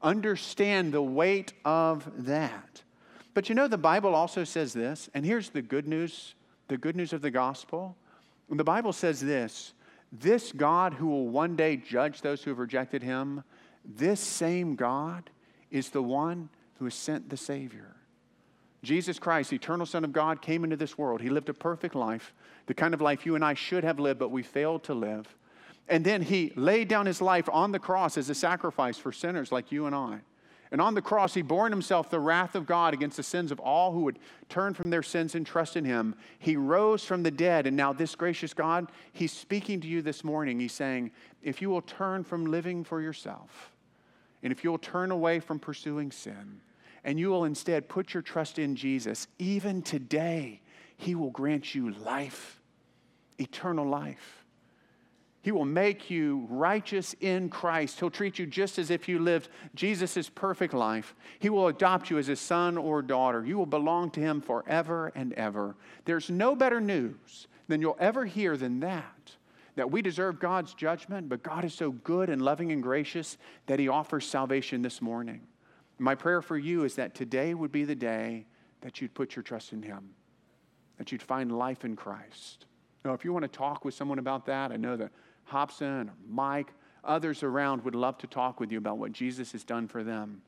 Understand 0.00 0.92
the 0.92 1.02
weight 1.02 1.52
of 1.64 2.08
that. 2.26 2.82
But 3.34 3.48
you 3.48 3.54
know, 3.54 3.66
the 3.66 3.78
Bible 3.78 4.14
also 4.14 4.44
says 4.44 4.72
this, 4.72 5.10
and 5.14 5.26
here's 5.26 5.50
the 5.50 5.62
good 5.62 5.88
news 5.88 6.34
the 6.68 6.78
good 6.78 6.96
news 6.96 7.12
of 7.12 7.22
the 7.22 7.30
gospel. 7.30 7.96
The 8.48 8.64
Bible 8.64 8.92
says 8.92 9.20
this 9.20 9.74
this 10.12 10.52
God 10.52 10.94
who 10.94 11.08
will 11.08 11.28
one 11.28 11.56
day 11.56 11.76
judge 11.76 12.20
those 12.20 12.42
who 12.42 12.50
have 12.50 12.58
rejected 12.58 13.02
him, 13.02 13.42
this 13.84 14.20
same 14.20 14.74
God 14.76 15.30
is 15.70 15.90
the 15.90 16.02
one 16.02 16.48
who 16.78 16.84
has 16.84 16.94
sent 16.94 17.28
the 17.28 17.36
Savior. 17.36 17.96
Jesus 18.82 19.18
Christ, 19.18 19.52
eternal 19.52 19.86
Son 19.86 20.04
of 20.04 20.12
God, 20.12 20.42
came 20.42 20.64
into 20.64 20.76
this 20.76 20.98
world. 20.98 21.20
He 21.20 21.30
lived 21.30 21.48
a 21.48 21.54
perfect 21.54 21.94
life, 21.94 22.34
the 22.66 22.74
kind 22.74 22.94
of 22.94 23.00
life 23.00 23.24
you 23.24 23.36
and 23.36 23.44
I 23.44 23.54
should 23.54 23.84
have 23.84 24.00
lived, 24.00 24.18
but 24.18 24.30
we 24.30 24.42
failed 24.42 24.82
to 24.84 24.94
live. 24.94 25.34
And 25.88 26.04
then 26.04 26.22
he 26.22 26.52
laid 26.56 26.88
down 26.88 27.06
his 27.06 27.20
life 27.20 27.48
on 27.52 27.72
the 27.72 27.78
cross 27.78 28.16
as 28.16 28.30
a 28.30 28.34
sacrifice 28.34 28.98
for 28.98 29.12
sinners 29.12 29.52
like 29.52 29.70
you 29.72 29.86
and 29.86 29.94
I. 29.94 30.20
And 30.72 30.80
on 30.80 30.94
the 30.94 31.02
cross, 31.02 31.34
he 31.34 31.42
bore 31.42 31.66
in 31.66 31.72
himself 31.72 32.08
the 32.08 32.18
wrath 32.18 32.54
of 32.54 32.64
God 32.64 32.94
against 32.94 33.18
the 33.18 33.22
sins 33.22 33.52
of 33.52 33.60
all 33.60 33.92
who 33.92 34.00
would 34.00 34.18
turn 34.48 34.72
from 34.72 34.88
their 34.88 35.02
sins 35.02 35.34
and 35.34 35.46
trust 35.46 35.76
in 35.76 35.84
him. 35.84 36.14
He 36.38 36.56
rose 36.56 37.04
from 37.04 37.22
the 37.22 37.30
dead. 37.30 37.66
And 37.66 37.76
now, 37.76 37.92
this 37.92 38.14
gracious 38.14 38.54
God, 38.54 38.90
he's 39.12 39.32
speaking 39.32 39.82
to 39.82 39.86
you 39.86 40.00
this 40.00 40.24
morning. 40.24 40.58
He's 40.58 40.72
saying, 40.72 41.10
if 41.42 41.60
you 41.60 41.68
will 41.68 41.82
turn 41.82 42.24
from 42.24 42.46
living 42.46 42.84
for 42.84 43.02
yourself, 43.02 43.71
and 44.42 44.52
if 44.52 44.64
you 44.64 44.70
will 44.70 44.78
turn 44.78 45.10
away 45.10 45.40
from 45.40 45.58
pursuing 45.58 46.10
sin, 46.10 46.60
and 47.04 47.18
you 47.18 47.30
will 47.30 47.44
instead 47.44 47.88
put 47.88 48.14
your 48.14 48.22
trust 48.22 48.58
in 48.58 48.76
Jesus, 48.76 49.26
even 49.38 49.82
today, 49.82 50.60
He 50.96 51.14
will 51.14 51.30
grant 51.30 51.74
you 51.74 51.90
life, 51.90 52.60
eternal 53.38 53.86
life. 53.86 54.42
He 55.42 55.50
will 55.50 55.64
make 55.64 56.08
you 56.08 56.46
righteous 56.48 57.16
in 57.20 57.48
Christ. 57.48 57.98
He'll 57.98 58.10
treat 58.10 58.38
you 58.38 58.46
just 58.46 58.78
as 58.78 58.90
if 58.90 59.08
you 59.08 59.18
lived 59.18 59.48
Jesus' 59.74 60.28
perfect 60.28 60.72
life. 60.72 61.16
He 61.40 61.50
will 61.50 61.66
adopt 61.66 62.10
you 62.10 62.18
as 62.18 62.28
a 62.28 62.36
son 62.36 62.78
or 62.78 63.02
daughter. 63.02 63.44
You 63.44 63.58
will 63.58 63.66
belong 63.66 64.10
to 64.12 64.20
Him 64.20 64.40
forever 64.40 65.10
and 65.16 65.32
ever. 65.32 65.74
There's 66.04 66.30
no 66.30 66.54
better 66.54 66.80
news 66.80 67.48
than 67.66 67.80
you'll 67.80 67.96
ever 67.98 68.24
hear 68.24 68.56
than 68.56 68.78
that. 68.80 69.32
That 69.76 69.90
we 69.90 70.02
deserve 70.02 70.38
God's 70.38 70.74
judgment, 70.74 71.28
but 71.28 71.42
God 71.42 71.64
is 71.64 71.72
so 71.72 71.92
good 71.92 72.28
and 72.28 72.42
loving 72.42 72.72
and 72.72 72.82
gracious 72.82 73.38
that 73.66 73.78
He 73.78 73.88
offers 73.88 74.26
salvation 74.26 74.82
this 74.82 75.00
morning. 75.00 75.40
My 75.98 76.14
prayer 76.14 76.42
for 76.42 76.58
you 76.58 76.84
is 76.84 76.96
that 76.96 77.14
today 77.14 77.54
would 77.54 77.72
be 77.72 77.84
the 77.84 77.94
day 77.94 78.46
that 78.82 79.00
you'd 79.00 79.14
put 79.14 79.36
your 79.36 79.42
trust 79.42 79.72
in 79.72 79.82
Him, 79.82 80.10
that 80.98 81.12
you'd 81.12 81.22
find 81.22 81.56
life 81.56 81.84
in 81.84 81.96
Christ. 81.96 82.66
Now, 83.04 83.14
if 83.14 83.24
you 83.24 83.32
want 83.32 83.44
to 83.44 83.48
talk 83.48 83.84
with 83.84 83.94
someone 83.94 84.18
about 84.18 84.46
that, 84.46 84.72
I 84.72 84.76
know 84.76 84.96
that 84.96 85.10
Hobson 85.44 86.08
or 86.08 86.14
Mike, 86.28 86.72
others 87.04 87.42
around 87.42 87.84
would 87.84 87.94
love 87.94 88.18
to 88.18 88.26
talk 88.26 88.60
with 88.60 88.70
you 88.70 88.78
about 88.78 88.98
what 88.98 89.12
Jesus 89.12 89.52
has 89.52 89.64
done 89.64 89.88
for 89.88 90.04
them. 90.04 90.42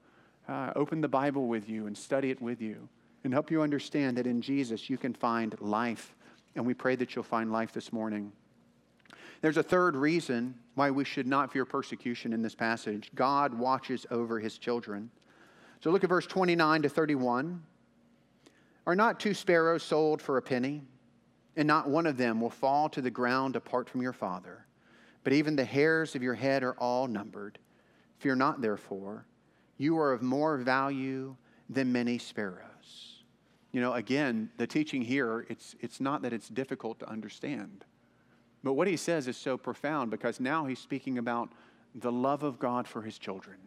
Uh, 0.49 0.73
open 0.77 1.01
the 1.01 1.09
Bible 1.09 1.47
with 1.47 1.69
you 1.69 1.87
and 1.87 1.97
study 1.97 2.31
it 2.31 2.41
with 2.41 2.61
you 2.61 2.89
and 3.25 3.33
help 3.33 3.51
you 3.51 3.63
understand 3.63 4.19
that 4.19 4.27
in 4.27 4.41
Jesus 4.41 4.91
you 4.91 4.99
can 4.99 5.15
find 5.15 5.57
life. 5.61 6.15
And 6.55 6.65
we 6.65 6.75
pray 6.75 6.95
that 6.97 7.15
you'll 7.15 7.25
find 7.25 7.51
life 7.51 7.73
this 7.73 7.93
morning. 7.93 8.31
There's 9.45 9.59
a 9.59 9.63
third 9.63 9.95
reason 9.95 10.55
why 10.75 10.91
we 10.91 11.05
should 11.05 11.27
not 11.27 11.53
fear 11.53 11.67
persecution 11.67 12.33
in 12.33 12.41
this 12.41 12.55
passage 12.55 13.11
God 13.15 13.53
watches 13.53 14.07
over 14.11 14.41
his 14.41 14.57
children. 14.57 15.11
So 15.83 15.91
look 15.91 16.03
at 16.03 16.09
verse 16.09 16.27
29 16.27 16.81
to 16.81 16.89
31. 16.89 17.63
Are 18.87 18.97
not 18.97 19.21
two 19.21 19.35
sparrows 19.35 19.83
sold 19.83 20.23
for 20.23 20.39
a 20.39 20.43
penny? 20.43 20.81
And 21.59 21.69
not 21.69 21.91
one 21.91 22.07
of 22.07 22.17
them 22.17 22.41
will 22.41 22.49
fall 22.49 22.89
to 22.89 23.03
the 23.03 23.11
ground 23.11 23.55
apart 23.55 23.87
from 23.87 24.01
your 24.01 24.15
Father. 24.15 24.65
But 25.25 25.35
even 25.35 25.57
the 25.57 25.65
hairs 25.67 26.15
of 26.15 26.23
your 26.23 26.33
head 26.33 26.63
are 26.63 26.79
all 26.79 27.07
numbered. 27.07 27.59
Fear 28.21 28.37
not, 28.37 28.63
therefore. 28.63 29.27
You 29.77 29.99
are 29.99 30.15
of 30.15 30.23
more 30.23 30.57
value 30.57 31.37
than 31.69 31.93
many 31.93 32.17
sparrows. 32.17 33.25
You 33.73 33.83
know, 33.83 33.93
again, 33.93 34.49
the 34.57 34.67
teaching 34.67 35.03
here, 35.03 35.45
it's, 35.51 35.77
it's 35.81 36.01
not 36.01 36.23
that 36.23 36.33
it's 36.33 36.49
difficult 36.49 36.99
to 37.01 37.11
understand. 37.11 37.85
But 38.65 38.73
what 38.73 38.89
he 38.89 38.97
says 38.97 39.29
is 39.29 39.37
so 39.37 39.59
profound 39.59 40.11
because 40.11 40.41
now 40.41 40.65
he's 40.65 40.79
speaking 40.79 41.19
about 41.19 41.51
the 41.95 42.11
love 42.11 42.43
of 42.43 42.59
God 42.59 42.89
for 42.89 43.03
his 43.03 43.19
children. 43.19 43.59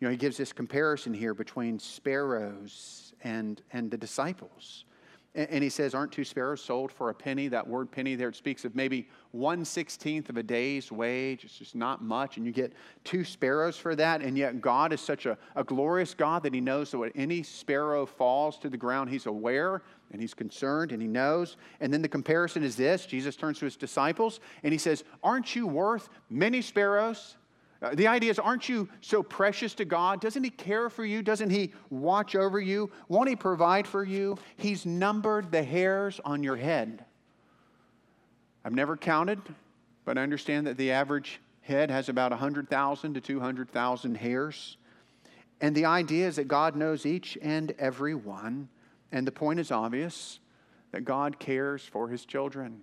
You 0.00 0.08
know, 0.08 0.10
he 0.10 0.16
gives 0.16 0.38
this 0.38 0.52
comparison 0.52 1.12
here 1.12 1.34
between 1.34 1.78
sparrows 1.78 3.12
and, 3.22 3.60
and 3.72 3.90
the 3.90 3.98
disciples. 3.98 4.86
And, 5.34 5.48
and 5.50 5.62
he 5.62 5.68
says, 5.68 5.94
Aren't 5.94 6.12
two 6.12 6.24
sparrows 6.24 6.62
sold 6.62 6.90
for 6.90 7.10
a 7.10 7.14
penny? 7.14 7.46
That 7.48 7.66
word 7.66 7.90
penny 7.90 8.14
there, 8.14 8.30
it 8.30 8.36
speaks 8.36 8.64
of 8.64 8.74
maybe 8.74 9.06
one 9.32 9.64
sixteenth 9.66 10.30
of 10.30 10.38
a 10.38 10.42
day's 10.42 10.90
wage. 10.90 11.44
It's 11.44 11.58
just 11.58 11.74
not 11.74 12.02
much. 12.02 12.38
And 12.38 12.46
you 12.46 12.52
get 12.52 12.72
two 13.04 13.22
sparrows 13.22 13.76
for 13.76 13.94
that. 13.96 14.22
And 14.22 14.36
yet, 14.36 14.60
God 14.60 14.92
is 14.94 15.00
such 15.00 15.26
a, 15.26 15.36
a 15.56 15.62
glorious 15.62 16.14
God 16.14 16.42
that 16.44 16.54
he 16.54 16.60
knows 16.60 16.90
that 16.90 16.98
when 16.98 17.12
any 17.14 17.42
sparrow 17.42 18.06
falls 18.06 18.58
to 18.60 18.70
the 18.70 18.78
ground, 18.78 19.10
he's 19.10 19.26
aware 19.26 19.82
and 20.14 20.22
he's 20.22 20.32
concerned 20.32 20.92
and 20.92 21.02
he 21.02 21.08
knows. 21.08 21.56
And 21.80 21.92
then 21.92 22.00
the 22.00 22.08
comparison 22.08 22.62
is 22.62 22.76
this 22.76 23.04
Jesus 23.04 23.34
turns 23.34 23.58
to 23.58 23.64
his 23.64 23.76
disciples 23.76 24.38
and 24.62 24.72
he 24.72 24.78
says, 24.78 25.02
Aren't 25.24 25.56
you 25.56 25.66
worth 25.66 26.08
many 26.30 26.62
sparrows? 26.62 27.34
Uh, 27.82 27.96
the 27.96 28.06
idea 28.06 28.30
is, 28.30 28.38
aren't 28.38 28.68
you 28.68 28.88
so 29.00 29.24
precious 29.24 29.74
to 29.74 29.84
God? 29.84 30.20
Doesn't 30.20 30.44
He 30.44 30.50
care 30.50 30.88
for 30.88 31.04
you? 31.04 31.20
Doesn't 31.20 31.50
He 31.50 31.72
watch 31.90 32.36
over 32.36 32.60
you? 32.60 32.90
Won't 33.08 33.28
He 33.28 33.34
provide 33.34 33.88
for 33.88 34.04
you? 34.04 34.38
He's 34.56 34.86
numbered 34.86 35.50
the 35.50 35.64
hairs 35.64 36.20
on 36.24 36.44
your 36.44 36.56
head. 36.56 37.04
I've 38.64 38.72
never 38.72 38.96
counted, 38.96 39.40
but 40.04 40.16
I 40.16 40.22
understand 40.22 40.68
that 40.68 40.78
the 40.78 40.92
average 40.92 41.40
head 41.60 41.90
has 41.90 42.08
about 42.08 42.30
100,000 42.30 43.14
to 43.14 43.20
200,000 43.20 44.14
hairs. 44.14 44.76
And 45.60 45.74
the 45.74 45.84
idea 45.84 46.28
is 46.28 46.36
that 46.36 46.46
God 46.48 46.76
knows 46.76 47.04
each 47.04 47.36
and 47.42 47.72
every 47.78 48.14
one. 48.14 48.68
And 49.12 49.26
the 49.26 49.32
point 49.32 49.60
is 49.60 49.70
obvious 49.70 50.40
that 50.92 51.04
God 51.04 51.38
cares 51.38 51.82
for 51.82 52.08
His 52.08 52.24
children, 52.24 52.82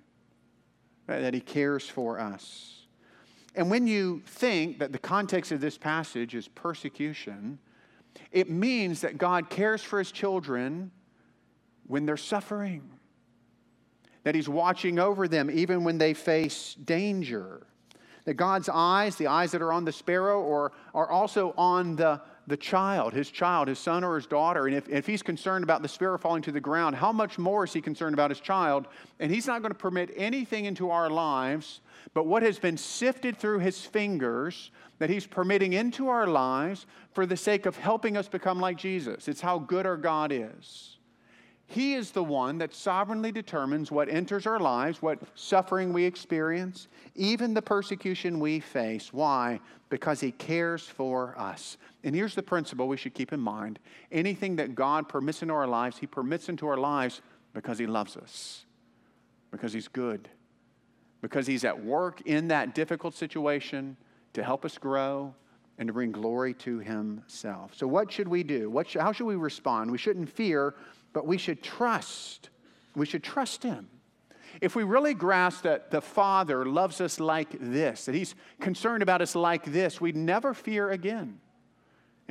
that 1.08 1.34
He 1.34 1.42
cares 1.42 1.88
for 1.88 2.20
us. 2.20 2.82
And 3.56 3.70
when 3.70 3.88
you 3.88 4.22
think 4.26 4.80
that 4.80 4.92
the 4.92 5.00
context 5.00 5.52
of 5.52 5.60
this 5.60 5.78
passage 5.78 6.36
is 6.36 6.48
persecution, 6.48 7.60
it 8.32 8.50
means 8.50 9.02
that 9.02 9.18
God 9.18 9.50
cares 9.50 9.82
for 9.82 10.00
his 10.00 10.12
children 10.12 10.92
when 11.88 12.06
they're 12.06 12.18
suffering, 12.18 12.90
that 14.24 14.36
he's 14.36 14.48
watching 14.48 15.00
over 15.00 15.28
them 15.28 15.50
even 15.52 15.84
when 15.84 15.98
they 15.98 16.14
face 16.14 16.76
danger. 16.76 17.68
That 18.26 18.36
God's 18.36 18.70
eyes, 18.72 19.16
the 19.16 19.28
eyes 19.28 19.52
that 19.52 19.64
are 19.64 19.74
on 19.74 19.84
the 19.84 19.92
sparrow, 19.92 20.42
or 20.42 20.74
are 20.94 21.10
also 21.10 21.56
on 21.58 21.96
the, 21.96 22.22
the 22.52 22.58
child, 22.58 23.14
his 23.14 23.32
child, 23.32 23.68
his 23.68 23.80
son 23.80 24.04
or 24.04 24.16
his 24.16 24.28
daughter. 24.28 24.68
And 24.68 24.76
if, 24.76 24.88
if 24.88 25.08
he's 25.08 25.24
concerned 25.24 25.64
about 25.64 25.82
the 25.82 25.88
sparrow 25.88 26.20
falling 26.20 26.44
to 26.44 26.52
the 26.52 26.62
ground, 26.62 26.96
how 26.96 27.12
much 27.12 27.40
more 27.40 27.64
is 27.64 27.74
he 27.74 27.82
concerned 27.82 28.14
about 28.14 28.30
his 28.30 28.40
child? 28.40 28.88
And 29.20 29.32
he's 29.32 29.48
not 29.48 29.62
going 29.62 29.72
to 29.72 29.78
permit 29.78 30.12
anything 30.16 30.66
into 30.66 30.92
our 30.92 31.10
lives 31.10 31.82
but 32.14 32.26
what 32.26 32.44
has 32.44 32.60
been 32.60 32.78
sifted 32.78 33.38
through 33.38 33.60
his 33.60 33.82
fingers 33.82 34.72
that 35.00 35.10
he's 35.10 35.26
permitting 35.26 35.74
into 35.74 36.10
our 36.10 36.28
lives 36.28 36.86
for 37.14 37.26
the 37.26 37.38
sake 37.38 37.66
of 37.66 37.78
helping 37.78 38.18
us 38.18 38.28
become 38.28 38.60
like 38.60 38.78
Jesus. 38.78 39.28
It's 39.28 39.42
how 39.42 39.60
good 39.60 39.86
our 39.86 39.98
God 39.98 40.32
is. 40.32 40.98
He 41.66 41.94
is 41.94 42.12
the 42.12 42.24
one 42.24 42.58
that 42.58 42.74
sovereignly 42.74 43.32
determines 43.32 43.92
what 43.92 44.10
enters 44.10 44.46
our 44.46 44.60
lives, 44.60 45.02
what 45.02 45.20
suffering 45.36 45.94
we 45.94 46.04
experience, 46.04 46.90
even 47.16 47.54
the 47.54 47.62
persecution 47.62 48.42
we 48.42 48.60
face. 48.60 49.14
Why? 49.14 49.62
Because 49.90 50.20
He 50.20 50.32
cares 50.34 50.86
for 50.86 51.34
us. 51.38 51.78
And 52.04 52.16
here's 52.16 52.36
the 52.36 52.44
principle 52.44 52.88
we 52.88 52.98
should 52.98 53.14
keep 53.14 53.32
in 53.32 53.40
mind 53.40 53.80
anything 54.12 54.56
that 54.56 54.76
God 54.76 55.08
permits 55.08 55.42
into 55.42 55.54
our 55.54 55.68
lives, 55.68 55.98
He 55.98 56.08
permits 56.08 56.50
into 56.50 56.68
our 56.68 56.78
lives 56.78 57.22
because 57.54 57.78
He 57.78 57.86
loves 57.86 58.18
us, 58.18 58.66
because 59.52 59.74
He's 59.74 59.88
good 59.88 60.30
because 61.22 61.48
He's 61.48 61.64
at 61.64 61.84
work 61.84 62.22
in 62.22 62.50
that 62.50 62.76
difficult 62.76 63.14
situation 63.14 63.96
to 64.34 64.44
help 64.44 64.66
us 64.66 64.78
grow 64.78 65.34
and 65.78 65.88
to 65.88 65.94
bring 65.94 66.12
glory 66.12 66.54
to 66.56 66.80
Himself. 66.80 67.74
So, 67.76 67.88
what 67.88 68.12
should 68.12 68.28
we 68.28 68.44
do? 68.44 68.70
What 68.70 68.90
should, 68.90 69.02
how 69.02 69.12
should 69.12 69.26
we 69.26 69.36
respond? 69.36 69.92
We 69.92 69.98
shouldn't 69.98 70.30
fear, 70.30 70.76
but 71.14 71.26
we 71.26 71.38
should 71.38 71.64
trust. 71.64 72.50
We 72.96 73.06
should 73.06 73.24
trust 73.24 73.64
Him. 73.64 73.88
If 74.60 74.76
we 74.76 74.84
really 74.84 75.14
grasp 75.14 75.64
that 75.64 75.92
the 75.92 76.02
Father 76.02 76.66
loves 76.66 77.00
us 77.00 77.20
like 77.20 77.56
this, 77.60 78.06
that 78.06 78.16
He's 78.16 78.36
concerned 78.60 79.02
about 79.04 79.22
us 79.22 79.36
like 79.36 79.66
this, 79.66 80.02
we'd 80.02 80.18
never 80.18 80.54
fear 80.54 80.90
again. 80.90 81.40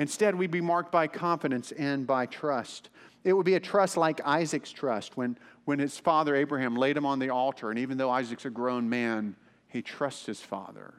Instead, 0.01 0.35
we'd 0.35 0.51
be 0.51 0.63
marked 0.63 0.91
by 0.91 1.07
confidence 1.07 1.73
and 1.73 2.07
by 2.07 2.25
trust. 2.25 2.89
It 3.23 3.35
would 3.35 3.45
be 3.45 3.57
a 3.57 3.61
trust 3.61 3.99
like 3.99 4.19
Isaac's 4.25 4.73
trust 4.73 5.19
when, 5.19 5.37
when 5.67 5.79
his 5.79 5.99
father 5.99 6.35
Abraham 6.35 6.75
laid 6.75 6.97
him 6.97 7.05
on 7.05 7.19
the 7.19 7.29
altar, 7.29 7.69
and 7.69 7.79
even 7.79 7.99
though 7.99 8.09
Isaac's 8.09 8.47
a 8.47 8.51
grown 8.51 8.89
man, 8.89 9.37
he 9.69 9.83
trusts 9.83 10.25
his 10.25 10.41
father. 10.41 10.95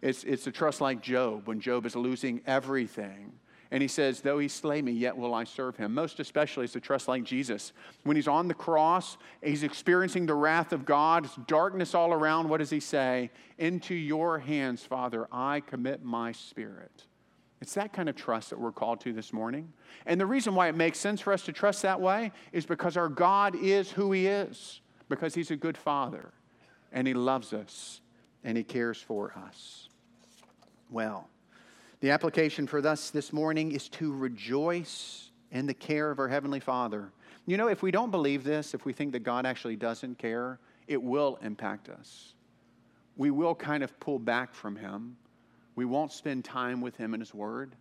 It's, 0.00 0.22
it's 0.22 0.46
a 0.46 0.52
trust 0.52 0.80
like 0.80 1.02
Job 1.02 1.48
when 1.48 1.58
Job 1.58 1.86
is 1.86 1.96
losing 1.96 2.40
everything. 2.46 3.32
And 3.72 3.82
he 3.82 3.88
says, 3.88 4.20
Though 4.20 4.38
he 4.38 4.46
slay 4.46 4.80
me, 4.80 4.92
yet 4.92 5.16
will 5.16 5.34
I 5.34 5.42
serve 5.42 5.76
him. 5.76 5.92
Most 5.92 6.20
especially, 6.20 6.66
it's 6.66 6.76
a 6.76 6.80
trust 6.80 7.08
like 7.08 7.24
Jesus. 7.24 7.72
When 8.04 8.14
he's 8.14 8.28
on 8.28 8.46
the 8.46 8.54
cross, 8.54 9.16
he's 9.42 9.64
experiencing 9.64 10.26
the 10.26 10.34
wrath 10.34 10.72
of 10.72 10.84
God, 10.84 11.24
it's 11.24 11.34
darkness 11.48 11.96
all 11.96 12.12
around. 12.12 12.48
What 12.48 12.58
does 12.58 12.70
he 12.70 12.78
say? 12.78 13.32
Into 13.58 13.96
your 13.96 14.38
hands, 14.38 14.84
Father, 14.84 15.26
I 15.32 15.62
commit 15.66 16.04
my 16.04 16.30
spirit. 16.30 17.06
It's 17.60 17.74
that 17.74 17.92
kind 17.92 18.08
of 18.08 18.16
trust 18.16 18.50
that 18.50 18.60
we're 18.60 18.72
called 18.72 19.00
to 19.00 19.12
this 19.12 19.32
morning. 19.32 19.72
And 20.04 20.20
the 20.20 20.26
reason 20.26 20.54
why 20.54 20.68
it 20.68 20.74
makes 20.74 20.98
sense 20.98 21.20
for 21.20 21.32
us 21.32 21.42
to 21.44 21.52
trust 21.52 21.82
that 21.82 22.00
way 22.00 22.32
is 22.52 22.66
because 22.66 22.96
our 22.96 23.08
God 23.08 23.56
is 23.56 23.90
who 23.90 24.12
he 24.12 24.26
is, 24.26 24.80
because 25.08 25.34
he's 25.34 25.50
a 25.50 25.56
good 25.56 25.76
father, 25.76 26.32
and 26.92 27.06
he 27.06 27.14
loves 27.14 27.52
us, 27.52 28.00
and 28.44 28.56
he 28.56 28.64
cares 28.64 29.00
for 29.00 29.32
us. 29.48 29.88
Well, 30.90 31.28
the 32.00 32.10
application 32.10 32.66
for 32.66 32.86
us 32.86 33.10
this 33.10 33.32
morning 33.32 33.72
is 33.72 33.88
to 33.90 34.12
rejoice 34.12 35.30
in 35.50 35.66
the 35.66 35.74
care 35.74 36.10
of 36.10 36.18
our 36.18 36.28
Heavenly 36.28 36.60
Father. 36.60 37.10
You 37.46 37.56
know, 37.56 37.68
if 37.68 37.82
we 37.82 37.90
don't 37.90 38.10
believe 38.10 38.44
this, 38.44 38.74
if 38.74 38.84
we 38.84 38.92
think 38.92 39.12
that 39.12 39.20
God 39.20 39.46
actually 39.46 39.76
doesn't 39.76 40.18
care, 40.18 40.58
it 40.86 41.02
will 41.02 41.38
impact 41.42 41.88
us. 41.88 42.34
We 43.16 43.30
will 43.30 43.54
kind 43.54 43.82
of 43.82 43.98
pull 43.98 44.18
back 44.18 44.54
from 44.54 44.76
Him. 44.76 45.16
We 45.76 45.84
won't 45.84 46.10
spend 46.10 46.44
time 46.44 46.80
with 46.80 46.96
Him 46.96 47.14
in 47.14 47.20
His 47.20 47.32
Word. 47.32 47.76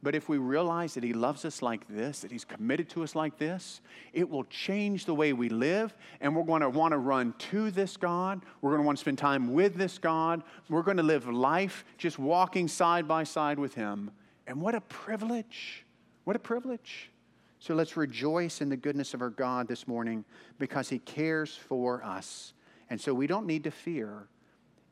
But 0.00 0.14
if 0.14 0.28
we 0.28 0.38
realize 0.38 0.94
that 0.94 1.02
He 1.02 1.12
loves 1.12 1.44
us 1.44 1.60
like 1.60 1.88
this, 1.88 2.20
that 2.20 2.30
He's 2.30 2.44
committed 2.44 2.88
to 2.90 3.02
us 3.02 3.14
like 3.14 3.38
this, 3.38 3.80
it 4.12 4.28
will 4.28 4.44
change 4.44 5.06
the 5.06 5.14
way 5.14 5.32
we 5.32 5.48
live. 5.48 5.96
And 6.20 6.36
we're 6.36 6.44
going 6.44 6.60
to 6.60 6.68
want 6.68 6.92
to 6.92 6.98
run 6.98 7.34
to 7.50 7.70
this 7.70 7.96
God. 7.96 8.42
We're 8.60 8.70
going 8.70 8.82
to 8.82 8.86
want 8.86 8.98
to 8.98 9.00
spend 9.00 9.18
time 9.18 9.52
with 9.52 9.74
this 9.74 9.98
God. 9.98 10.42
We're 10.68 10.82
going 10.82 10.98
to 10.98 11.02
live 11.02 11.28
life 11.28 11.84
just 11.96 12.18
walking 12.18 12.68
side 12.68 13.08
by 13.08 13.24
side 13.24 13.58
with 13.58 13.74
Him. 13.74 14.10
And 14.46 14.60
what 14.60 14.74
a 14.74 14.80
privilege! 14.82 15.84
What 16.24 16.36
a 16.36 16.40
privilege. 16.40 17.10
So 17.58 17.74
let's 17.74 17.96
rejoice 17.96 18.60
in 18.60 18.68
the 18.68 18.76
goodness 18.76 19.14
of 19.14 19.22
our 19.22 19.30
God 19.30 19.66
this 19.66 19.88
morning 19.88 20.24
because 20.58 20.88
He 20.88 20.98
cares 21.00 21.56
for 21.56 22.04
us. 22.04 22.52
And 22.90 23.00
so 23.00 23.12
we 23.12 23.26
don't 23.26 23.46
need 23.46 23.64
to 23.64 23.70
fear, 23.70 24.28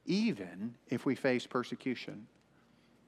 even 0.05 0.75
if 0.89 1.07
we 1.07 1.15
face 1.15 1.47
persecution. 1.47 2.27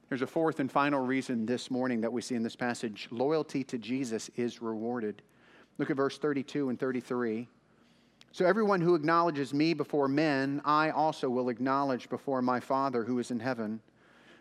There's 0.09 0.23
a 0.23 0.27
fourth 0.27 0.59
and 0.59 0.71
final 0.71 1.05
reason 1.05 1.45
this 1.45 1.69
morning 1.69 2.01
that 2.01 2.11
we 2.11 2.23
see 2.23 2.33
in 2.33 2.41
this 2.41 2.55
passage 2.55 3.07
loyalty 3.11 3.63
to 3.65 3.77
Jesus 3.77 4.31
is 4.35 4.59
rewarded. 4.59 5.21
Look 5.77 5.91
at 5.91 5.97
verse 5.97 6.17
32 6.17 6.69
and 6.69 6.79
33. 6.79 7.47
So, 8.31 8.45
everyone 8.45 8.81
who 8.81 8.95
acknowledges 8.95 9.53
me 9.53 9.75
before 9.75 10.07
men, 10.07 10.61
I 10.65 10.89
also 10.89 11.29
will 11.29 11.49
acknowledge 11.49 12.09
before 12.09 12.41
my 12.41 12.59
Father 12.59 13.03
who 13.03 13.19
is 13.19 13.29
in 13.29 13.39
heaven. 13.39 13.81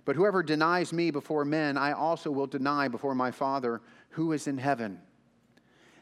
But 0.07 0.17
whoever 0.17 0.43
denies 0.43 0.93
me 0.95 1.11
before 1.11 1.45
men, 1.45 1.77
I 1.77 1.93
also 1.93 2.31
will 2.31 2.47
deny 2.47 2.89
before 2.89 3.15
my 3.15 3.31
Father 3.31 3.83
who 4.11 4.33
is 4.33 4.47
in 4.47 4.57
heaven. 4.57 4.99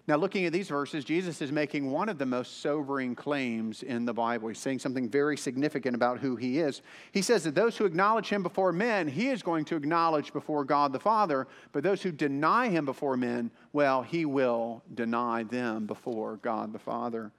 Now, 0.09 0.14
looking 0.16 0.44
at 0.46 0.52
these 0.52 0.68
verses, 0.68 1.04
Jesus 1.04 1.42
is 1.42 1.50
making 1.50 1.90
one 1.90 2.09
of 2.09 2.16
the 2.16 2.26
most 2.26 2.61
sobering 2.61 3.16
claims 3.16 3.82
in 3.82 4.04
the 4.04 4.14
Bible. 4.14 4.46
He's 4.46 4.59
saying 4.61 4.78
something 4.78 5.09
very 5.09 5.36
significant 5.36 5.96
about 5.96 6.20
who 6.20 6.36
he 6.36 6.61
is. 6.61 6.82
He 7.11 7.22
says 7.22 7.42
that 7.42 7.57
those 7.57 7.76
who 7.76 7.86
acknowledge 7.86 8.28
him 8.28 8.44
before 8.44 8.72
men, 8.72 9.09
he 9.09 9.30
is 9.30 9.42
going 9.42 9.64
to 9.64 9.76
acknowledge 9.76 10.32
before 10.32 10.64
God 10.64 10.92
the 10.92 11.00
Father. 11.00 11.48
But 11.72 11.82
those 11.82 12.02
who 12.02 12.12
deny 12.12 12.68
him 12.68 12.84
before 12.84 13.16
men, 13.16 13.50
well, 13.72 14.02
he 14.02 14.24
will 14.24 14.84
deny 14.94 15.42
them 15.42 15.86
before 15.86 16.36
God 16.36 16.72
the 16.72 16.78
Father. 16.78 17.32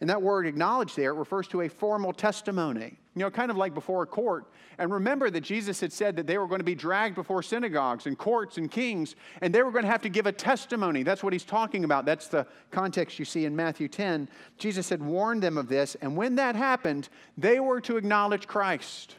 And 0.00 0.08
that 0.10 0.22
word 0.22 0.46
acknowledge 0.46 0.94
there 0.94 1.12
refers 1.12 1.48
to 1.48 1.62
a 1.62 1.68
formal 1.68 2.12
testimony, 2.12 2.96
you 3.16 3.22
know, 3.22 3.30
kind 3.30 3.50
of 3.50 3.56
like 3.56 3.74
before 3.74 4.04
a 4.04 4.06
court. 4.06 4.46
And 4.78 4.92
remember 4.92 5.28
that 5.28 5.40
Jesus 5.40 5.80
had 5.80 5.92
said 5.92 6.14
that 6.16 6.28
they 6.28 6.38
were 6.38 6.46
going 6.46 6.60
to 6.60 6.64
be 6.64 6.76
dragged 6.76 7.16
before 7.16 7.42
synagogues 7.42 8.06
and 8.06 8.16
courts 8.16 8.58
and 8.58 8.70
kings, 8.70 9.16
and 9.40 9.52
they 9.52 9.62
were 9.62 9.72
going 9.72 9.84
to 9.84 9.90
have 9.90 10.02
to 10.02 10.08
give 10.08 10.26
a 10.26 10.32
testimony. 10.32 11.02
That's 11.02 11.24
what 11.24 11.32
he's 11.32 11.44
talking 11.44 11.82
about. 11.82 12.04
That's 12.04 12.28
the 12.28 12.46
context 12.70 13.18
you 13.18 13.24
see 13.24 13.44
in 13.44 13.56
Matthew 13.56 13.88
10. 13.88 14.28
Jesus 14.56 14.88
had 14.88 15.02
warned 15.02 15.42
them 15.42 15.58
of 15.58 15.68
this, 15.68 15.96
and 15.96 16.16
when 16.16 16.36
that 16.36 16.54
happened, 16.54 17.08
they 17.36 17.58
were 17.58 17.80
to 17.80 17.96
acknowledge 17.96 18.46
Christ. 18.46 19.16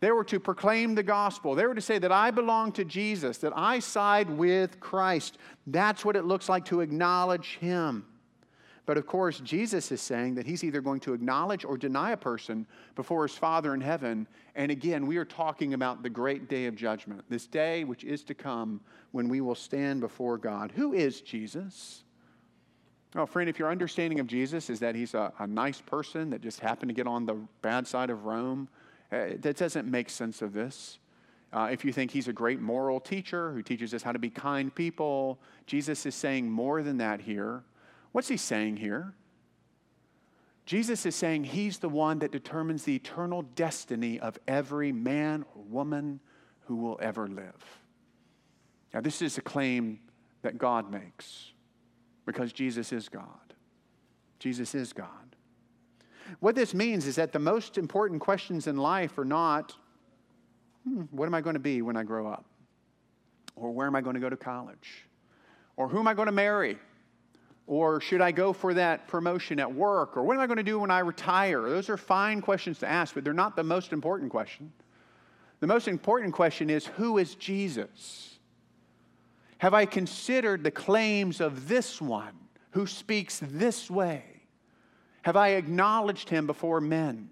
They 0.00 0.10
were 0.10 0.24
to 0.24 0.40
proclaim 0.40 0.94
the 0.94 1.02
gospel. 1.02 1.54
They 1.54 1.66
were 1.66 1.74
to 1.74 1.80
say 1.82 1.98
that 1.98 2.12
I 2.12 2.30
belong 2.30 2.72
to 2.72 2.84
Jesus, 2.84 3.38
that 3.38 3.52
I 3.56 3.78
side 3.78 4.30
with 4.30 4.80
Christ. 4.80 5.36
That's 5.66 6.04
what 6.04 6.16
it 6.16 6.24
looks 6.24 6.48
like 6.48 6.64
to 6.66 6.80
acknowledge 6.80 7.58
Him. 7.58 8.06
But 8.86 8.96
of 8.96 9.06
course, 9.06 9.40
Jesus 9.40 9.90
is 9.90 10.00
saying 10.00 10.36
that 10.36 10.46
he's 10.46 10.62
either 10.62 10.80
going 10.80 11.00
to 11.00 11.12
acknowledge 11.12 11.64
or 11.64 11.76
deny 11.76 12.12
a 12.12 12.16
person 12.16 12.66
before 12.94 13.26
his 13.26 13.36
Father 13.36 13.74
in 13.74 13.80
heaven. 13.80 14.28
And 14.54 14.70
again, 14.70 15.06
we 15.06 15.16
are 15.16 15.24
talking 15.24 15.74
about 15.74 16.04
the 16.04 16.08
great 16.08 16.48
day 16.48 16.66
of 16.66 16.76
judgment, 16.76 17.24
this 17.28 17.48
day 17.48 17.82
which 17.82 18.04
is 18.04 18.22
to 18.24 18.34
come 18.34 18.80
when 19.10 19.28
we 19.28 19.40
will 19.40 19.56
stand 19.56 20.00
before 20.00 20.38
God. 20.38 20.72
Who 20.76 20.92
is 20.92 21.20
Jesus? 21.20 22.04
Well, 23.12 23.26
friend, 23.26 23.50
if 23.50 23.58
your 23.58 23.70
understanding 23.70 24.20
of 24.20 24.28
Jesus 24.28 24.70
is 24.70 24.78
that 24.80 24.94
he's 24.94 25.14
a, 25.14 25.32
a 25.40 25.46
nice 25.48 25.80
person 25.80 26.30
that 26.30 26.40
just 26.40 26.60
happened 26.60 26.88
to 26.90 26.94
get 26.94 27.08
on 27.08 27.26
the 27.26 27.36
bad 27.62 27.88
side 27.88 28.10
of 28.10 28.24
Rome, 28.24 28.68
uh, 29.10 29.30
that 29.40 29.56
doesn't 29.56 29.90
make 29.90 30.10
sense 30.10 30.42
of 30.42 30.52
this. 30.52 30.98
Uh, 31.52 31.68
if 31.72 31.84
you 31.84 31.92
think 31.92 32.10
he's 32.10 32.28
a 32.28 32.32
great 32.32 32.60
moral 32.60 33.00
teacher 33.00 33.52
who 33.52 33.62
teaches 33.62 33.94
us 33.94 34.02
how 34.02 34.12
to 34.12 34.18
be 34.18 34.30
kind 34.30 34.72
people, 34.72 35.38
Jesus 35.66 36.04
is 36.06 36.14
saying 36.14 36.48
more 36.48 36.82
than 36.82 36.98
that 36.98 37.20
here. 37.20 37.62
What's 38.16 38.28
he 38.28 38.38
saying 38.38 38.78
here? 38.78 39.12
Jesus 40.64 41.04
is 41.04 41.14
saying 41.14 41.44
he's 41.44 41.80
the 41.80 41.90
one 41.90 42.20
that 42.20 42.32
determines 42.32 42.84
the 42.84 42.96
eternal 42.96 43.42
destiny 43.42 44.18
of 44.18 44.38
every 44.48 44.90
man 44.90 45.44
or 45.54 45.62
woman 45.64 46.20
who 46.62 46.76
will 46.76 46.98
ever 47.02 47.28
live. 47.28 47.82
Now, 48.94 49.02
this 49.02 49.20
is 49.20 49.36
a 49.36 49.42
claim 49.42 50.00
that 50.40 50.56
God 50.56 50.90
makes 50.90 51.52
because 52.24 52.54
Jesus 52.54 52.90
is 52.90 53.10
God. 53.10 53.52
Jesus 54.38 54.74
is 54.74 54.94
God. 54.94 55.36
What 56.40 56.54
this 56.54 56.72
means 56.72 57.06
is 57.06 57.16
that 57.16 57.34
the 57.34 57.38
most 57.38 57.76
important 57.76 58.22
questions 58.22 58.66
in 58.66 58.78
life 58.78 59.18
are 59.18 59.26
not 59.26 59.74
hmm, 60.84 61.02
what 61.10 61.26
am 61.26 61.34
I 61.34 61.42
going 61.42 61.52
to 61.52 61.60
be 61.60 61.82
when 61.82 61.98
I 61.98 62.02
grow 62.02 62.26
up? 62.28 62.46
Or 63.56 63.72
where 63.72 63.86
am 63.86 63.94
I 63.94 64.00
going 64.00 64.14
to 64.14 64.20
go 64.20 64.30
to 64.30 64.38
college? 64.38 65.04
Or 65.76 65.86
who 65.86 65.98
am 65.98 66.08
I 66.08 66.14
going 66.14 66.26
to 66.26 66.32
marry? 66.32 66.78
Or 67.66 68.00
should 68.00 68.20
I 68.20 68.30
go 68.30 68.52
for 68.52 68.74
that 68.74 69.08
promotion 69.08 69.58
at 69.58 69.72
work? 69.72 70.16
Or 70.16 70.22
what 70.22 70.34
am 70.34 70.40
I 70.40 70.46
going 70.46 70.58
to 70.58 70.62
do 70.62 70.80
when 70.80 70.90
I 70.90 71.00
retire? 71.00 71.68
Those 71.68 71.88
are 71.88 71.96
fine 71.96 72.40
questions 72.40 72.78
to 72.80 72.88
ask, 72.88 73.14
but 73.14 73.24
they're 73.24 73.32
not 73.32 73.56
the 73.56 73.64
most 73.64 73.92
important 73.92 74.30
question. 74.30 74.72
The 75.60 75.66
most 75.66 75.88
important 75.88 76.32
question 76.32 76.70
is 76.70 76.86
who 76.86 77.18
is 77.18 77.34
Jesus? 77.34 78.38
Have 79.58 79.74
I 79.74 79.86
considered 79.86 80.62
the 80.62 80.70
claims 80.70 81.40
of 81.40 81.66
this 81.66 82.00
one 82.00 82.34
who 82.70 82.86
speaks 82.86 83.40
this 83.42 83.90
way? 83.90 84.22
Have 85.22 85.36
I 85.36 85.50
acknowledged 85.50 86.28
him 86.28 86.46
before 86.46 86.80
men? 86.80 87.30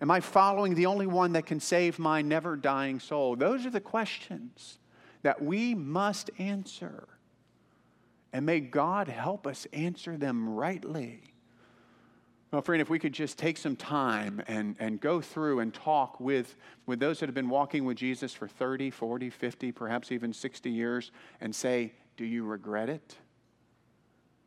Am 0.00 0.10
I 0.10 0.20
following 0.20 0.74
the 0.74 0.86
only 0.86 1.06
one 1.06 1.32
that 1.34 1.44
can 1.44 1.60
save 1.60 1.98
my 1.98 2.22
never 2.22 2.56
dying 2.56 2.98
soul? 2.98 3.36
Those 3.36 3.66
are 3.66 3.70
the 3.70 3.80
questions 3.80 4.78
that 5.22 5.42
we 5.42 5.74
must 5.74 6.30
answer. 6.38 7.08
And 8.32 8.46
may 8.46 8.60
God 8.60 9.08
help 9.08 9.46
us 9.46 9.66
answer 9.72 10.16
them 10.16 10.48
rightly. 10.48 11.22
Well, 12.52 12.62
friend, 12.62 12.82
if 12.82 12.90
we 12.90 12.98
could 12.98 13.12
just 13.12 13.38
take 13.38 13.56
some 13.56 13.76
time 13.76 14.42
and, 14.48 14.74
and 14.80 15.00
go 15.00 15.20
through 15.20 15.60
and 15.60 15.72
talk 15.72 16.18
with, 16.18 16.56
with 16.86 16.98
those 16.98 17.20
that 17.20 17.26
have 17.26 17.34
been 17.34 17.48
walking 17.48 17.84
with 17.84 17.96
Jesus 17.96 18.32
for 18.32 18.48
30, 18.48 18.90
40, 18.90 19.30
50, 19.30 19.72
perhaps 19.72 20.10
even 20.10 20.32
60 20.32 20.70
years 20.70 21.12
and 21.40 21.54
say, 21.54 21.92
Do 22.16 22.24
you 22.24 22.44
regret 22.44 22.88
it? 22.88 23.16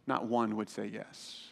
Not 0.06 0.28
one 0.28 0.58
would 0.58 0.70
say 0.70 0.88
yes. 0.88 1.48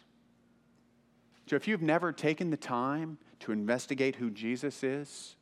So 1.46 1.56
if 1.56 1.66
you've 1.66 1.82
never 1.82 2.12
taken 2.12 2.50
the 2.50 2.56
time 2.56 3.18
to 3.40 3.52
investigate 3.52 4.16
who 4.16 4.30
Jesus 4.30 4.82
is, 4.82 5.36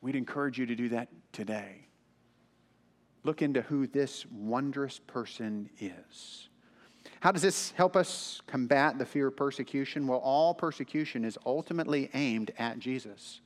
we'd 0.00 0.16
encourage 0.16 0.58
you 0.58 0.66
to 0.66 0.74
do 0.74 0.88
that 0.90 1.08
today 1.32 1.87
look 3.28 3.42
into 3.42 3.60
who 3.60 3.86
this 3.86 4.24
wondrous 4.32 5.00
person 5.06 5.68
is. 5.78 6.48
How 7.20 7.30
does 7.30 7.42
this 7.42 7.72
help 7.72 7.94
us 7.94 8.40
combat 8.46 8.98
the 8.98 9.04
fear 9.04 9.26
of 9.26 9.36
persecution? 9.36 10.06
Well, 10.06 10.20
all 10.20 10.54
persecution 10.54 11.26
is 11.26 11.36
ultimately 11.44 12.08
aimed 12.14 12.52
at 12.58 12.78
Jesus. 12.78 13.42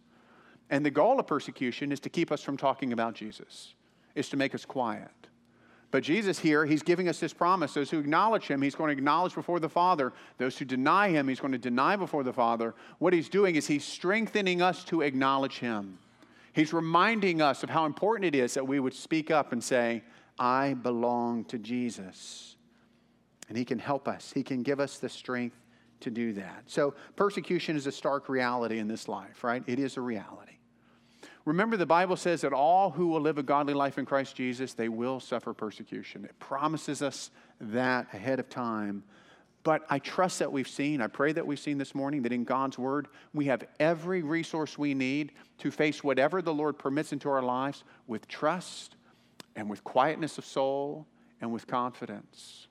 And 0.71 0.87
the 0.87 0.91
goal 0.93 1.19
of 1.19 1.27
persecution 1.27 1.91
is 1.91 1.99
to 1.99 2.09
keep 2.09 2.31
us 2.31 2.43
from 2.43 2.57
talking 2.57 2.93
about 2.93 3.15
Jesus, 3.15 3.75
is 4.15 4.29
to 4.29 4.37
make 4.37 4.55
us 4.55 4.65
quiet. 4.65 5.11
But 5.91 6.05
Jesus 6.05 6.39
here, 6.39 6.65
he's 6.65 6.85
giving 6.85 7.09
us 7.09 7.19
this 7.19 7.33
promise. 7.33 7.75
Those 7.75 7.91
who 7.91 7.99
acknowledge 7.99 8.47
him, 8.47 8.63
he's 8.63 8.77
going 8.77 8.95
to 8.95 8.97
acknowledge 8.97 9.35
before 9.35 9.59
the 9.59 9.69
Father. 9.69 10.13
Those 10.39 10.57
who 10.57 10.65
deny 10.65 11.09
him, 11.09 11.27
he's 11.27 11.41
going 11.41 11.53
to 11.53 11.59
deny 11.59 11.97
before 11.97 12.23
the 12.23 12.33
Father. 12.33 12.77
What 13.01 13.13
he's 13.13 13.29
doing 13.29 13.57
is 13.57 13.67
he's 13.67 13.85
strengthening 13.85 14.63
us 14.63 14.85
to 14.85 15.01
acknowledge 15.01 15.59
him. 15.59 15.99
He's 16.53 16.73
reminding 16.73 17.41
us 17.41 17.63
of 17.63 17.71
how 17.71 17.87
important 17.87 18.35
it 18.35 18.39
is 18.39 18.55
that 18.55 18.67
we 18.67 18.79
would 18.79 18.95
speak 18.95 19.31
up 19.31 19.53
and 19.53 19.63
say, 19.63 20.03
I 20.39 20.75
belong 20.75 21.45
to 21.47 21.59
Jesus. 21.59 22.57
And 23.49 23.57
He 23.57 23.65
can 23.65 23.79
help 23.79 24.09
us, 24.09 24.33
He 24.35 24.43
can 24.43 24.63
give 24.63 24.81
us 24.81 24.99
the 24.99 25.09
strength 25.09 25.57
to 26.01 26.11
do 26.11 26.33
that. 26.35 26.65
So, 26.67 26.95
persecution 27.17 27.77
is 27.77 27.87
a 27.87 27.93
stark 27.93 28.29
reality 28.29 28.79
in 28.79 28.89
this 28.89 29.09
life, 29.09 29.45
right? 29.45 29.63
It 29.67 29.79
is 29.79 29.97
a 29.97 30.01
reality. 30.01 30.53
Remember, 31.45 31.77
the 31.77 31.87
Bible 31.87 32.17
says 32.17 32.43
that 32.43 32.53
all 32.53 32.91
who 32.91 33.09
will 33.09 33.21
live 33.21 33.39
a 33.39 33.43
godly 33.43 33.75
life 33.75 33.99
in 33.99 34.05
Christ 34.05 34.37
Jesus, 34.37 34.75
they 34.75 34.89
will 34.89 35.19
suffer 35.19 35.53
persecution. 35.53 36.25
It 36.25 36.39
promises 36.39 37.03
us 37.03 37.31
that 37.61 38.07
ahead 38.13 38.39
of 38.39 38.49
time. 38.49 39.03
But 39.65 39.83
I 39.89 39.99
trust 40.01 40.41
that 40.41 40.51
we've 40.51 40.69
seen, 40.69 41.01
I 41.01 41.07
pray 41.07 41.33
that 41.33 41.47
we've 41.47 41.59
seen 41.59 41.79
this 41.79 41.95
morning 41.95 42.23
that 42.23 42.33
in 42.33 42.45
God's 42.45 42.79
Word, 42.79 43.09
we 43.33 43.45
have 43.47 43.65
every 43.79 44.23
resource 44.23 44.77
we 44.77 44.93
need 44.93 45.33
to 45.59 45.71
face 45.71 46.03
whatever 46.03 46.43
the 46.43 46.53
Lord 46.53 46.79
permits 46.79 47.13
into 47.13 47.29
our 47.29 47.43
lives 47.43 47.85
with 48.09 48.27
trust 48.27 48.97
and 49.55 49.71
with 49.71 49.85
quietness 49.85 50.39
of 50.39 50.45
soul 50.45 51.07
and 51.41 51.53
with 51.53 51.67
confidence. 51.67 52.67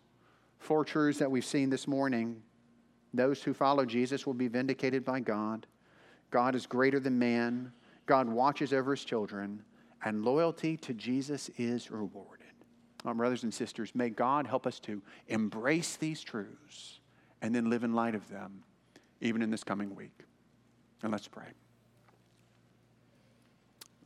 Four 0.59 0.83
truths 0.83 1.19
that 1.19 1.31
we've 1.31 1.45
seen 1.45 1.69
this 1.69 1.87
morning 1.87 2.41
those 3.13 3.43
who 3.43 3.53
follow 3.53 3.85
Jesus 3.85 4.25
will 4.25 4.33
be 4.33 4.47
vindicated 4.47 5.03
by 5.03 5.19
God. 5.19 5.67
God 6.29 6.55
is 6.55 6.65
greater 6.65 6.99
than 6.99 7.19
man. 7.19 7.71
God 8.05 8.27
watches 8.29 8.71
over 8.71 8.91
his 8.91 9.03
children. 9.03 9.63
And 10.03 10.23
loyalty 10.23 10.77
to 10.77 10.93
Jesus 10.93 11.49
is 11.57 11.91
rewarded. 11.91 12.40
Brothers 13.03 13.43
and 13.43 13.53
sisters, 13.53 13.93
may 13.95 14.09
God 14.09 14.47
help 14.47 14.67
us 14.67 14.79
to 14.81 15.01
embrace 15.27 15.95
these 15.95 16.21
truths 16.21 16.99
and 17.41 17.53
then 17.53 17.69
live 17.69 17.83
in 17.83 17.93
light 17.93 18.15
of 18.15 18.29
them, 18.29 18.63
even 19.21 19.41
in 19.41 19.49
this 19.49 19.63
coming 19.63 19.95
week. 19.95 20.23
And 21.01 21.11
let's 21.11 21.27
pray. 21.27 21.47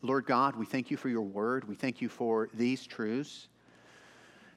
Lord 0.02 0.26
God, 0.26 0.56
we 0.56 0.66
thank 0.66 0.92
you 0.92 0.98
for 0.98 1.10
your 1.10 1.24
word. 1.24 1.68
We 1.68 1.76
thank 1.76 2.02
you 2.02 2.10
for 2.10 2.50
these 2.54 2.86
truths 2.86 3.48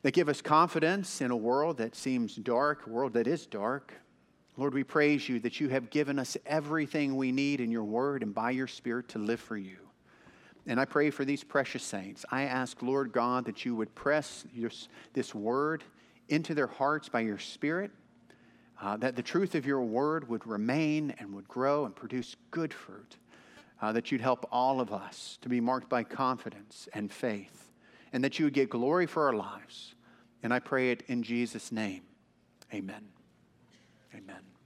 that 0.02 0.12
give 0.12 0.28
us 0.28 0.40
confidence 0.40 1.20
in 1.20 1.30
a 1.30 1.36
world 1.36 1.78
that 1.78 1.96
seems 1.96 2.36
dark, 2.36 2.86
a 2.86 2.90
world 2.90 3.14
that 3.14 3.26
is 3.26 3.46
dark. 3.46 3.92
Lord, 4.56 4.74
we 4.74 4.84
praise 4.84 5.28
you 5.28 5.40
that 5.40 5.58
you 5.60 5.68
have 5.68 5.90
given 5.90 6.18
us 6.18 6.36
everything 6.46 7.16
we 7.16 7.32
need 7.32 7.60
in 7.60 7.70
your 7.70 7.84
word 7.84 8.22
and 8.22 8.34
by 8.34 8.50
your 8.50 8.66
spirit 8.66 9.08
to 9.10 9.18
live 9.18 9.40
for 9.40 9.56
you. 9.56 9.87
And 10.68 10.78
I 10.78 10.84
pray 10.84 11.08
for 11.08 11.24
these 11.24 11.42
precious 11.42 11.82
saints. 11.82 12.26
I 12.30 12.42
ask, 12.42 12.82
Lord 12.82 13.10
God, 13.10 13.46
that 13.46 13.64
you 13.64 13.74
would 13.74 13.94
press 13.94 14.44
your, 14.54 14.70
this 15.14 15.34
word 15.34 15.82
into 16.28 16.54
their 16.54 16.66
hearts 16.66 17.08
by 17.08 17.20
your 17.20 17.38
spirit, 17.38 17.90
uh, 18.80 18.98
that 18.98 19.16
the 19.16 19.22
truth 19.22 19.54
of 19.54 19.64
your 19.64 19.80
word 19.80 20.28
would 20.28 20.46
remain 20.46 21.14
and 21.18 21.34
would 21.34 21.48
grow 21.48 21.86
and 21.86 21.96
produce 21.96 22.36
good 22.50 22.74
fruit, 22.74 23.16
uh, 23.80 23.92
that 23.92 24.12
you'd 24.12 24.20
help 24.20 24.46
all 24.52 24.78
of 24.78 24.92
us 24.92 25.38
to 25.40 25.48
be 25.48 25.58
marked 25.58 25.88
by 25.88 26.04
confidence 26.04 26.86
and 26.92 27.10
faith, 27.10 27.70
and 28.12 28.22
that 28.22 28.38
you 28.38 28.44
would 28.44 28.54
get 28.54 28.68
glory 28.68 29.06
for 29.06 29.26
our 29.26 29.34
lives. 29.34 29.94
And 30.42 30.52
I 30.52 30.58
pray 30.58 30.90
it 30.90 31.02
in 31.06 31.22
Jesus' 31.22 31.72
name. 31.72 32.02
Amen. 32.74 33.08
Amen. 34.14 34.57